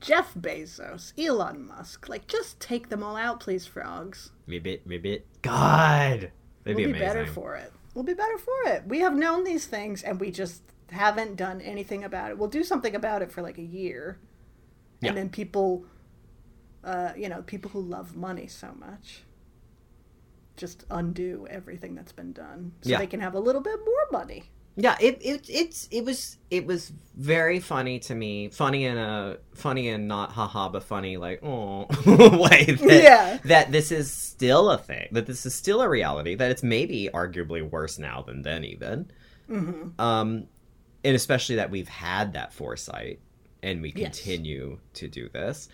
Jeff 0.00 0.34
Bezos, 0.34 1.12
Elon 1.18 1.66
Musk, 1.66 2.08
like 2.08 2.26
just 2.26 2.58
take 2.60 2.88
them 2.88 3.02
all 3.02 3.16
out, 3.16 3.40
please, 3.40 3.64
frogs. 3.66 4.32
Ribbit, 4.46 4.82
ribbit. 4.84 5.26
God, 5.42 6.30
that'd 6.64 6.76
We'll 6.76 6.76
be 6.76 6.84
amazing. 6.84 7.06
better 7.06 7.26
for 7.26 7.54
it. 7.54 7.72
We'll 7.94 8.04
be 8.04 8.14
better 8.14 8.38
for 8.38 8.54
it. 8.72 8.84
We 8.86 8.98
have 9.00 9.14
known 9.14 9.44
these 9.44 9.66
things 9.66 10.02
and 10.02 10.20
we 10.20 10.30
just 10.30 10.62
haven't 10.90 11.36
done 11.36 11.60
anything 11.60 12.04
about 12.04 12.30
it. 12.30 12.38
We'll 12.38 12.48
do 12.48 12.64
something 12.64 12.94
about 12.94 13.22
it 13.22 13.30
for 13.32 13.40
like 13.40 13.56
a 13.58 13.62
year. 13.62 14.18
Yeah. 15.06 15.10
And 15.10 15.18
then 15.18 15.28
people 15.30 15.84
uh, 16.84 17.12
you 17.16 17.28
know, 17.28 17.42
people 17.42 17.70
who 17.70 17.80
love 17.80 18.14
money 18.16 18.46
so 18.46 18.68
much 18.78 19.22
just 20.56 20.84
undo 20.90 21.46
everything 21.50 21.94
that's 21.94 22.12
been 22.12 22.32
done 22.32 22.72
so 22.82 22.90
Yeah. 22.90 22.98
they 22.98 23.06
can 23.06 23.20
have 23.20 23.34
a 23.34 23.40
little 23.40 23.60
bit 23.60 23.78
more 23.84 24.20
money. 24.20 24.44
Yeah, 24.78 24.96
it, 25.00 25.18
it 25.22 25.46
it's 25.48 25.88
it 25.90 26.04
was 26.04 26.36
it 26.50 26.66
was 26.66 26.92
very 27.16 27.60
funny 27.60 27.98
to 28.00 28.14
me. 28.14 28.48
Funny 28.50 28.84
in 28.84 28.98
a 28.98 29.38
funny 29.54 29.88
and 29.88 30.06
not 30.06 30.32
haha, 30.32 30.68
but 30.68 30.82
funny 30.82 31.16
like 31.16 31.40
oh 31.42 31.86
way 32.06 32.64
that 32.66 33.02
Yeah. 33.02 33.38
that 33.46 33.72
this 33.72 33.90
is 33.90 34.12
still 34.12 34.70
a 34.70 34.76
thing. 34.78 35.08
That 35.12 35.24
this 35.26 35.46
is 35.46 35.54
still 35.54 35.80
a 35.80 35.88
reality. 35.88 36.34
That 36.34 36.50
it's 36.50 36.62
maybe 36.62 37.08
arguably 37.12 37.68
worse 37.68 37.98
now 37.98 38.22
than 38.22 38.42
then 38.42 38.64
even. 38.64 39.10
Mm-hmm. 39.50 39.98
Um, 40.00 40.46
and 41.04 41.16
especially 41.16 41.56
that 41.56 41.70
we've 41.70 41.88
had 41.88 42.34
that 42.34 42.52
foresight 42.52 43.20
and 43.66 43.82
we 43.82 43.92
Yes. 43.94 44.20
continue 44.20 44.78
to 44.94 45.08
do 45.08 45.28
this. 45.28 45.68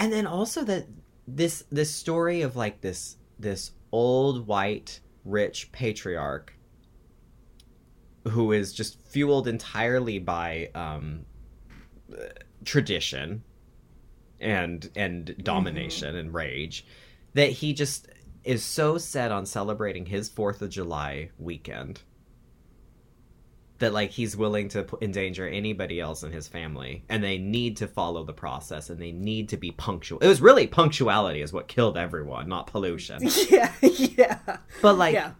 And 0.00 0.12
then 0.12 0.26
also 0.26 0.64
that 0.64 0.86
this 1.28 1.64
this 1.70 1.94
story 1.94 2.42
of 2.42 2.56
like 2.56 2.80
this 2.80 3.16
this 3.38 3.70
old 3.92 4.46
white 4.48 4.98
rich 5.24 5.70
patriarch 5.70 6.52
who 8.28 8.50
is 8.50 8.72
just 8.72 9.00
fueled 9.06 9.46
entirely 9.46 10.18
by 10.18 10.70
um, 10.74 11.24
tradition 12.64 13.44
and 14.40 14.90
and 14.96 15.36
domination 15.42 16.16
and 16.16 16.34
rage 16.34 16.84
that 17.34 17.50
he 17.50 17.72
just 17.72 18.08
is 18.42 18.64
so 18.64 18.98
set 18.98 19.30
on 19.30 19.46
celebrating 19.46 20.06
his 20.06 20.28
4th 20.28 20.60
of 20.62 20.70
July 20.70 21.30
weekend 21.38 22.02
that 23.82 23.92
like 23.92 24.10
he's 24.10 24.36
willing 24.36 24.68
to 24.68 24.86
in 25.00 25.12
anybody 25.52 25.98
else 25.98 26.22
in 26.22 26.30
his 26.30 26.46
family 26.46 27.04
and 27.08 27.22
they 27.22 27.36
need 27.36 27.76
to 27.76 27.88
follow 27.88 28.22
the 28.22 28.32
process 28.32 28.90
and 28.90 29.00
they 29.00 29.10
need 29.10 29.48
to 29.48 29.56
be 29.56 29.72
punctual. 29.72 30.20
It 30.20 30.28
was 30.28 30.40
really 30.40 30.68
punctuality 30.68 31.42
is 31.42 31.52
what 31.52 31.66
killed 31.66 31.98
everyone, 31.98 32.48
not 32.48 32.66
pollution. 32.68 33.28
Yeah, 33.50 33.72
yeah. 33.82 34.38
But 34.80 34.96
like 34.96 35.14
yeah. 35.14 35.32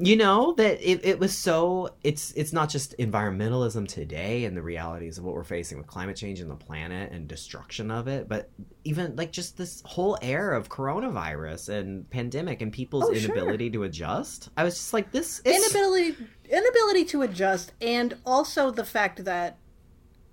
You 0.00 0.16
know 0.16 0.52
that 0.54 0.80
it, 0.80 1.04
it 1.04 1.18
was 1.18 1.36
so 1.36 1.90
it's 2.04 2.30
it's 2.32 2.52
not 2.52 2.68
just 2.68 2.96
environmentalism 2.98 3.86
today 3.88 4.44
and 4.44 4.56
the 4.56 4.62
realities 4.62 5.18
of 5.18 5.24
what 5.24 5.34
we're 5.34 5.42
facing 5.42 5.76
with 5.76 5.86
climate 5.88 6.16
change 6.16 6.38
and 6.40 6.50
the 6.50 6.54
planet 6.56 7.10
and 7.10 7.26
destruction 7.26 7.90
of 7.90 8.06
it 8.06 8.28
but 8.28 8.48
even 8.84 9.16
like 9.16 9.32
just 9.32 9.56
this 9.56 9.82
whole 9.84 10.16
air 10.22 10.52
of 10.52 10.68
coronavirus 10.68 11.68
and 11.70 12.08
pandemic 12.10 12.62
and 12.62 12.72
people's 12.72 13.04
Oh, 13.04 13.14
sure. 13.14 13.24
inability 13.34 13.70
to 13.70 13.82
adjust 13.82 14.50
i 14.56 14.62
was 14.62 14.74
just 14.76 14.92
like 14.92 15.10
this 15.10 15.40
is 15.44 15.56
inability 15.72 16.16
inability 16.48 17.04
to 17.06 17.22
adjust 17.22 17.72
and 17.80 18.16
also 18.24 18.70
the 18.70 18.84
fact 18.84 19.24
that 19.24 19.58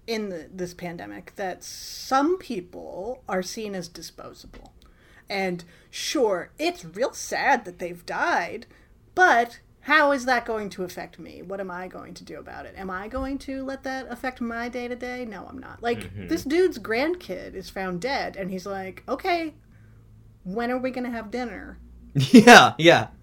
in 0.06 0.30
the, 0.30 0.48
this 0.54 0.76
pandemic 0.76 1.34
that 1.38 1.64
some 1.64 2.38
people 2.38 3.24
are 3.28 3.42
seen 3.42 3.74
as 3.74 3.88
disposable 3.88 4.74
and 5.28 5.64
sure 5.90 6.52
it's 6.60 6.86
real 6.86 7.14
sad 7.14 7.66
that 7.66 7.80
they've 7.80 8.06
died 8.06 8.68
but 9.16 9.60
how 9.82 10.12
is 10.12 10.26
that 10.26 10.46
going 10.46 10.70
to 10.72 10.84
affect 10.84 11.20
me? 11.20 11.42
What 11.42 11.60
am 11.60 11.72
i 11.72 11.88
going 11.88 12.14
to 12.16 12.24
do 12.24 12.40
about 12.40 12.66
it? 12.66 12.76
Am 12.78 12.90
i 12.90 13.08
going 13.08 13.38
to 13.40 13.64
let 13.64 13.84
that 13.84 14.08
affect 14.10 14.42
my 14.42 14.70
day 14.70 14.88
to 14.88 14.96
day 14.96 15.26
no 15.26 15.46
i'm 15.50 15.58
not. 15.60 15.82
Like 15.82 16.00
mm-hmm. 16.00 16.28
this 16.28 16.44
dude's 16.44 16.80
grandkid 16.80 17.54
is 17.54 17.70
found 17.70 18.02
dead 18.02 18.36
and 18.36 18.52
he's 18.52 18.66
like 18.66 19.04
okay 19.08 19.54
when 20.44 20.70
are 20.70 20.78
we 20.78 20.92
going 20.92 21.06
to 21.06 21.18
have 21.18 21.32
dinner? 21.32 21.80
Yeah 22.14 22.74
yeah. 22.78 23.08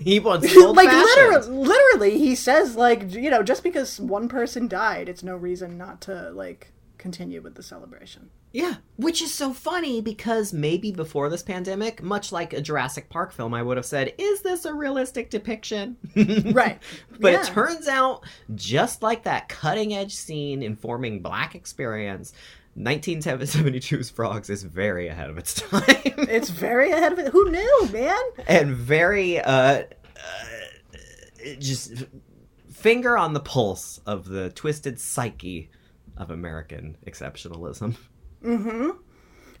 He 0.00 0.18
wants 0.18 0.52
like 0.56 0.90
literally, 0.90 1.48
literally, 1.48 2.18
he 2.18 2.34
says 2.34 2.74
like 2.74 3.12
you 3.12 3.30
know 3.30 3.44
just 3.44 3.62
because 3.62 4.00
one 4.00 4.28
person 4.28 4.66
died, 4.66 5.08
it's 5.08 5.22
no 5.22 5.36
reason 5.36 5.78
not 5.78 6.00
to 6.02 6.30
like 6.30 6.72
continue 6.98 7.40
with 7.42 7.54
the 7.54 7.62
celebration. 7.62 8.30
Yeah, 8.52 8.76
which 8.96 9.20
is 9.20 9.34
so 9.34 9.52
funny 9.52 10.00
because 10.00 10.52
maybe 10.52 10.90
before 10.92 11.28
this 11.28 11.42
pandemic, 11.42 12.02
much 12.02 12.32
like 12.32 12.52
a 12.52 12.60
Jurassic 12.60 13.10
Park 13.10 13.32
film, 13.32 13.52
I 13.54 13.62
would 13.62 13.76
have 13.76 13.84
said, 13.86 14.14
"Is 14.18 14.40
this 14.42 14.64
a 14.64 14.72
realistic 14.74 15.30
depiction?" 15.30 15.96
Right. 16.54 16.78
But 17.20 17.32
Yeah. 17.32 17.40
it 17.42 17.46
turns 17.46 17.86
out, 17.88 18.24
just 18.54 19.02
like 19.02 19.24
that 19.24 19.48
cutting 19.48 19.92
edge 19.94 20.14
scene 20.14 20.62
informing 20.62 21.20
Black 21.20 21.54
experience, 21.54 22.32
1972's 22.78 24.10
Frogs 24.10 24.48
is 24.50 24.62
very 24.62 25.08
ahead 25.08 25.30
of 25.30 25.38
its 25.38 25.54
time 25.60 25.82
It's 25.86 26.50
very 26.50 26.92
ahead 26.92 27.12
of 27.12 27.18
it. 27.18 27.28
Who 27.32 27.50
knew, 27.50 27.88
man? 27.92 28.22
and 28.46 28.74
very 28.74 29.38
uh, 29.40 29.50
uh, 29.50 29.84
just 31.58 32.04
finger 32.70 33.16
on 33.18 33.32
the 33.32 33.40
pulse 33.40 34.00
of 34.06 34.26
the 34.28 34.50
twisted 34.50 35.00
psyche 35.00 35.70
of 36.16 36.30
American 36.30 36.96
exceptionalism. 37.06 37.96
Mm-hmm. 38.44 38.90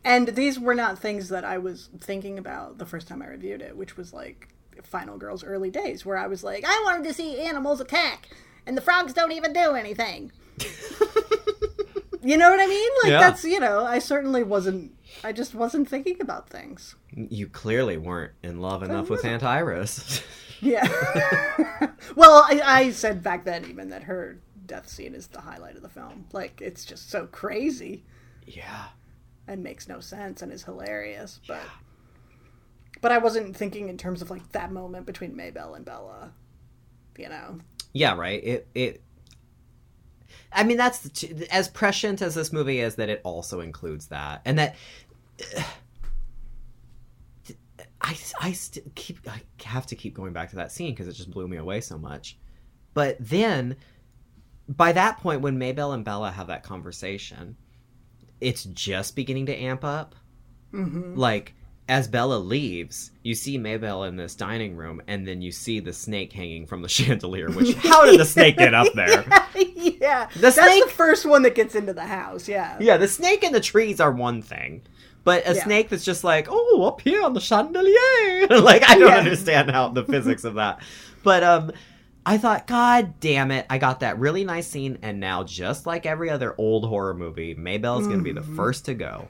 And 0.04 0.28
these 0.28 0.58
were 0.60 0.74
not 0.74 0.98
things 0.98 1.28
that 1.30 1.44
I 1.44 1.58
was 1.58 1.88
thinking 2.00 2.38
about 2.38 2.78
the 2.78 2.86
first 2.86 3.08
time 3.08 3.22
I 3.22 3.26
reviewed 3.26 3.60
it, 3.60 3.76
which 3.76 3.96
was 3.96 4.12
like 4.12 4.48
Final 4.84 5.18
Girl's 5.18 5.42
early 5.42 5.70
days, 5.70 6.06
where 6.06 6.16
I 6.16 6.26
was 6.28 6.44
like, 6.44 6.64
I 6.66 6.82
wanted 6.84 7.04
to 7.08 7.14
see 7.14 7.40
animals 7.40 7.80
attack, 7.80 8.28
and 8.66 8.76
the 8.76 8.80
frogs 8.80 9.12
don't 9.12 9.32
even 9.32 9.52
do 9.52 9.72
anything. 9.74 10.30
you 12.22 12.36
know 12.36 12.50
what 12.50 12.60
I 12.60 12.66
mean? 12.66 12.90
Like 13.02 13.10
Yeah. 13.10 13.20
that's 13.20 13.44
you 13.44 13.58
know, 13.60 13.84
I 13.84 13.98
certainly 13.98 14.42
wasn't. 14.42 14.92
I 15.24 15.32
just 15.32 15.54
wasn't 15.54 15.88
thinking 15.88 16.18
about 16.20 16.48
things. 16.48 16.94
You 17.10 17.48
clearly 17.48 17.96
weren't 17.96 18.32
in 18.42 18.60
love 18.60 18.82
enough 18.82 19.08
with 19.10 19.24
Aunt 19.24 19.42
Iris. 19.42 20.22
Yeah. 20.60 20.86
well, 22.16 22.44
I, 22.48 22.60
I 22.64 22.90
said 22.90 23.22
back 23.22 23.44
then 23.44 23.64
even 23.66 23.90
that 23.90 24.04
her 24.04 24.38
death 24.66 24.88
scene 24.88 25.14
is 25.14 25.28
the 25.28 25.40
highlight 25.40 25.76
of 25.76 25.82
the 25.82 25.88
film. 25.88 26.26
Like 26.32 26.60
it's 26.60 26.84
just 26.84 27.10
so 27.10 27.26
crazy 27.26 28.04
yeah. 28.46 28.86
and 29.46 29.62
makes 29.62 29.88
no 29.88 30.00
sense 30.00 30.42
and 30.42 30.52
is 30.52 30.64
hilarious. 30.64 31.40
But 31.46 31.62
but 33.00 33.12
I 33.12 33.18
wasn't 33.18 33.56
thinking 33.56 33.88
in 33.88 33.98
terms 33.98 34.22
of 34.22 34.30
like 34.30 34.52
that 34.52 34.72
moment 34.72 35.06
between 35.06 35.36
Maybelle 35.36 35.74
and 35.74 35.84
Bella. 35.84 36.32
You 37.18 37.28
know. 37.28 37.58
Yeah, 37.92 38.14
right. 38.14 38.42
It 38.42 38.68
it 38.74 39.02
I 40.52 40.64
mean, 40.64 40.76
that's 40.76 41.00
the 41.00 41.46
as 41.50 41.68
prescient 41.68 42.22
as 42.22 42.34
this 42.34 42.52
movie 42.52 42.80
is. 42.80 42.96
That 42.96 43.08
it 43.08 43.20
also 43.24 43.60
includes 43.60 44.08
that, 44.08 44.42
and 44.44 44.58
that 44.58 44.76
I 48.00 48.16
I 48.40 48.52
st- 48.52 48.94
keep 48.94 49.18
I 49.28 49.42
have 49.64 49.86
to 49.86 49.96
keep 49.96 50.14
going 50.14 50.32
back 50.32 50.50
to 50.50 50.56
that 50.56 50.72
scene 50.72 50.92
because 50.92 51.08
it 51.08 51.12
just 51.12 51.30
blew 51.30 51.48
me 51.48 51.56
away 51.56 51.80
so 51.80 51.98
much. 51.98 52.38
But 52.94 53.16
then, 53.20 53.76
by 54.68 54.92
that 54.92 55.18
point, 55.18 55.40
when 55.42 55.58
Maybelle 55.58 55.92
and 55.92 56.04
Bella 56.04 56.30
have 56.30 56.48
that 56.48 56.62
conversation, 56.62 57.56
it's 58.40 58.64
just 58.64 59.16
beginning 59.16 59.46
to 59.46 59.54
amp 59.56 59.84
up. 59.84 60.14
Mm-hmm. 60.72 61.14
Like 61.16 61.54
as 61.88 62.08
Bella 62.08 62.34
leaves, 62.36 63.12
you 63.22 63.34
see 63.34 63.58
Maybelle 63.58 64.04
in 64.04 64.16
this 64.16 64.34
dining 64.34 64.74
room, 64.76 65.00
and 65.06 65.26
then 65.26 65.40
you 65.40 65.52
see 65.52 65.78
the 65.78 65.92
snake 65.92 66.32
hanging 66.32 66.66
from 66.66 66.82
the 66.82 66.88
chandelier. 66.98 67.48
Which 67.50 67.74
how 67.76 68.04
did 68.04 68.18
the 68.20 68.24
snake 68.24 68.56
get 68.58 68.74
up 68.74 68.92
there? 68.94 69.24
yeah, 69.54 70.26
The 70.34 70.40
that's 70.40 70.56
snake- 70.56 70.84
the 70.84 70.90
first 70.90 71.24
one 71.26 71.42
that 71.42 71.54
gets 71.54 71.74
into 71.74 71.92
the 71.92 72.04
house. 72.06 72.48
Yeah, 72.48 72.76
Yeah, 72.80 72.96
the 72.96 73.08
snake 73.08 73.44
in 73.44 73.52
the 73.52 73.60
trees 73.60 74.00
are 74.00 74.10
one 74.12 74.42
thing. 74.42 74.82
But 75.22 75.42
a 75.48 75.54
Yeah. 75.54 75.64
snake 75.64 75.88
that's 75.88 76.04
just 76.04 76.22
like, 76.24 76.46
oh, 76.48 76.84
up 76.86 77.00
here 77.00 77.22
on 77.22 77.32
the 77.34 77.40
chandelier. 77.40 78.46
like, 78.48 78.88
I 78.88 78.96
don't 78.98 79.08
Yeah. 79.08 79.16
understand 79.18 79.70
how 79.70 79.88
the 79.88 80.04
physics 80.04 80.44
of 80.44 80.54
that. 80.54 80.80
But 81.24 81.42
um 81.42 81.72
I 82.28 82.38
thought, 82.38 82.66
God 82.66 83.20
damn 83.20 83.50
it, 83.52 83.64
I 83.70 83.78
got 83.78 84.00
that 84.00 84.18
really 84.18 84.44
nice 84.44 84.66
scene, 84.66 84.98
and 85.02 85.20
now 85.20 85.44
just 85.44 85.86
like 85.86 86.04
every 86.06 86.28
other 86.28 86.54
old 86.58 86.84
horror 86.84 87.14
movie, 87.14 87.54
Maybelle's 87.54 88.06
gonna 88.08 88.22
be 88.22 88.32
the 88.32 88.40
Mm-hmm. 88.40 88.56
first 88.56 88.84
to 88.86 88.94
go. 88.94 89.28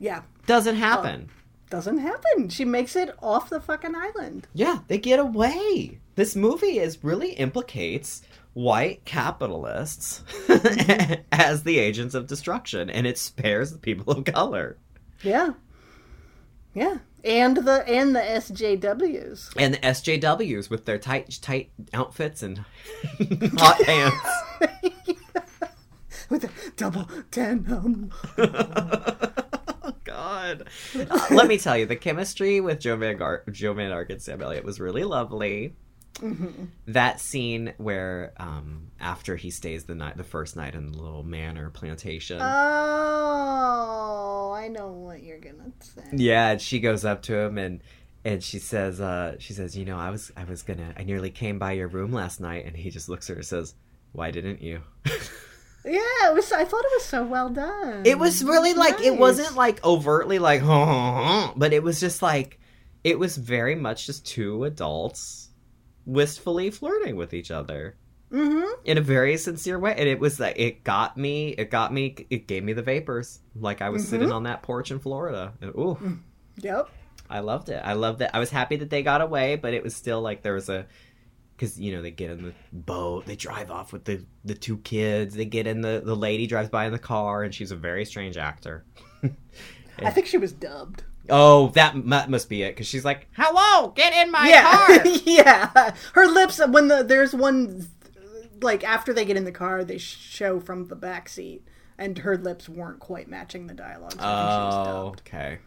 yeah. 0.00 0.22
Doesn't 0.46 0.76
happen. 0.76 1.28
Doesn't 1.68 1.98
happen. 1.98 2.48
She 2.48 2.64
makes 2.64 2.96
it 2.96 3.14
off 3.22 3.50
the 3.50 3.60
fucking 3.60 3.94
island. 3.94 4.48
Yeah, 4.54 4.78
they 4.88 4.96
get 4.96 5.18
away. 5.20 6.00
This 6.14 6.34
movie 6.34 6.78
is 6.78 7.04
really 7.04 7.32
implicates 7.34 8.22
white 8.54 9.04
capitalists 9.04 10.24
as 11.32 11.62
the 11.64 11.78
agents 11.78 12.14
of 12.14 12.26
destruction, 12.26 12.88
and 12.88 13.06
it 13.06 13.18
spares 13.18 13.72
the 13.72 13.78
people 13.78 14.10
of 14.14 14.24
color. 14.24 14.78
Yeah, 15.22 15.50
yeah, 16.74 16.98
and 17.24 17.56
the 17.58 17.84
and 17.88 18.14
the 18.14 18.20
SJWs. 18.20 19.54
and 19.56 19.74
the 19.74 19.78
SJWs 19.78 20.70
with 20.70 20.84
their 20.84 20.98
tight 20.98 21.38
tight 21.42 21.70
outfits 21.92 22.42
and 22.42 22.58
hot 23.58 23.80
pants. 23.80 24.28
with 26.30 26.42
the 26.42 26.50
double 26.76 27.08
denim. 27.30 28.10
oh 28.38 29.92
God! 30.04 30.68
Let 31.30 31.48
me 31.48 31.58
tell 31.58 31.76
you, 31.76 31.86
the 31.86 31.96
chemistry 31.96 32.60
with 32.60 32.80
Joe 32.80 32.96
Van 32.96 33.16
Gar- 33.16 33.44
Joan 33.50 33.76
Van 33.76 33.92
Ark 33.92 34.10
and 34.10 34.20
Sam 34.22 34.42
Elliott 34.42 34.64
was 34.64 34.78
really 34.80 35.04
lovely. 35.04 35.74
That 36.86 37.20
scene 37.20 37.74
where, 37.78 38.32
um, 38.38 38.90
after 38.98 39.36
he 39.36 39.50
stays 39.50 39.84
the 39.84 39.94
night, 39.94 40.16
the 40.16 40.24
first 40.24 40.56
night 40.56 40.74
in 40.74 40.90
the 40.90 40.98
little 40.98 41.22
manor 41.22 41.70
plantation. 41.70 42.38
Oh, 42.40 44.52
I 44.54 44.68
know 44.68 44.88
what 44.88 45.22
you're 45.22 45.38
gonna 45.38 45.72
say. 45.78 46.02
Yeah, 46.12 46.50
and 46.50 46.60
she 46.60 46.80
goes 46.80 47.04
up 47.04 47.22
to 47.22 47.38
him 47.38 47.58
and 47.58 47.80
and 48.24 48.42
she 48.42 48.58
says, 48.58 49.00
uh, 49.00 49.36
she 49.38 49.52
says, 49.52 49.76
you 49.76 49.84
know, 49.84 49.96
I 49.96 50.10
was 50.10 50.32
I 50.36 50.44
was 50.44 50.62
gonna 50.62 50.92
I 50.96 51.04
nearly 51.04 51.30
came 51.30 51.58
by 51.58 51.72
your 51.72 51.88
room 51.88 52.12
last 52.12 52.40
night, 52.40 52.66
and 52.66 52.76
he 52.76 52.90
just 52.90 53.08
looks 53.08 53.30
at 53.30 53.34
her 53.34 53.38
and 53.38 53.46
says, 53.46 53.74
Why 54.12 54.30
didn't 54.30 54.62
you? 54.62 54.82
Yeah, 55.84 56.28
it 56.28 56.34
was. 56.34 56.52
I 56.52 56.64
thought 56.64 56.84
it 56.84 56.92
was 56.96 57.04
so 57.04 57.24
well 57.24 57.48
done. 57.48 58.02
It 58.04 58.18
was 58.18 58.44
really 58.44 58.74
like 58.74 59.00
it 59.00 59.16
wasn't 59.16 59.54
like 59.54 59.82
overtly 59.84 60.38
like 60.38 60.62
but 61.56 61.72
it 61.72 61.82
was 61.82 62.00
just 62.00 62.20
like 62.20 62.58
it 63.04 63.18
was 63.18 63.36
very 63.36 63.74
much 63.74 64.06
just 64.06 64.26
two 64.26 64.64
adults 64.64 65.47
wistfully 66.08 66.70
flirting 66.70 67.14
with 67.16 67.32
each 67.34 67.50
other. 67.52 67.96
Mhm. 68.30 68.66
in 68.84 68.98
a 68.98 69.00
very 69.00 69.38
sincere 69.38 69.78
way. 69.78 69.94
And 69.96 70.06
it 70.06 70.18
was 70.20 70.38
like 70.38 70.58
it 70.58 70.84
got 70.84 71.16
me 71.16 71.48
it 71.50 71.70
got 71.70 71.94
me 71.94 72.14
it 72.28 72.46
gave 72.46 72.62
me 72.62 72.74
the 72.74 72.82
vapors. 72.82 73.40
Like 73.56 73.80
I 73.80 73.88
was 73.88 74.02
Mm-hmm. 74.02 74.10
sitting 74.10 74.32
on 74.32 74.42
that 74.42 74.60
porch 74.62 74.90
in 74.90 74.98
Florida. 74.98 75.54
And 75.62 75.70
ooh 75.70 76.18
Yep. 76.58 76.90
I 77.30 77.40
loved 77.40 77.70
it. 77.70 77.80
I 77.82 77.94
loved 77.94 78.20
it. 78.20 78.30
I 78.34 78.38
was 78.38 78.50
happy 78.50 78.76
that 78.76 78.90
they 78.90 79.02
got 79.02 79.22
away 79.22 79.56
but 79.56 79.72
it 79.72 79.82
was 79.82 79.96
still 79.96 80.20
like 80.20 80.42
there 80.42 80.52
was 80.52 80.68
a 80.68 80.86
because 81.56 81.80
you 81.80 81.90
know 81.90 82.02
they 82.02 82.10
get 82.10 82.30
in 82.30 82.42
the 82.42 82.52
boat 82.70 83.24
they 83.24 83.34
drive 83.34 83.70
off 83.70 83.94
with 83.94 84.04
the 84.04 84.22
the 84.44 84.54
two 84.54 84.76
kids 84.76 85.34
they 85.34 85.46
get 85.46 85.66
in 85.66 85.80
the 85.80 86.02
the 86.04 86.14
lady 86.14 86.46
drives 86.46 86.68
by 86.68 86.84
in 86.84 86.92
the 86.92 86.98
car 86.98 87.42
and 87.44 87.54
she's 87.54 87.70
a 87.70 87.76
very 87.76 88.04
strange 88.04 88.36
actor. 88.36 88.84
I 90.00 90.10
think 90.10 90.26
she 90.26 90.36
was 90.38 90.52
dubbed. 90.52 91.02
Oh 91.30 91.68
that, 91.68 91.96
mu- 91.96 92.26
must 92.28 92.48
be 92.48 92.62
it 92.62 92.70
because 92.70 92.86
she's 92.86 93.04
like 93.04 93.28
hello 93.32 93.88
get 93.90 94.12
in 94.12 94.30
my 94.30 94.48
yeah, 94.48 94.76
car 94.76 95.06
yeah. 95.24 95.94
Her 96.14 96.26
lips 96.26 96.60
when 96.66 96.88
the 96.88 97.02
there's 97.02 97.34
one 97.34 97.86
like 98.62 98.84
after 98.84 99.12
they 99.12 99.24
get 99.24 99.36
in 99.36 99.44
the 99.44 99.52
car, 99.52 99.84
they 99.84 99.98
show 99.98 100.60
from 100.60 100.86
the 100.86 100.96
back 100.96 101.28
seat, 101.28 101.66
and 101.96 102.18
her 102.18 102.36
lips 102.36 102.68
weren't 102.68 103.00
quite 103.00 103.28
matching 103.28 103.66
the 103.66 103.74
dialogue. 103.74 104.12
So 104.12 104.18
I 104.20 104.24
think 104.24 104.72
she 104.72 104.78
was 104.78 104.86
oh 104.88 105.14
okay 105.20 105.58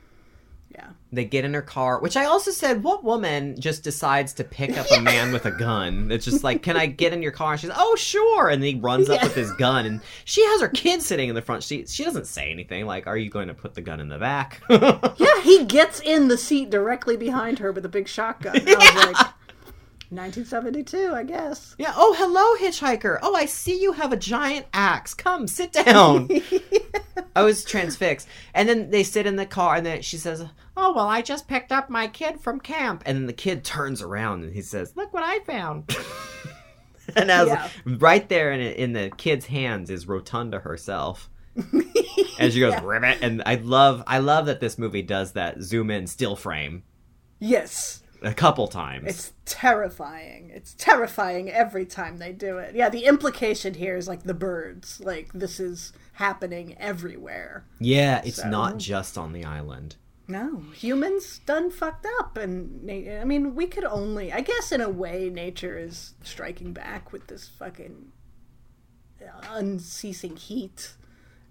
Yeah. 0.74 0.90
they 1.12 1.26
get 1.26 1.44
in 1.44 1.54
her 1.54 1.62
car 1.62 2.00
which 2.00 2.16
i 2.16 2.24
also 2.26 2.52
said 2.52 2.82
what 2.84 3.04
woman 3.04 3.60
just 3.60 3.84
decides 3.84 4.34
to 4.36 4.44
pick 4.46 4.78
up 4.78 4.88
a 4.96 5.02
man 5.02 5.34
with 5.34 5.46
a 5.46 5.52
gun? 5.52 6.10
It's 6.12 6.24
just 6.26 6.44
like 6.44 6.64
can 6.64 6.78
i 6.78 6.86
get 6.86 7.12
in 7.14 7.22
your 7.22 7.32
car? 7.32 7.52
And 7.54 7.62
she's 7.62 7.72
oh 7.76 7.96
sure. 7.96 8.48
And 8.50 8.64
he 8.64 8.76
runs 8.76 9.10
up 9.10 9.22
with 9.22 9.36
his 9.36 9.52
gun 9.54 9.86
and 9.86 10.02
she 10.26 10.44
has 10.46 10.62
her 10.62 10.70
kid 10.70 11.02
sitting 11.02 11.30
in 11.30 11.36
the 11.36 11.42
front 11.42 11.64
seat. 11.64 11.90
She 11.90 12.04
doesn't 12.04 12.28
say 12.28 12.52
anything 12.52 12.86
like 12.86 13.08
are 13.08 13.18
you 13.18 13.30
going 13.30 13.48
to 13.50 13.54
put 13.54 13.74
the 13.74 13.82
gun 13.82 14.00
in 14.00 14.10
the 14.10 14.18
back? 14.18 14.62
Yeah, 14.70 15.42
he 15.44 15.66
gets 15.66 16.00
in 16.00 16.28
the 16.30 16.38
seat 16.38 16.70
directly 16.70 17.18
behind 17.18 17.60
her 17.60 17.72
with 17.72 17.86
a 17.86 17.90
big 17.90 18.08
shotgun. 18.08 18.56
I 18.68 18.76
was 18.76 19.14
like, 19.14 19.28
1972, 20.12 21.14
I 21.14 21.24
guess. 21.24 21.76
Yeah. 21.80 21.94
Oh, 21.96 22.14
hello, 22.18 22.56
hitchhiker. 22.58 23.18
Oh, 23.22 23.34
I 23.34 23.46
see 23.46 23.82
you 23.82 23.94
have 23.94 24.12
a 24.12 24.18
giant 24.18 24.66
axe. 24.74 25.14
Come, 25.14 25.48
sit 25.48 25.72
down. 25.72 26.30
I 27.36 27.44
was 27.44 27.64
transfixed. 27.64 28.28
And 28.54 28.68
then 28.68 28.90
they 28.90 29.04
sit 29.04 29.26
in 29.26 29.38
the 29.38 29.46
car, 29.46 29.76
and 29.76 29.86
then 29.86 30.02
she 30.02 30.18
says, 30.18 30.46
"Oh, 30.76 30.94
well, 30.94 31.08
I 31.08 31.22
just 31.22 31.48
picked 31.48 31.72
up 31.72 31.90
my 31.90 32.08
kid 32.08 32.42
from 32.42 32.60
camp." 32.60 33.04
And 33.06 33.18
then 33.18 33.26
the 33.26 33.34
kid 33.34 33.64
turns 33.64 34.02
around 34.02 34.44
and 34.44 34.54
he 34.54 34.62
says, 34.62 34.94
"Look 34.96 35.14
what 35.14 35.24
I 35.24 35.40
found." 35.40 35.96
and 37.16 37.32
I 37.32 37.44
was 37.44 37.50
Yeah. 37.54 37.70
right 37.86 38.28
there 38.28 38.52
in 38.52 38.60
in 38.62 38.94
the 38.94 39.12
kid's 39.16 39.46
hands 39.46 39.90
is 39.90 40.08
Rotunda 40.08 40.60
herself. 40.60 41.30
and 42.40 42.54
she 42.54 42.60
goes 42.62 42.80
ribbit 42.84 43.18
and 43.22 43.44
i 43.46 43.56
love 43.56 44.02
i 44.08 44.20
love 44.20 44.46
that 44.46 44.62
this 44.62 44.78
movie 44.78 45.02
does 45.02 45.34
that 45.34 45.62
zoom 45.62 45.92
in 45.92 46.08
still 46.08 46.38
frame 46.38 46.82
Yes. 47.40 48.01
A 48.22 48.34
couple 48.34 48.68
times 48.68 49.08
It's 49.08 49.34
terrifying. 49.46 50.52
It's 50.54 50.74
terrifying 50.76 51.50
every 51.50 51.86
time 51.86 52.18
they 52.18 52.32
do 52.34 52.58
it. 52.60 52.76
Yeah, 52.76 52.90
the 52.90 53.06
implication 53.06 53.74
here 53.74 53.96
is 53.98 54.08
like 54.08 54.24
the 54.24 54.34
birds. 54.34 55.00
Like, 55.04 55.32
this 55.34 55.60
is 55.60 55.92
happening 56.14 56.76
everywhere. 56.80 57.66
yeah 57.80 58.22
it's 58.24 58.38
So- 58.42 58.50
not 58.50 58.78
just 58.78 59.18
on 59.18 59.34
the 59.34 59.44
island 59.44 59.96
No, 60.28 60.60
humans 60.76 61.40
done 61.46 61.72
fucked 61.72 62.06
up, 62.20 62.38
and 62.38 62.90
I 62.90 63.24
mean, 63.26 63.56
we 63.56 63.68
could 63.68 63.84
only, 63.84 64.32
I 64.32 64.42
guess, 64.42 64.72
in 64.72 64.80
a 64.82 64.88
way, 64.90 65.30
nature 65.30 65.78
is 65.78 66.14
striking 66.24 66.72
back 66.74 67.12
with 67.12 67.28
this 67.28 67.50
fucking 67.50 68.12
unceasing 69.50 70.36
heat. 70.36 70.94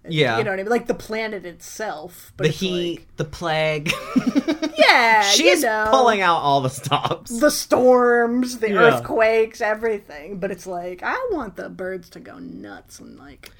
Yeah. 0.07 0.37
you 0.39 0.43
know 0.43 0.49
what 0.51 0.59
I 0.59 0.63
mean, 0.63 0.71
like 0.71 0.87
the 0.87 0.93
planet 0.95 1.45
itself. 1.45 2.33
But 2.37 2.43
the 2.45 2.49
it's 2.49 2.59
heat 2.59 3.17
the 3.17 3.25
plague 3.25 3.91
yeah, 4.77 5.21
She's 5.29 5.61
you 5.61 5.67
know, 5.67 5.87
pulling 5.91 6.21
out 6.21 6.37
all 6.37 6.61
the 6.61 6.69
stops. 6.69 7.39
the 7.39 7.51
storms, 7.51 8.59
the 8.59 8.69
Yeah. 8.71 8.79
earthquakes, 8.79 9.61
everything. 9.61 10.39
But 10.39 10.51
it's 10.51 10.65
like 10.65 11.01
I 11.03 11.15
want 11.31 11.55
the 11.55 11.69
birds 11.69 12.09
to 12.11 12.19
go 12.19 12.39
nuts 12.39 12.99
and 12.99 13.17
like 13.19 13.51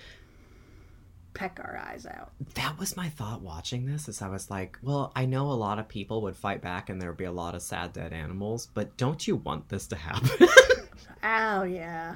peck 1.33 1.59
our 1.63 1.77
eyes 1.77 2.05
out. 2.05 2.31
That 2.55 2.77
was 2.77 2.97
my 2.97 3.07
thought 3.09 3.41
watching 3.41 3.85
this. 3.85 4.09
Is 4.09 4.21
I 4.21 4.27
was 4.27 4.49
like, 4.49 4.77
well, 4.81 5.11
I 5.15 5.25
know 5.25 5.51
a 5.51 5.53
lot 5.53 5.79
of 5.79 5.87
people 5.87 6.23
would 6.23 6.35
fight 6.35 6.61
back, 6.61 6.89
and 6.89 7.01
there 7.01 7.09
would 7.09 7.17
be 7.17 7.23
a 7.25 7.31
lot 7.31 7.55
of 7.55 7.61
sad 7.61 7.93
dead 7.93 8.13
animals, 8.13 8.67
but 8.73 8.97
don't 8.97 9.25
you 9.27 9.35
want 9.37 9.69
this 9.69 9.87
to 9.87 9.95
happen? 9.95 10.47
Oh 11.23 11.61
yeah. 11.61 12.15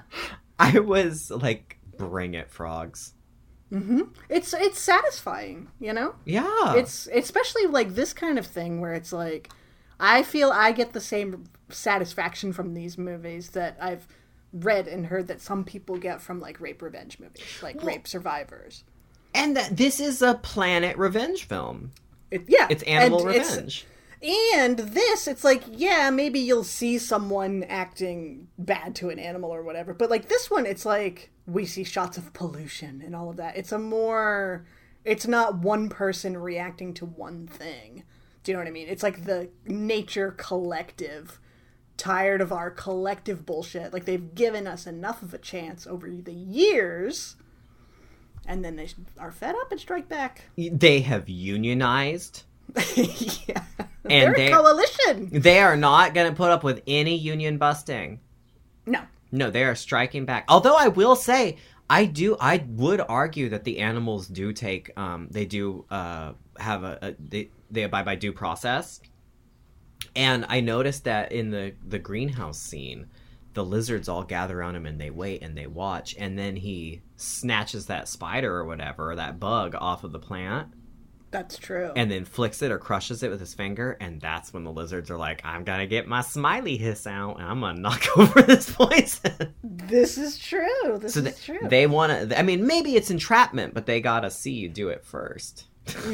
I 0.57 0.79
was 0.79 1.29
like, 1.29 1.77
bring 1.95 2.33
it, 2.33 2.49
frogs. 2.49 3.13
Mm-hmm. 3.71 4.01
It's 4.29 4.53
it's 4.53 4.79
satisfying, 4.79 5.69
you 5.79 5.91
know? 5.93 6.15
Yeah, 6.25 6.75
It's 6.75 7.07
especially 7.11 7.65
like 7.65 7.95
this 7.95 8.13
kind 8.13 8.37
of 8.39 8.45
thing 8.45 8.79
where 8.79 8.93
it's 8.93 9.11
like 9.11 9.49
I 9.99 10.23
feel 10.23 10.51
I 10.51 10.71
get 10.71 10.93
the 10.93 11.01
same 11.01 11.45
satisfaction 11.69 12.53
from 12.53 12.73
these 12.73 12.97
movies 12.97 13.49
that 13.51 13.77
I've 13.81 14.07
read 14.53 14.87
and 14.87 15.07
heard 15.07 15.27
that 15.27 15.41
some 15.41 15.63
people 15.63 15.97
get 15.97 16.21
from 16.21 16.39
like 16.39 16.61
rape 16.61 16.81
revenge 16.81 17.19
movies, 17.19 17.59
like 17.63 17.83
rape 17.83 18.07
survivors. 18.07 18.83
and 19.33 19.57
that 19.57 19.75
this 19.75 19.99
is 19.99 20.21
a 20.21 20.35
planet 20.35 20.97
revenge 20.97 21.45
film. 21.47 21.91
It, 22.31 22.43
yeah, 22.47 22.67
It's 22.69 22.83
animal 22.83 23.27
and 23.27 23.35
it's- 23.35 23.51
revenge. 23.55 23.85
And 24.21 24.77
this, 24.77 25.27
it's 25.27 25.43
like, 25.43 25.63
yeah, 25.69 26.09
maybe 26.09 26.39
you'll 26.39 26.63
see 26.63 26.97
someone 26.97 27.63
acting 27.63 28.47
bad 28.57 28.95
to 28.95 29.09
an 29.09 29.19
animal 29.19 29.53
or 29.53 29.63
whatever, 29.63 29.93
but 29.93 30.09
like 30.09 30.29
this 30.29 30.49
one, 30.49 30.65
it's 30.65 30.85
like 30.85 31.31
we 31.45 31.65
see 31.65 31.83
shots 31.83 32.17
of 32.17 32.33
pollution 32.33 33.01
and 33.05 33.15
all 33.15 33.29
of 33.29 33.37
that. 33.37 33.57
It's 33.57 33.71
a 33.71 33.79
more, 33.79 34.65
it's 35.03 35.27
not 35.27 35.59
one 35.59 35.89
person 35.89 36.37
reacting 36.37 36.93
to 36.95 37.05
one 37.05 37.47
thing. 37.47 38.03
Do 38.43 38.51
you 38.51 38.57
know 38.57 38.61
what 38.61 38.67
I 38.67 38.71
mean? 38.71 38.87
It's 38.87 39.03
like 39.03 39.25
the 39.25 39.49
nature 39.65 40.31
collective, 40.37 41.39
tired 41.97 42.41
of 42.41 42.51
our 42.51 42.71
collective 42.71 43.45
bullshit. 43.45 43.93
Like 43.93 44.05
they've 44.05 44.35
given 44.35 44.67
us 44.67 44.87
enough 44.87 45.21
of 45.21 45.33
a 45.33 45.39
chance 45.39 45.85
over 45.85 46.09
the 46.09 46.33
years 46.33 47.35
and 48.47 48.63
then 48.63 48.75
they 48.75 48.89
are 49.17 49.31
fed 49.31 49.55
up 49.55 49.71
and 49.71 49.79
strike 49.79 50.07
back. 50.07 50.43
They 50.57 51.01
have 51.01 51.27
unionized. 51.29 52.43
yeah, 52.95 53.63
And 54.03 54.05
they're 54.05 54.33
they- 54.33 54.51
a 54.51 54.55
coalition. 54.55 55.29
They 55.31 55.59
are 55.59 55.77
not 55.77 56.13
going 56.13 56.29
to 56.29 56.35
put 56.35 56.51
up 56.51 56.63
with 56.63 56.81
any 56.87 57.15
union 57.15 57.57
busting. 57.57 58.19
No, 58.85 59.01
No, 59.31 59.49
they 59.49 59.63
are 59.63 59.75
striking 59.75 60.25
back. 60.25 60.45
Although 60.47 60.75
I 60.75 60.89
will 60.89 61.15
say, 61.15 61.57
I 61.89 62.05
do, 62.05 62.35
I 62.39 62.63
would 62.67 63.01
argue 63.01 63.49
that 63.49 63.63
the 63.63 63.79
animals 63.79 64.27
do 64.27 64.53
take, 64.53 64.91
um, 64.97 65.27
they 65.31 65.45
do 65.45 65.85
uh, 65.89 66.33
have 66.57 66.83
a, 66.83 66.99
a 67.01 67.15
they 67.19 67.49
they 67.71 67.83
abide 67.83 68.05
by 68.05 68.15
due 68.15 68.31
process. 68.33 68.99
And 70.15 70.45
I 70.49 70.61
noticed 70.61 71.03
that 71.05 71.31
in 71.31 71.49
the 71.51 71.73
the 71.87 71.99
greenhouse 71.99 72.57
scene, 72.59 73.07
the 73.53 73.63
lizards 73.65 74.07
all 74.09 74.23
gather 74.23 74.59
around 74.59 74.75
him 74.75 74.85
and 74.85 74.99
they 74.99 75.09
wait 75.09 75.41
and 75.41 75.57
they 75.57 75.67
watch, 75.67 76.15
and 76.17 76.37
then 76.37 76.55
he 76.55 77.01
snatches 77.17 77.85
that 77.87 78.07
spider 78.07 78.53
or 78.55 78.65
whatever, 78.65 79.11
or 79.11 79.15
that 79.15 79.39
bug 79.39 79.75
off 79.79 80.03
of 80.03 80.11
the 80.11 80.19
plant, 80.19 80.69
that's 81.37 81.57
true. 81.57 81.91
and 81.95 82.09
then 82.11 82.25
flicks 82.25 82.61
it 82.61 82.71
or 82.71 82.77
crushes 82.77 83.23
it 83.23 83.29
with 83.29 83.39
his 83.39 83.53
finger, 83.53 83.97
and 83.99 84.19
that's 84.21 84.53
when 84.53 84.63
the 84.63 84.71
lizards 84.71 85.09
are 85.11 85.17
like, 85.17 85.41
"I'm 85.45 85.63
gonna 85.63 85.87
get 85.87 86.07
my 86.07 86.21
smiley 86.21 86.77
hiss 86.77 87.05
out, 87.07 87.39
and 87.39 87.45
I'm 87.47 87.59
gonna 87.61 87.79
knock 87.79 88.03
over 88.17 88.41
this 88.41 88.69
poison." 88.71 89.53
this 89.63 90.17
is 90.17 90.37
true. 90.37 90.97
This 90.99 91.13
so 91.15 91.21
is 91.21 91.39
true. 91.43 91.59
they 91.63 91.87
want 91.87 92.29
to. 92.29 92.39
I 92.39 92.41
mean, 92.43 92.65
maybe 92.65 92.95
it's 92.95 93.09
entrapment, 93.11 93.73
but 93.73 93.85
they 93.85 94.01
gotta 94.01 94.29
see 94.31 94.53
you 94.53 94.69
do 94.69 94.89
it 94.89 95.03
1st 95.05 95.63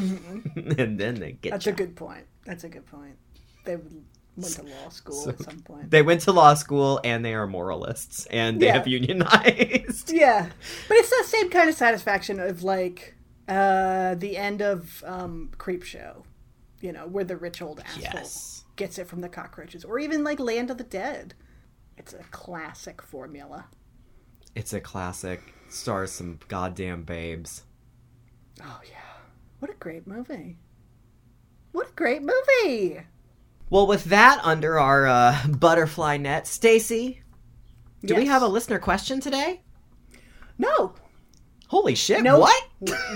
and 0.78 1.00
then 1.00 1.16
they 1.16 1.32
get 1.34 1.42
Mm-hmm. 1.42 1.50
That's 1.52 1.66
you. 1.66 1.72
a 1.72 1.76
good 1.76 1.96
point. 1.96 2.26
That's 2.46 2.64
a 2.64 2.70
good 2.70 2.86
point. 2.86 3.16
They 3.66 3.76
went 3.78 4.56
to 4.56 4.64
law 4.64 4.90
school 4.90 5.30
at 5.30 5.40
some 5.42 5.60
point. 5.62 5.92
They 5.92 6.02
went 6.02 6.22
to 6.22 6.32
law 6.32 6.54
school 6.56 7.00
and 7.04 7.24
they 7.24 7.34
are 7.34 7.48
moralists 7.48 8.26
and 8.28 8.60
they 8.62 8.68
Yeah. 8.68 8.74
have 8.74 8.88
unionized. 8.88 10.12
Yeah, 10.12 10.50
but 10.88 10.98
it's 10.98 11.10
that 11.10 11.26
same 11.28 11.50
kind 11.50 11.70
of 11.70 11.76
satisfaction 11.76 12.40
of 12.40 12.64
like 12.64 13.16
uh, 13.52 14.16
the 14.16 14.38
end 14.38 14.62
of 14.62 15.04
um, 15.06 15.52
Creepshow, 15.58 16.24
you 16.80 16.92
know, 16.92 17.08
where 17.08 17.24
the 17.24 17.38
rich 17.38 17.62
old 17.62 17.80
asshole 17.82 18.02
Yes. 18.02 18.64
gets 18.76 18.98
it 18.98 19.08
from 19.08 19.22
the 19.22 19.30
cockroaches, 19.30 19.84
or 19.84 20.00
even 20.00 20.24
like 20.24 20.40
Land 20.40 20.72
of 20.72 20.78
the 20.78 20.84
Dead. 20.84 21.34
It's 21.98 22.14
a 22.14 22.24
classic 22.32 23.02
formula. 23.02 23.66
It's 24.56 24.74
a 24.74 24.80
classic. 24.80 25.42
Stars 25.70 26.12
some 26.12 26.40
goddamn 26.48 27.04
babes. 27.04 27.64
Oh 28.62 28.82
yeah, 28.90 29.22
what 29.60 29.72
a 29.72 29.76
great 29.76 30.06
movie! 30.08 30.58
What 31.72 31.90
a 31.90 31.94
great 31.94 32.22
movie! 32.22 33.00
Well, 33.70 33.88
with 33.88 34.06
that 34.06 34.40
under 34.44 34.78
our 34.78 35.08
uh, 35.08 35.38
butterfly 35.48 36.18
net, 36.18 36.44
Stacie, 36.46 37.22
do 38.04 38.16
we 38.16 38.26
have 38.28 38.42
a 38.42 38.48
listener 38.48 38.80
question 38.80 39.22
today? 39.22 39.62
No, 40.58 40.94
Holy 41.72 41.96
shit! 41.96 42.22
no, 42.22 42.38
What? 42.38 42.64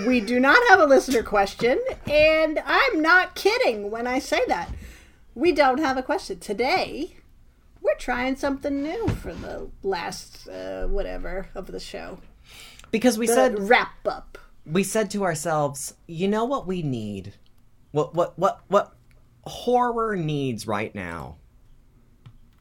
we 0.06 0.18
do 0.18 0.40
not 0.40 0.56
have 0.70 0.80
a 0.80 0.86
listener 0.86 1.22
question, 1.22 1.78
and 2.10 2.58
I'm 2.64 3.02
not 3.02 3.34
kidding 3.34 3.90
when 3.90 4.06
I 4.06 4.18
say 4.18 4.40
that. 4.48 4.70
We 5.34 5.52
don't 5.52 5.76
have 5.78 5.98
a 5.98 6.02
question 6.02 6.38
today. 6.38 7.16
We're 7.82 7.96
trying 7.98 8.36
something 8.36 8.82
new 8.82 9.08
for 9.08 9.34
the 9.34 9.68
last 9.82 10.48
uh, 10.48 10.86
whatever 10.86 11.48
of 11.54 11.66
the 11.66 11.78
show. 11.78 12.18
Because 12.90 13.18
we 13.18 13.26
The 13.26 13.34
said 13.34 13.68
wrap 13.68 13.92
up. 14.06 14.38
we 14.64 14.82
said 14.82 15.10
to 15.10 15.22
ourselves, 15.24 15.92
you 16.06 16.26
know 16.26 16.46
what 16.46 16.66
we 16.66 16.80
need? 16.80 17.34
What 17.92 18.14
what 18.14 18.38
what 18.38 18.62
what 18.68 18.96
horror 19.42 20.16
needs 20.16 20.66
right 20.66 20.94
now? 20.94 21.36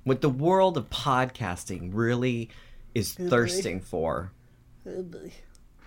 What 0.04 0.20
the 0.20 0.30
world 0.30 0.76
of 0.76 0.90
podcasting 0.90 1.92
really 1.94 2.50
is 2.94 3.14
thirsting 3.14 3.80
for. 3.80 4.34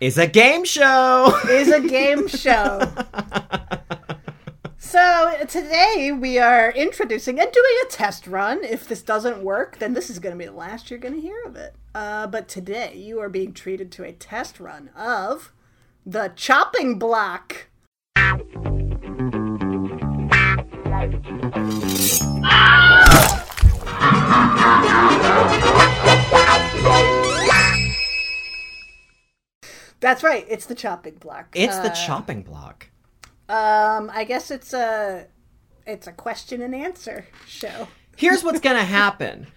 Is 0.00 0.18
a 0.18 0.26
game 0.26 0.64
show. 0.64 1.36
Is 1.48 1.70
a 1.70 1.80
game 1.80 2.28
show. 2.28 2.90
So 4.80 5.36
today 5.46 6.12
we 6.18 6.38
are 6.38 6.70
introducing 6.70 7.38
and 7.38 7.52
doing 7.52 7.76
a 7.84 7.90
test 7.90 8.26
run. 8.26 8.64
If 8.64 8.88
this 8.88 9.02
doesn't 9.02 9.42
work, 9.42 9.78
then 9.80 9.92
this 9.92 10.08
is 10.08 10.18
going 10.18 10.34
to 10.34 10.38
be 10.38 10.46
the 10.46 10.52
last 10.52 10.88
you're 10.88 10.98
going 10.98 11.12
to 11.14 11.20
hear 11.20 11.42
of 11.44 11.56
it. 11.56 11.74
Uh, 11.94 12.26
but 12.26 12.48
today 12.48 12.94
you 12.96 13.20
are 13.20 13.28
being 13.28 13.52
treated 13.52 13.92
to 13.92 14.04
a 14.04 14.12
test 14.12 14.58
run 14.58 14.88
of 14.96 15.52
the 16.06 16.32
chopping 16.34 16.98
block. 16.98 17.66
That's 30.00 30.22
right. 30.22 30.46
It's 30.48 30.66
the 30.66 30.74
chopping 30.74 31.14
block. 31.16 31.48
it's 31.54 31.76
the 31.78 31.90
Uh, 31.90 31.94
chopping 31.94 32.42
block. 32.42 32.88
Um, 33.48 34.10
I 34.14 34.24
guess 34.24 34.50
it's 34.50 34.72
a 34.72 35.26
it's 35.86 36.06
a 36.06 36.12
question 36.12 36.60
and 36.62 36.74
answer 36.74 37.26
show. 37.46 37.88
Here's 38.16 38.42
what's 38.44 38.60
gonna 38.60 38.84
happen. 39.00 39.46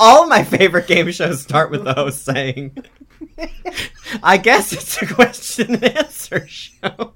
All 0.00 0.26
my 0.26 0.42
favorite 0.44 0.86
game 0.86 1.10
shows 1.12 1.40
start 1.42 1.70
with 1.70 1.84
the 1.84 1.94
host 1.94 2.24
saying, 2.24 2.76
"I 4.22 4.36
guess 4.38 4.72
it's 4.72 5.00
a 5.02 5.06
question 5.06 5.74
and 5.74 5.84
answer 5.84 6.46
show." 6.48 7.12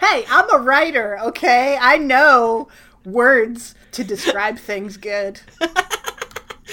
Hey, 0.00 0.24
I'm 0.28 0.52
a 0.52 0.58
writer, 0.58 1.18
okay? 1.20 1.78
I 1.80 1.96
know 1.98 2.68
words 3.04 3.74
to 3.92 4.04
describe 4.04 4.58
things 4.58 4.96
good. 4.98 5.40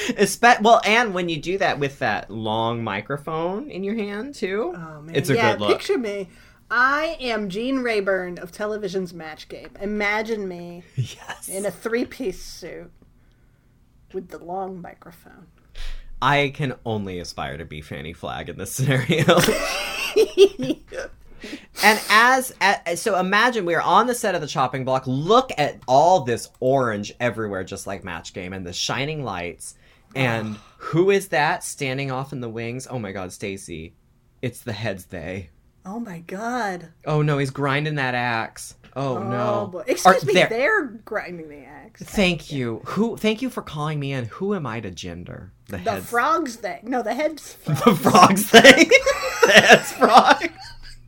Espe- 0.10 0.62
well, 0.62 0.82
and 0.86 1.14
when 1.14 1.30
you 1.30 1.38
do 1.40 1.58
that 1.58 1.80
with 1.80 2.00
that 2.00 2.30
long 2.30 2.84
microphone 2.84 3.70
in 3.70 3.84
your 3.84 3.96
hand 3.96 4.36
too, 4.36 4.74
Oh 4.76 5.04
it's 5.14 5.30
a 5.30 5.36
yeah, 5.36 5.52
good 5.54 5.62
look. 5.62 5.70
picture 5.78 5.98
me. 5.98 6.30
I 6.72 7.18
am 7.20 7.50
Gene 7.50 7.80
Rayburn 7.80 8.40
of 8.40 8.52
television's 8.52 9.14
Match 9.14 9.48
Game. 9.48 9.70
Imagine 9.80 10.48
me 10.48 10.84
yes, 10.96 11.48
in 11.48 11.66
a 11.66 11.72
three-piece 11.72 12.42
suit 12.42 12.92
with 14.14 14.30
the 14.30 14.40
long 14.40 14.82
microphone. 14.82 15.48
I 16.22 16.52
can 16.56 16.76
only 16.86 17.20
aspire 17.20 17.58
to 17.58 17.66
be 17.66 17.82
Fannie 17.82 18.14
Flagg 18.14 18.50
in 18.50 18.58
this 18.58 18.72
scenario. 18.72 19.24
And 21.84 22.00
as, 22.10 22.54
as 22.62 23.02
so, 23.02 23.20
imagine 23.20 23.66
we 23.66 23.76
are 23.76 23.82
on 23.82 24.08
the 24.08 24.16
set 24.16 24.36
of 24.36 24.40
the 24.40 24.48
chopping 24.48 24.86
block. 24.86 25.04
Look 25.06 25.52
at 25.58 25.82
all 25.86 26.22
this 26.22 26.50
orange 26.62 27.14
everywhere, 27.20 27.66
just 27.66 27.86
like 27.86 28.06
Match 28.06 28.34
Game, 28.34 28.54
and 28.54 28.66
the 28.66 28.72
shining 28.72 29.26
lights. 29.26 29.76
And 30.16 30.58
who 30.78 31.10
is 31.10 31.30
that 31.30 31.64
standing 31.64 32.12
off 32.12 32.34
in 32.34 32.42
the 32.42 32.50
wings? 32.50 32.88
Oh 32.90 33.00
my 33.00 33.12
God, 33.12 33.30
Stacie! 33.30 33.94
It's 34.42 34.62
the 34.62 34.74
heads 34.74 35.06
they. 35.06 35.50
Oh 35.86 36.00
my 36.00 36.20
god. 36.20 36.90
Oh 37.06 37.22
no, 37.22 37.38
he's 37.38 37.50
grinding 37.50 37.96
that 37.96 38.16
axe. 38.16 38.76
Oh, 38.96 39.18
Oh 39.18 39.24
no! 39.24 39.68
boy. 39.72 39.84
Excuse 39.88 40.06
Are 40.24 40.26
me, 40.26 40.34
there- 40.34 40.48
they're 40.50 40.86
grinding 40.86 41.50
the 41.50 41.64
axe. 41.66 42.04
Thank 42.04 42.52
you. 42.52 42.82
Who? 42.86 43.18
Thank 43.18 43.42
you 43.42 43.50
for 43.50 43.62
calling 43.62 44.00
me 44.00 44.12
in. 44.14 44.26
Who 44.26 44.54
am 44.54 44.66
I 44.66 44.80
to 44.82 44.92
gender 44.92 45.52
the, 45.68 45.78
heads. 45.78 45.86
The 45.86 45.92
heads? 45.94 46.10
frogs 46.10 46.56
thing. 46.58 46.80
No, 46.84 47.02
the 47.02 47.14
heads. 47.14 47.56
the 47.66 47.74
frogs 47.96 48.50
thing. 48.50 48.62
the 49.46 49.52
heads 49.52 49.92
frog. 49.94 50.50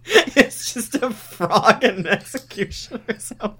It's 0.07 0.71
just 0.75 0.93
a 0.95 1.09
frog 1.09 1.83
and 1.83 1.99
an 2.05 2.07
executioner. 2.07 3.01
or 3.09 3.17
something. 3.17 3.55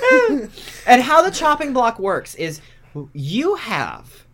and 0.86 1.02
how 1.02 1.22
the 1.22 1.30
chopping 1.30 1.72
block 1.72 1.98
works 1.98 2.34
is 2.34 2.60
you 3.12 3.56
have 3.56 4.26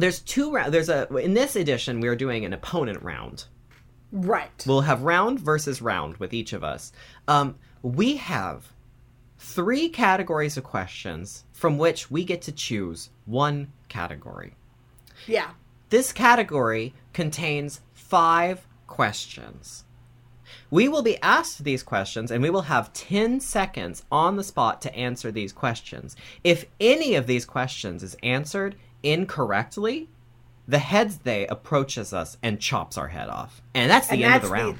there's 0.00 0.20
two 0.20 0.50
rounds. 0.50 0.72
There's 0.72 0.88
a 0.88 1.06
in 1.16 1.34
this 1.34 1.56
edition 1.56 2.00
we 2.00 2.08
are 2.08 2.16
doing 2.16 2.44
an 2.44 2.52
opponent 2.52 3.02
round. 3.02 3.44
Right. 4.12 4.64
We'll 4.66 4.80
have 4.80 5.02
round 5.02 5.38
versus 5.38 5.82
round 5.82 6.16
with 6.16 6.32
each 6.32 6.52
of 6.52 6.64
us. 6.64 6.90
Um, 7.28 7.56
we 7.82 8.16
have 8.16 8.72
three 9.38 9.88
categories 9.88 10.56
of 10.56 10.64
questions 10.64 11.44
from 11.52 11.78
which 11.78 12.10
we 12.10 12.24
get 12.24 12.42
to 12.42 12.52
choose 12.52 13.10
one 13.26 13.72
category. 13.88 14.54
Yeah. 15.26 15.50
This 15.90 16.12
category 16.12 16.94
contains 17.12 17.82
five 17.92 18.66
questions. 18.86 19.84
We 20.70 20.86
will 20.88 21.02
be 21.02 21.20
asked 21.20 21.64
these 21.64 21.82
questions 21.82 22.30
and 22.30 22.42
we 22.42 22.50
will 22.50 22.62
have 22.62 22.92
10 22.92 23.40
seconds 23.40 24.04
on 24.10 24.36
the 24.36 24.44
spot 24.44 24.80
to 24.82 24.94
answer 24.94 25.32
these 25.32 25.52
questions. 25.52 26.16
If 26.44 26.66
any 26.78 27.14
of 27.16 27.26
these 27.26 27.44
questions 27.44 28.02
is 28.02 28.16
answered 28.22 28.76
incorrectly, 29.02 30.08
the 30.68 30.78
heads 30.78 31.18
they 31.18 31.46
approaches 31.48 32.12
us 32.12 32.36
and 32.42 32.60
chops 32.60 32.96
our 32.96 33.08
head 33.08 33.28
off. 33.28 33.60
And 33.74 33.90
that's 33.90 34.06
the 34.06 34.22
And 34.22 34.24
end 34.24 34.34
of 34.36 34.42
the 34.42 34.48
round. 34.48 34.78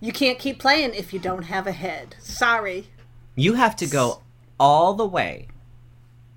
You 0.00 0.12
can't 0.12 0.38
keep 0.38 0.58
playing 0.58 0.94
if 0.94 1.12
you 1.12 1.18
don't 1.18 1.44
have 1.44 1.66
a 1.66 1.72
head. 1.72 2.16
Sorry. 2.20 2.86
You 3.34 3.54
have 3.54 3.74
to 3.76 3.86
go 3.86 4.22
all 4.60 4.94
the 4.94 5.06
way 5.06 5.48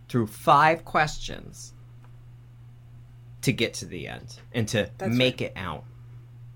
through 0.09 0.27
five 0.27 0.83
questions 0.85 1.73
to 3.41 3.51
get 3.51 3.75
to 3.75 3.85
the 3.85 4.07
end 4.07 4.39
and 4.51 4.67
to 4.69 4.89
That's 4.97 5.15
make 5.15 5.41
it 5.41 5.53
out. 5.55 5.83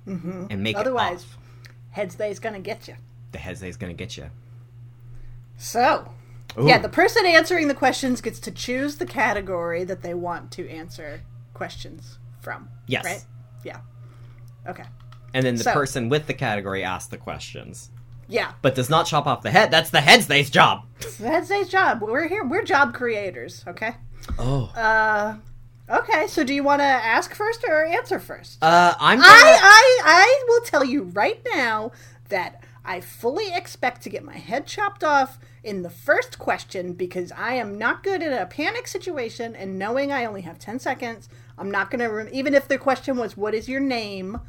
Mm-hmm. 0.08 0.47
And 0.50 0.64
make 0.64 0.76
Otherwise- 0.78 1.22
it 1.22 1.26
off. 1.26 1.36
Heads 1.91 2.15
they's 2.15 2.39
gonna 2.39 2.59
get 2.59 2.87
you. 2.87 2.95
The 3.31 3.37
heads 3.37 3.59
they's 3.59 3.77
gonna 3.77 3.93
get 3.93 4.17
you. 4.17 4.29
So, 5.57 6.13
Yeah, 6.59 6.79
the 6.79 6.89
person 6.89 7.25
answering 7.25 7.67
the 7.67 7.75
questions 7.75 8.21
gets 8.21 8.39
to 8.41 8.51
choose 8.51 8.97
the 8.97 9.05
category 9.05 9.83
that 9.83 10.01
they 10.01 10.13
want 10.15 10.51
to 10.53 10.67
answer 10.69 11.21
questions 11.53 12.17
from. 12.41 12.69
Yes. 12.87 13.05
Right? 13.05 13.23
Yeah. 13.63 13.77
Okay. 14.67 14.83
And 15.33 15.45
then 15.45 15.55
the 15.57 15.63
So- 15.63 15.73
person 15.73 16.09
with 16.09 16.25
the 16.27 16.33
category 16.33 16.83
asks 16.83 17.09
the 17.09 17.17
questions, 17.17 17.91
Yeah. 18.27 18.53
but 18.63 18.73
does 18.73 18.89
not 18.89 19.05
chop 19.05 19.27
off 19.27 19.41
the 19.43 19.51
head. 19.51 19.69
That's 19.69 19.91
the 19.91 20.01
head's 20.01 20.25
day's 20.25 20.49
job. 20.49 20.85
That's 21.19 21.47
Zay's 21.47 21.69
job. 21.69 22.01
We're 22.01 22.27
here. 22.27 22.43
We're 22.43 22.63
job 22.63 22.93
creators. 22.95 23.63
Okay. 23.67 23.95
Oh. 24.39 24.71
Uh. 24.75 25.35
Okay. 25.89 26.27
So, 26.27 26.43
do 26.43 26.53
you 26.53 26.63
want 26.63 26.81
to 26.81 26.85
ask 26.85 27.33
first 27.33 27.63
or 27.67 27.85
answer 27.85 28.19
first? 28.19 28.63
Uh, 28.63 28.93
I'm. 28.99 29.19
Gonna... 29.19 29.29
I 29.29 29.57
I 29.61 29.99
I 30.05 30.43
will 30.47 30.61
tell 30.61 30.83
you 30.83 31.03
right 31.03 31.41
now 31.53 31.91
that 32.29 32.63
I 32.85 33.01
fully 33.01 33.53
expect 33.53 34.01
to 34.03 34.09
get 34.09 34.23
my 34.23 34.37
head 34.37 34.65
chopped 34.65 35.03
off 35.03 35.37
in 35.63 35.83
the 35.83 35.89
first 35.89 36.39
question 36.39 36.93
because 36.93 37.31
I 37.33 37.53
am 37.53 37.77
not 37.77 38.03
good 38.03 38.23
in 38.23 38.33
a 38.33 38.45
panic 38.45 38.87
situation 38.87 39.55
and 39.55 39.77
knowing 39.77 40.11
I 40.11 40.25
only 40.25 40.41
have 40.41 40.57
10 40.57 40.79
seconds, 40.79 41.29
I'm 41.57 41.69
not 41.69 41.91
going 41.91 41.99
to 41.99 42.07
rem- 42.07 42.29
even 42.31 42.55
if 42.55 42.67
the 42.67 42.77
question 42.77 43.17
was 43.17 43.35
what 43.35 43.53
is 43.53 43.67
your 43.67 43.79
name, 43.79 44.39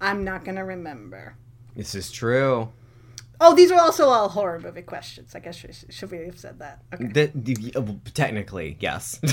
I'm 0.00 0.22
not 0.22 0.44
going 0.44 0.56
to 0.56 0.62
remember. 0.62 1.34
This 1.74 1.94
is 1.94 2.12
true. 2.12 2.70
Oh, 3.40 3.54
these 3.54 3.70
are 3.70 3.78
also 3.80 4.08
all 4.08 4.28
horror 4.28 4.58
movie 4.58 4.82
questions. 4.82 5.34
I 5.34 5.38
guess 5.38 5.54
should, 5.56 5.74
should 5.90 6.10
we 6.10 6.18
have 6.26 6.38
said 6.38 6.58
that? 6.58 6.82
Okay. 6.92 7.30
The, 7.34 7.72
uh, 7.76 7.84
technically, 8.14 8.76
yes. 8.80 9.18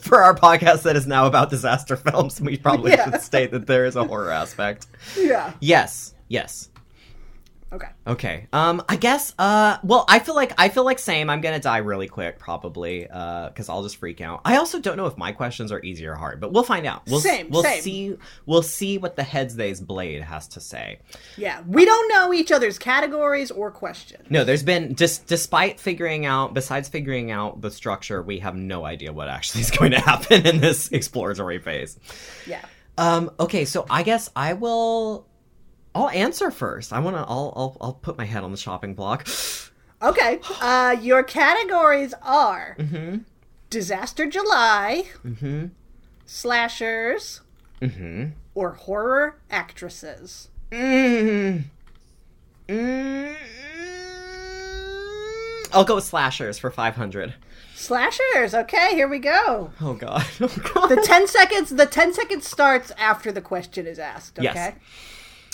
For 0.00 0.22
our 0.22 0.34
podcast 0.34 0.82
that 0.84 0.96
is 0.96 1.06
now 1.06 1.26
about 1.26 1.50
disaster 1.50 1.94
films, 1.96 2.40
we 2.40 2.56
probably 2.56 2.92
Yeah. 2.92 3.10
should 3.10 3.20
state 3.20 3.50
that 3.50 3.66
there 3.66 3.84
is 3.84 3.96
a 3.96 4.04
horror 4.04 4.30
aspect. 4.30 4.86
Yeah. 5.16 5.52
Yes, 5.60 6.14
yes. 6.28 6.70
Okay. 7.70 7.88
Okay. 8.06 8.46
Um, 8.50 8.82
I 8.88 8.96
guess. 8.96 9.34
Uh, 9.38 9.76
well, 9.82 10.06
I 10.08 10.20
feel 10.20 10.34
like 10.34 10.54
I 10.56 10.70
feel 10.70 10.84
like 10.84 10.98
same. 10.98 11.28
I'm 11.28 11.42
gonna 11.42 11.60
die 11.60 11.78
really 11.78 12.08
quick, 12.08 12.38
probably. 12.38 13.06
Uh, 13.10 13.48
because 13.48 13.68
I'll 13.68 13.82
just 13.82 13.96
freak 13.98 14.22
out. 14.22 14.40
I 14.46 14.56
also 14.56 14.80
don't 14.80 14.96
know 14.96 15.04
if 15.04 15.18
my 15.18 15.32
questions 15.32 15.70
are 15.70 15.82
easy 15.84 16.06
or 16.06 16.14
hard, 16.14 16.40
but 16.40 16.50
we'll 16.50 16.62
find 16.62 16.86
out. 16.86 17.02
We'll 17.06 17.20
Same, 17.20 17.50
We'll 17.50 17.62
same. 17.62 17.82
see. 17.82 18.16
We'll 18.46 18.62
see 18.62 18.96
what 18.96 19.16
the 19.16 19.22
Heads 19.22 19.54
Days 19.54 19.82
Blade 19.82 20.22
has 20.22 20.48
to 20.48 20.60
say. 20.60 21.00
Yeah. 21.36 21.60
We 21.66 21.84
don't 21.84 22.08
know 22.08 22.32
each 22.32 22.50
other's 22.50 22.78
categories 22.78 23.50
or 23.50 23.70
questions. 23.70 24.24
No, 24.30 24.44
there's 24.44 24.62
been 24.62 24.94
just 24.94 25.26
despite 25.26 25.78
figuring 25.78 26.24
out, 26.24 26.54
besides 26.54 26.88
figuring 26.88 27.30
out 27.30 27.60
the 27.60 27.70
structure, 27.70 28.22
we 28.22 28.38
have 28.38 28.56
no 28.56 28.86
idea 28.86 29.12
what 29.12 29.28
actually 29.28 29.60
is 29.60 29.70
going 29.70 29.90
to 29.90 30.00
happen 30.00 30.46
in 30.46 30.60
this 30.60 30.88
exploratory 30.92 31.58
phase. 31.58 31.98
Yeah. 32.46 32.64
Um. 32.96 33.30
Okay. 33.38 33.66
So 33.66 33.84
I 33.90 34.02
guess 34.04 34.30
I 34.34 34.54
will. 34.54 35.26
I'll 35.98 36.08
answer 36.10 36.50
first. 36.50 36.92
I 36.92 36.98
want 37.00 37.16
to. 37.16 37.20
I'll, 37.20 37.52
I'll. 37.56 37.76
I'll 37.80 37.92
put 37.94 38.16
my 38.18 38.24
head 38.24 38.44
on 38.44 38.50
the 38.50 38.56
shopping 38.56 38.94
block. 38.94 39.26
Okay. 40.00 40.38
Uh, 40.60 40.94
your 41.00 41.24
categories 41.24 42.14
are 42.22 42.76
Mm-hmm. 42.78 43.16
Disaster 43.68 44.26
July, 44.26 45.02
Mm-hmm. 45.26 45.66
slashers, 46.24 47.40
Mm-hmm. 47.82 48.26
or 48.54 48.74
horror 48.74 49.40
actresses. 49.50 50.50
Mm. 50.70 51.64
Mm. 52.68 53.34
I'll 55.72 55.84
go 55.84 55.96
with 55.96 56.04
slashers 56.04 56.58
for 56.60 56.70
500. 56.70 57.34
Slashers. 57.74 58.54
Okay, 58.54 58.94
here 58.94 59.08
we 59.08 59.18
go. 59.18 59.72
Oh 59.80 59.94
god. 59.94 60.24
Oh 60.40 60.46
god. 60.74 60.88
The 60.90 61.02
10 61.04 61.26
seconds 61.26 61.70
the 61.70 61.86
10 61.86 62.14
seconds 62.14 62.46
starts 62.46 62.90
after 62.98 63.30
the 63.32 63.40
question 63.42 63.86
is 63.88 63.98
asked, 63.98 64.38
okay? 64.38 64.44
Yes. 64.54 64.74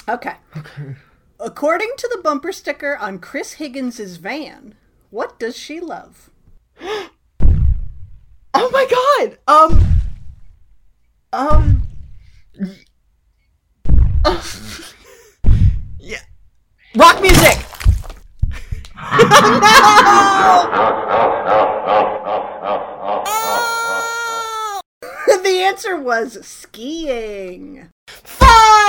Okay. 0.09 0.35
Okay. 0.57 0.95
According 1.41 1.91
to 1.99 2.09
the 2.15 2.21
bumper 2.23 2.53
sticker 2.53 2.97
on 2.97 3.19
Chris 3.19 3.55
Higgins's 3.55 4.19
van, 4.19 4.75
what 5.11 5.37
does 5.39 5.57
she 5.57 5.81
love? 5.81 6.31
oh 6.81 7.11
my 8.55 8.87
god. 8.91 9.39
Um 9.47 9.85
Um 11.33 11.83
Yeah. 15.99 16.21
Rock 16.95 17.21
music. 17.23 17.59
the 25.43 25.63
answer 25.63 25.97
was 25.97 26.47
skiing. 26.47 27.89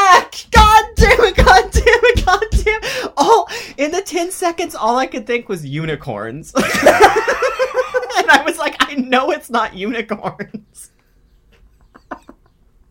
Fuck! 0.06 0.36
God 0.52 0.86
damn 0.96 1.20
it, 1.24 1.36
god 1.36 1.72
damn 1.72 1.84
it, 1.86 2.26
god 2.26 2.44
damn 2.52 2.84
it. 2.84 3.14
Oh, 3.18 3.48
in 3.78 3.92
the 3.92 4.02
10 4.02 4.32
seconds, 4.32 4.76
all 4.76 4.98
I 4.98 5.08
could 5.08 5.26
think 5.26 5.50
was 5.50 5.66
unicorns. 5.66 6.54
and 6.56 6.64
I 6.66 8.44
was 8.46 8.58
like, 8.58 8.76
I 8.80 8.96
know 8.96 9.32
it's 9.32 9.50
not 9.50 9.74
unicorns. 9.74 10.92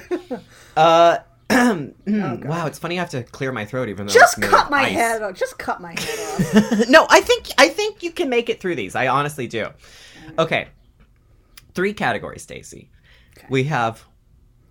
Uh, 0.78 1.18
wow, 1.50 2.66
it's 2.68 2.80
funny 2.80 2.98
I 2.98 3.02
have 3.02 3.10
to 3.10 3.24
clear 3.24 3.52
my 3.52 3.66
throat 3.66 3.90
even 3.90 4.06
though 4.08 4.12
Oh, 4.12 4.14
Just 4.14 4.42
cut 4.42 4.70
my 4.72 4.84
ice. 4.84 4.94
head 4.94 5.22
off. 5.22 5.34
Just 5.36 5.58
cut 5.58 5.82
my 5.82 5.92
head 6.00 6.80
off. 6.80 6.88
no, 6.90 7.06
I 7.10 7.20
think 7.22 7.48
I 7.58 7.68
think 7.70 8.04
you 8.04 8.12
can 8.12 8.30
make 8.30 8.50
it 8.50 8.62
through 8.62 8.76
these. 8.76 8.96
I 8.96 9.08
honestly 9.10 9.48
do. 9.48 9.68
Okay. 10.40 10.68
Three 11.74 11.94
categories, 11.94 12.46
Stacie. 12.46 12.88
We 13.50 13.66
have 13.66 14.04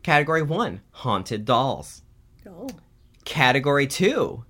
category 0.02 0.42
1, 0.42 0.80
haunted 0.90 1.44
dolls. 1.44 2.02
oh. 2.46 2.68
Category 3.24 3.86
2, 3.86 4.44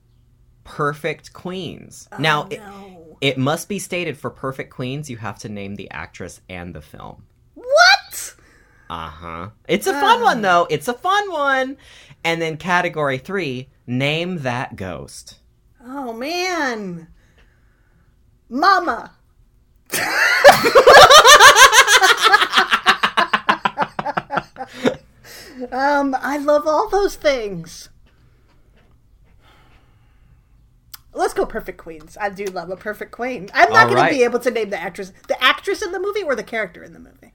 perfect 0.65 1.33
queens. 1.33 2.09
now, 2.19 2.49
no. 2.51 3.19
it 3.21 3.37
must 3.37 3.69
be 3.69 3.79
stated 3.79 4.17
for 4.17 4.31
perfect 4.31 4.73
queens 4.73 5.11
you 5.11 5.19
have 5.19 5.39
to 5.41 5.49
name 5.49 5.75
the 5.75 5.91
actress 5.91 6.41
and 6.49 6.75
the 6.75 6.81
film. 6.81 7.25
What? 7.55 8.35
Uh-huh. 8.89 9.51
It's 9.69 9.87
a 9.87 9.93
fun 9.93 10.23
one 10.23 10.43
though. 10.43 10.67
It's 10.69 10.89
a 10.89 10.95
fun 10.95 11.31
one. 11.31 11.77
And 12.25 12.41
then 12.41 12.57
category 12.57 13.19
3, 13.19 13.69
name 13.87 14.39
that 14.39 14.77
ghost. 14.77 15.39
Oh 15.85 16.13
man, 16.13 17.09
Mama. 18.49 19.13
Um, 25.71 26.17
I 26.19 26.39
love 26.39 26.67
all 26.67 26.89
those 26.89 27.15
things. 27.17 27.89
Let's 31.15 31.35
go 31.35 31.45
perfect 31.45 31.77
queens. 31.79 32.17
I 32.19 32.31
do 32.31 32.45
love 32.47 32.71
a 32.71 32.77
perfect 32.77 33.13
queen. 33.13 33.51
I'm 33.53 33.71
not 33.71 33.85
going 33.85 33.97
right. 33.97 34.09
to 34.11 34.15
be 34.17 34.25
able 34.25 34.39
to 34.41 34.51
name 34.51 34.71
the 34.71 34.81
actress, 34.81 35.13
the 35.29 35.43
actress 35.45 35.83
in 35.83 35.93
the 35.93 36.01
movie 36.01 36.23
or 36.23 36.35
the 36.35 36.43
character 36.43 36.83
in 36.83 36.95
the 36.95 36.99
movie. 36.99 37.33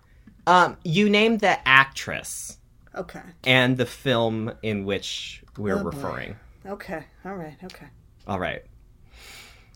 Um, 0.47 0.78
you 0.84 1.09
named 1.09 1.41
the 1.41 1.65
actress 1.67 2.57
Okay. 2.95 3.21
and 3.45 3.78
the 3.78 3.86
film 3.86 4.51
in 4.63 4.84
which 4.86 5.43
we're 5.57 5.78
Oh, 5.78 5.84
boy. 5.84 5.89
referring. 5.91 6.36
Okay. 6.65 7.03
All 7.23 7.36
right. 7.36 7.55
Okay. 7.65 7.86
All 8.25 8.39
right. 8.39 8.63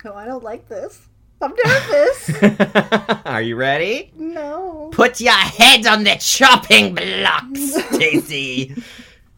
Oh, 0.03 0.15
I 0.15 0.25
don't 0.25 0.43
like 0.43 0.67
this. 0.67 1.07
I'm 1.41 1.53
nervous. 1.65 2.43
Are 3.25 3.41
you 3.41 3.55
ready? 3.55 4.11
no. 4.17 4.89
Put 4.91 5.21
your 5.21 5.31
head 5.33 5.85
on 5.87 6.03
the 6.03 6.15
chopping 6.19 6.93
blocks, 6.93 7.75
Stacie. 7.91 8.83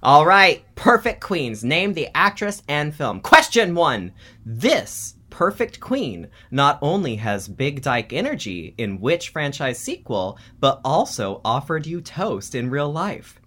All 0.01 0.25
right, 0.25 0.63
perfect 0.75 1.21
queens. 1.21 1.63
Name 1.63 1.93
the 1.93 2.09
actress 2.15 2.63
and 2.67 2.93
film. 2.93 3.21
Question 3.21 3.75
one. 3.75 4.11
This 4.45 5.15
perfect 5.29 5.79
queen 5.79 6.27
not 6.51 6.77
only 6.81 7.15
has 7.17 7.47
Big 7.47 7.81
Dyke 7.81 8.11
energy 8.13 8.73
in 8.77 8.99
which 8.99 9.29
franchise 9.29 9.79
sequel, 9.79 10.37
but 10.59 10.81
also 10.83 11.39
offered 11.45 11.85
you 11.87 12.01
toast 12.01 12.53
in 12.55 12.69
real 12.69 12.91
life. 12.91 13.39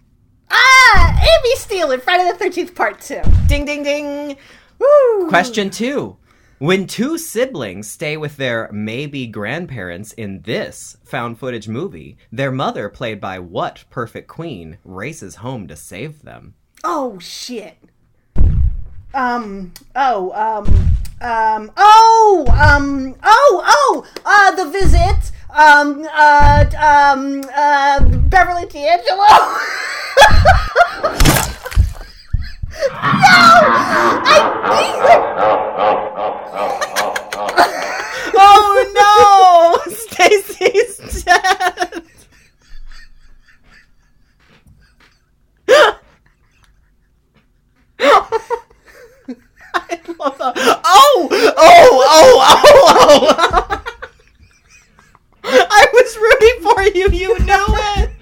Ah, 0.49 1.19
Amy 1.19 1.55
Steele 1.57 1.91
in 1.91 1.99
Friday 1.99 2.29
the 2.31 2.37
Thirteenth 2.37 2.73
Part 2.73 3.01
Two. 3.01 3.21
Ding, 3.47 3.65
ding, 3.65 3.83
ding. 3.83 4.37
Woo. 4.79 5.27
Question 5.29 5.69
two. 5.69 6.17
When 6.59 6.87
two 6.87 7.19
siblings 7.19 7.87
stay 7.87 8.17
with 8.17 8.37
their 8.37 8.67
maybe 8.71 9.27
grandparents 9.27 10.11
in 10.13 10.41
this 10.41 10.97
found 11.03 11.37
footage 11.37 11.67
movie, 11.67 12.17
their 12.31 12.51
mother, 12.51 12.89
played 12.89 13.21
by 13.21 13.37
what 13.37 13.83
perfect 13.91 14.27
queen, 14.27 14.79
races 14.83 15.35
home 15.35 15.67
to 15.67 15.75
save 15.75 16.23
them? 16.23 16.55
Oh 16.83 17.19
shit. 17.19 17.77
Um. 19.13 19.71
Oh. 19.95 20.31
Um. 20.31 20.65
Um. 21.21 21.71
Oh. 21.77 22.45
Um. 22.49 23.15
Oh. 23.21 23.63
Oh. 23.67 24.07
Uh. 24.25 24.55
The 24.55 24.71
visit. 24.71 25.31
Um. 25.51 26.07
Uh. 26.11 26.65
Um. 26.75 27.43
Uh. 27.55 27.99
Beverly 28.29 28.65
D'Angelo. 28.65 29.27
no. 32.81 33.27
I. 34.25 36.16
Oh, 36.49 36.79
oh, 36.97 37.29
oh, 37.33 37.51
oh 38.35 39.83
no! 39.85 39.93
Stacie's 39.95 41.23
dead! 41.23 42.03
I 49.73 49.99
love 50.19 50.37
that. 50.37 50.53
Oh! 50.85 51.27
Oh! 51.29 51.57
Oh! 51.59 52.43
Oh! 52.59 53.43
Oh! 53.59 53.83
I 55.43 55.87
was 55.93 56.17
rooting 56.17 56.61
for 56.61 56.81
you. 56.97 57.09
You 57.11 57.39
knew 57.39 57.65
it. 57.67 58.16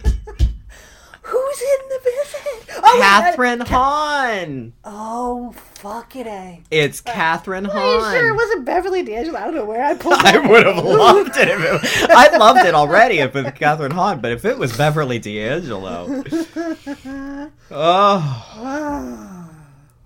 Who's 1.35 1.61
in 1.61 1.89
the 1.89 1.99
visit? 2.03 2.79
Oh, 2.83 2.95
wait, 2.95 3.03
I- 3.03 3.31
Kathryn 3.35 3.67
Hahn. 3.67 4.73
Oh, 4.85 5.51
fuck 5.53 6.15
it, 6.15 6.27
eh. 6.27 6.57
It's 6.71 7.01
Kathryn 7.01 7.65
Hahn. 7.67 7.75
Are 7.75 7.99
Hahn. 7.99 8.13
you 8.13 8.19
sure 8.19 8.29
it 8.29 8.35
wasn't 8.35 8.65
Beverly 8.65 9.03
D'Angelo? 9.03 9.37
I 9.39 9.43
don't 9.45 9.55
know 9.55 9.65
where 9.65 9.83
I 9.83 9.93
pulled 9.97 10.13
I 10.19 10.37
would 10.37 10.65
have 10.65 10.83
loved 10.85 11.35
it 11.35 11.47
if 11.49 11.59
it. 12.03 12.09
I 12.09 12.37
loved 12.37 12.59
it 12.65 12.73
already 12.73 13.19
if 13.19 13.35
it 13.35 13.43
was 13.43 13.53
Kathryn 13.53 13.91
Hahn, 13.91 14.21
but 14.21 14.31
if 14.31 14.45
it 14.45 14.57
was 14.57 14.75
Beverly 14.77 15.19
D'Angelo, 15.19 16.23
oh 17.71 18.45
Wow. 18.57 19.49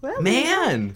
Well, 0.02 0.22
man, 0.22 0.96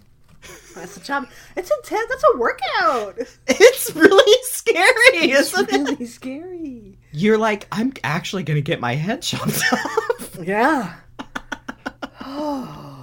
That's 0.76 0.98
a 0.98 1.00
job. 1.00 1.28
It's 1.56 1.72
intense. 1.72 2.10
That's 2.10 2.24
a 2.34 2.38
workout. 2.38 3.18
it's 3.48 3.96
really 3.96 4.44
scary, 4.44 5.32
isn't 5.32 5.70
it? 5.70 5.90
Really 5.90 6.06
scary. 6.06 6.98
You're 7.12 7.38
like, 7.38 7.68
I'm 7.72 7.94
actually 8.04 8.44
gonna 8.44 8.62
get 8.62 8.80
my 8.80 8.96
head 8.96 9.22
chopped 9.22 9.62
off. 9.74 10.38
Yeah. 10.42 10.96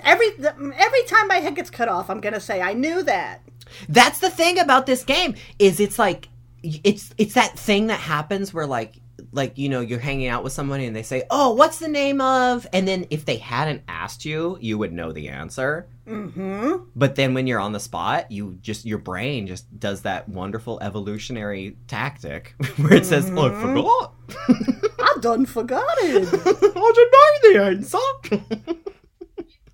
every 0.00 0.28
every 0.38 1.02
time 1.06 1.28
my 1.28 1.36
head 1.36 1.56
gets 1.56 1.70
cut 1.70 1.88
off, 1.88 2.10
I'm 2.10 2.20
gonna 2.20 2.40
say 2.40 2.60
I 2.60 2.74
knew 2.74 3.02
that. 3.02 3.42
That's 3.88 4.20
the 4.20 4.30
thing 4.30 4.58
about 4.58 4.86
this 4.86 5.04
game 5.04 5.34
is 5.58 5.80
it's 5.80 5.98
like 5.98 6.28
it's 6.62 7.10
it's 7.18 7.34
that 7.34 7.58
thing 7.58 7.88
that 7.88 8.00
happens 8.00 8.54
where 8.54 8.66
like 8.66 8.94
like 9.32 9.58
you 9.58 9.68
know 9.68 9.80
you're 9.80 9.98
hanging 9.98 10.28
out 10.28 10.44
with 10.44 10.52
somebody 10.52 10.86
and 10.86 10.94
they 10.94 11.02
say 11.02 11.24
oh 11.30 11.52
what's 11.52 11.78
the 11.78 11.88
name 11.88 12.20
of 12.20 12.66
and 12.72 12.86
then 12.86 13.06
if 13.10 13.24
they 13.24 13.36
hadn't 13.36 13.82
asked 13.88 14.24
you 14.24 14.56
you 14.60 14.78
would 14.78 14.92
know 14.92 15.12
the 15.12 15.28
answer 15.28 15.86
Mm-hmm. 16.06 16.84
but 16.94 17.14
then 17.14 17.32
when 17.32 17.46
you're 17.46 17.60
on 17.60 17.72
the 17.72 17.80
spot 17.80 18.30
you 18.30 18.58
just 18.60 18.84
your 18.84 18.98
brain 18.98 19.46
just 19.46 19.78
does 19.80 20.02
that 20.02 20.28
wonderful 20.28 20.78
evolutionary 20.82 21.78
tactic 21.88 22.54
where 22.76 22.92
it 22.94 23.06
says 23.06 23.30
oh 23.34 23.46
i 23.46 23.62
forgot 23.62 24.14
I 24.38 25.16
done 25.20 25.46
forgot 25.46 25.82
it. 26.00 26.28
i 26.28 26.92
didn't 26.92 27.12
know 27.12 27.38
the 27.42 27.64
answer 27.64 28.74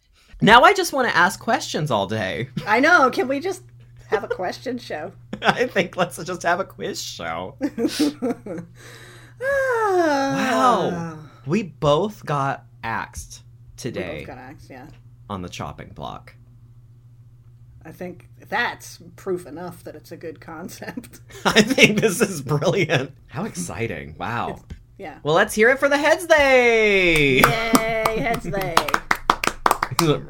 now 0.40 0.62
i 0.62 0.72
just 0.72 0.92
want 0.92 1.08
to 1.08 1.16
ask 1.16 1.40
questions 1.40 1.90
all 1.90 2.06
day 2.06 2.48
I 2.66 2.78
know. 2.80 3.10
Can 3.10 3.26
we 3.26 3.40
just 3.40 3.62
have 4.08 4.22
a 4.24 4.28
question 4.28 4.78
show? 4.78 5.12
i 5.42 5.66
think 5.66 5.96
let's 5.96 6.22
just 6.22 6.42
have 6.44 6.60
a 6.60 6.64
quiz 6.64 7.02
show 7.02 7.56
wow. 9.40 10.90
Wow. 10.90 11.18
We 11.46 11.62
both 11.64 12.24
got 12.26 12.66
axed 12.84 13.42
We 13.42 13.76
today 13.76 14.18
both 14.18 14.26
got 14.28 14.38
axed, 14.38 14.70
yeah. 14.70 14.86
On 15.30 15.42
the 15.42 15.48
chopping 15.48 15.90
block. 15.90 16.34
I 17.84 17.92
think 17.92 18.28
that's 18.48 18.98
proof 19.16 19.46
enough 19.46 19.84
that 19.84 19.94
it's 19.94 20.12
a 20.12 20.16
good 20.16 20.40
concept. 20.40 21.20
I 21.46 21.62
think 21.62 22.00
this 22.00 22.20
is 22.20 22.42
brilliant. 22.42 23.12
How 23.28 23.44
exciting. 23.44 24.16
Wow. 24.18 24.60
Yeah. 24.98 25.20
Well, 25.22 25.34
let's 25.34 25.54
hear 25.54 25.70
it 25.70 25.78
for 25.78 25.88
the 25.88 25.96
heads 25.96 26.26
they. 26.26 27.36
Yay, 27.38 28.18
heads 28.18 28.44
they. 28.44 28.74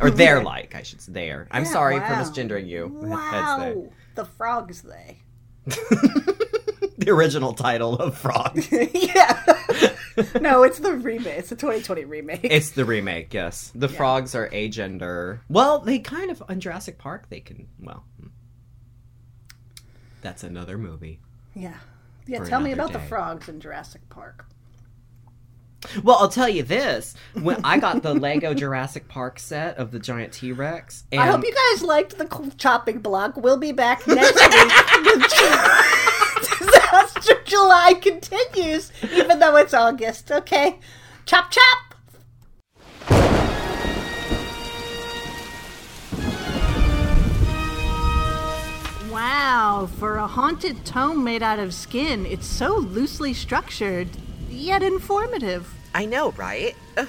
or 0.00 0.10
they're 0.10 0.42
like, 0.44 0.74
I 0.74 0.82
should 0.82 1.00
say 1.02 1.12
they're. 1.12 1.48
I'm 1.50 1.64
Yeah, 1.64 1.70
sorry 1.70 1.98
wow. 1.98 2.08
for 2.08 2.14
misgendering 2.30 2.66
you. 2.68 2.88
Wow. 2.88 3.88
The 4.14 4.24
frogs 4.24 4.82
they. 4.82 5.18
They. 5.66 5.74
the 6.98 7.08
original 7.10 7.52
title 7.52 7.96
of 7.96 8.16
Frog. 8.16 8.58
yeah. 8.94 9.42
no, 10.40 10.62
it's 10.62 10.78
the 10.78 10.92
remake. 10.92 11.38
It's 11.38 11.48
the 11.50 11.56
2020 11.56 12.04
remake. 12.04 12.40
It's 12.44 12.70
the 12.70 12.84
remake, 12.84 13.32
yes. 13.34 13.70
The 13.74 13.88
frogs 13.88 14.34
are 14.34 14.48
agender. 14.50 15.40
Well, 15.48 15.80
they 15.80 15.98
kind 15.98 16.30
of 16.30 16.42
on 16.48 16.60
Jurassic 16.60 16.98
Park 16.98 17.28
they 17.28 17.40
can 17.40 17.68
well. 17.80 18.04
hmm. 18.20 18.28
That's 20.22 20.42
another 20.42 20.78
movie. 20.78 21.20
yeah. 21.54 21.74
Yeah, 22.28 22.42
tell 22.42 22.60
me 22.60 22.72
about 22.72 22.92
the 22.92 22.98
frogs 22.98 23.48
in 23.48 23.60
Jurassic 23.60 24.08
Park. 24.08 24.46
Well, 26.02 26.16
I'll 26.16 26.28
tell 26.28 26.48
you 26.48 26.64
this: 26.64 27.14
when 27.34 27.64
I 27.64 27.78
got 27.78 28.02
the 28.02 28.14
Lego 28.14 28.52
Jurassic 28.52 29.06
Park 29.06 29.38
set 29.38 29.76
of 29.78 29.92
the 29.92 30.00
giant 30.00 30.32
T 30.32 30.50
Rex, 30.50 31.04
and 31.12 31.20
I 31.20 31.26
hope 31.26 31.44
you 31.44 31.54
guys 31.54 31.82
liked 31.84 32.18
the 32.18 32.52
chopping 32.58 32.98
block. 32.98 33.36
We'll 33.36 33.58
be 33.58 33.70
back 33.70 34.04
next 34.08 34.34
week. 34.34 36.12
With 37.46 37.50
Disaster 37.50 37.50
July 37.50 37.94
continues, 37.94 38.92
even 39.12 39.38
though 39.38 39.56
it's 39.56 39.74
August. 39.74 40.30
Okay, 40.30 40.78
chop 41.24 41.50
chop. 41.50 41.78
Wow, 49.10 49.88
for 49.98 50.16
a 50.16 50.26
haunted 50.26 50.84
tome 50.84 51.24
made 51.24 51.42
out 51.42 51.58
of 51.58 51.72
skin, 51.72 52.26
it's 52.26 52.46
so 52.46 52.76
loosely 52.76 53.32
structured, 53.32 54.08
yet 54.50 54.82
informative. 54.82 55.72
I 55.94 56.04
know, 56.04 56.32
right? 56.32 56.76
Ugh, 56.98 57.08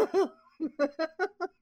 of 0.00 0.12
Darkness. 0.12 0.30
Yeah! 0.78 1.57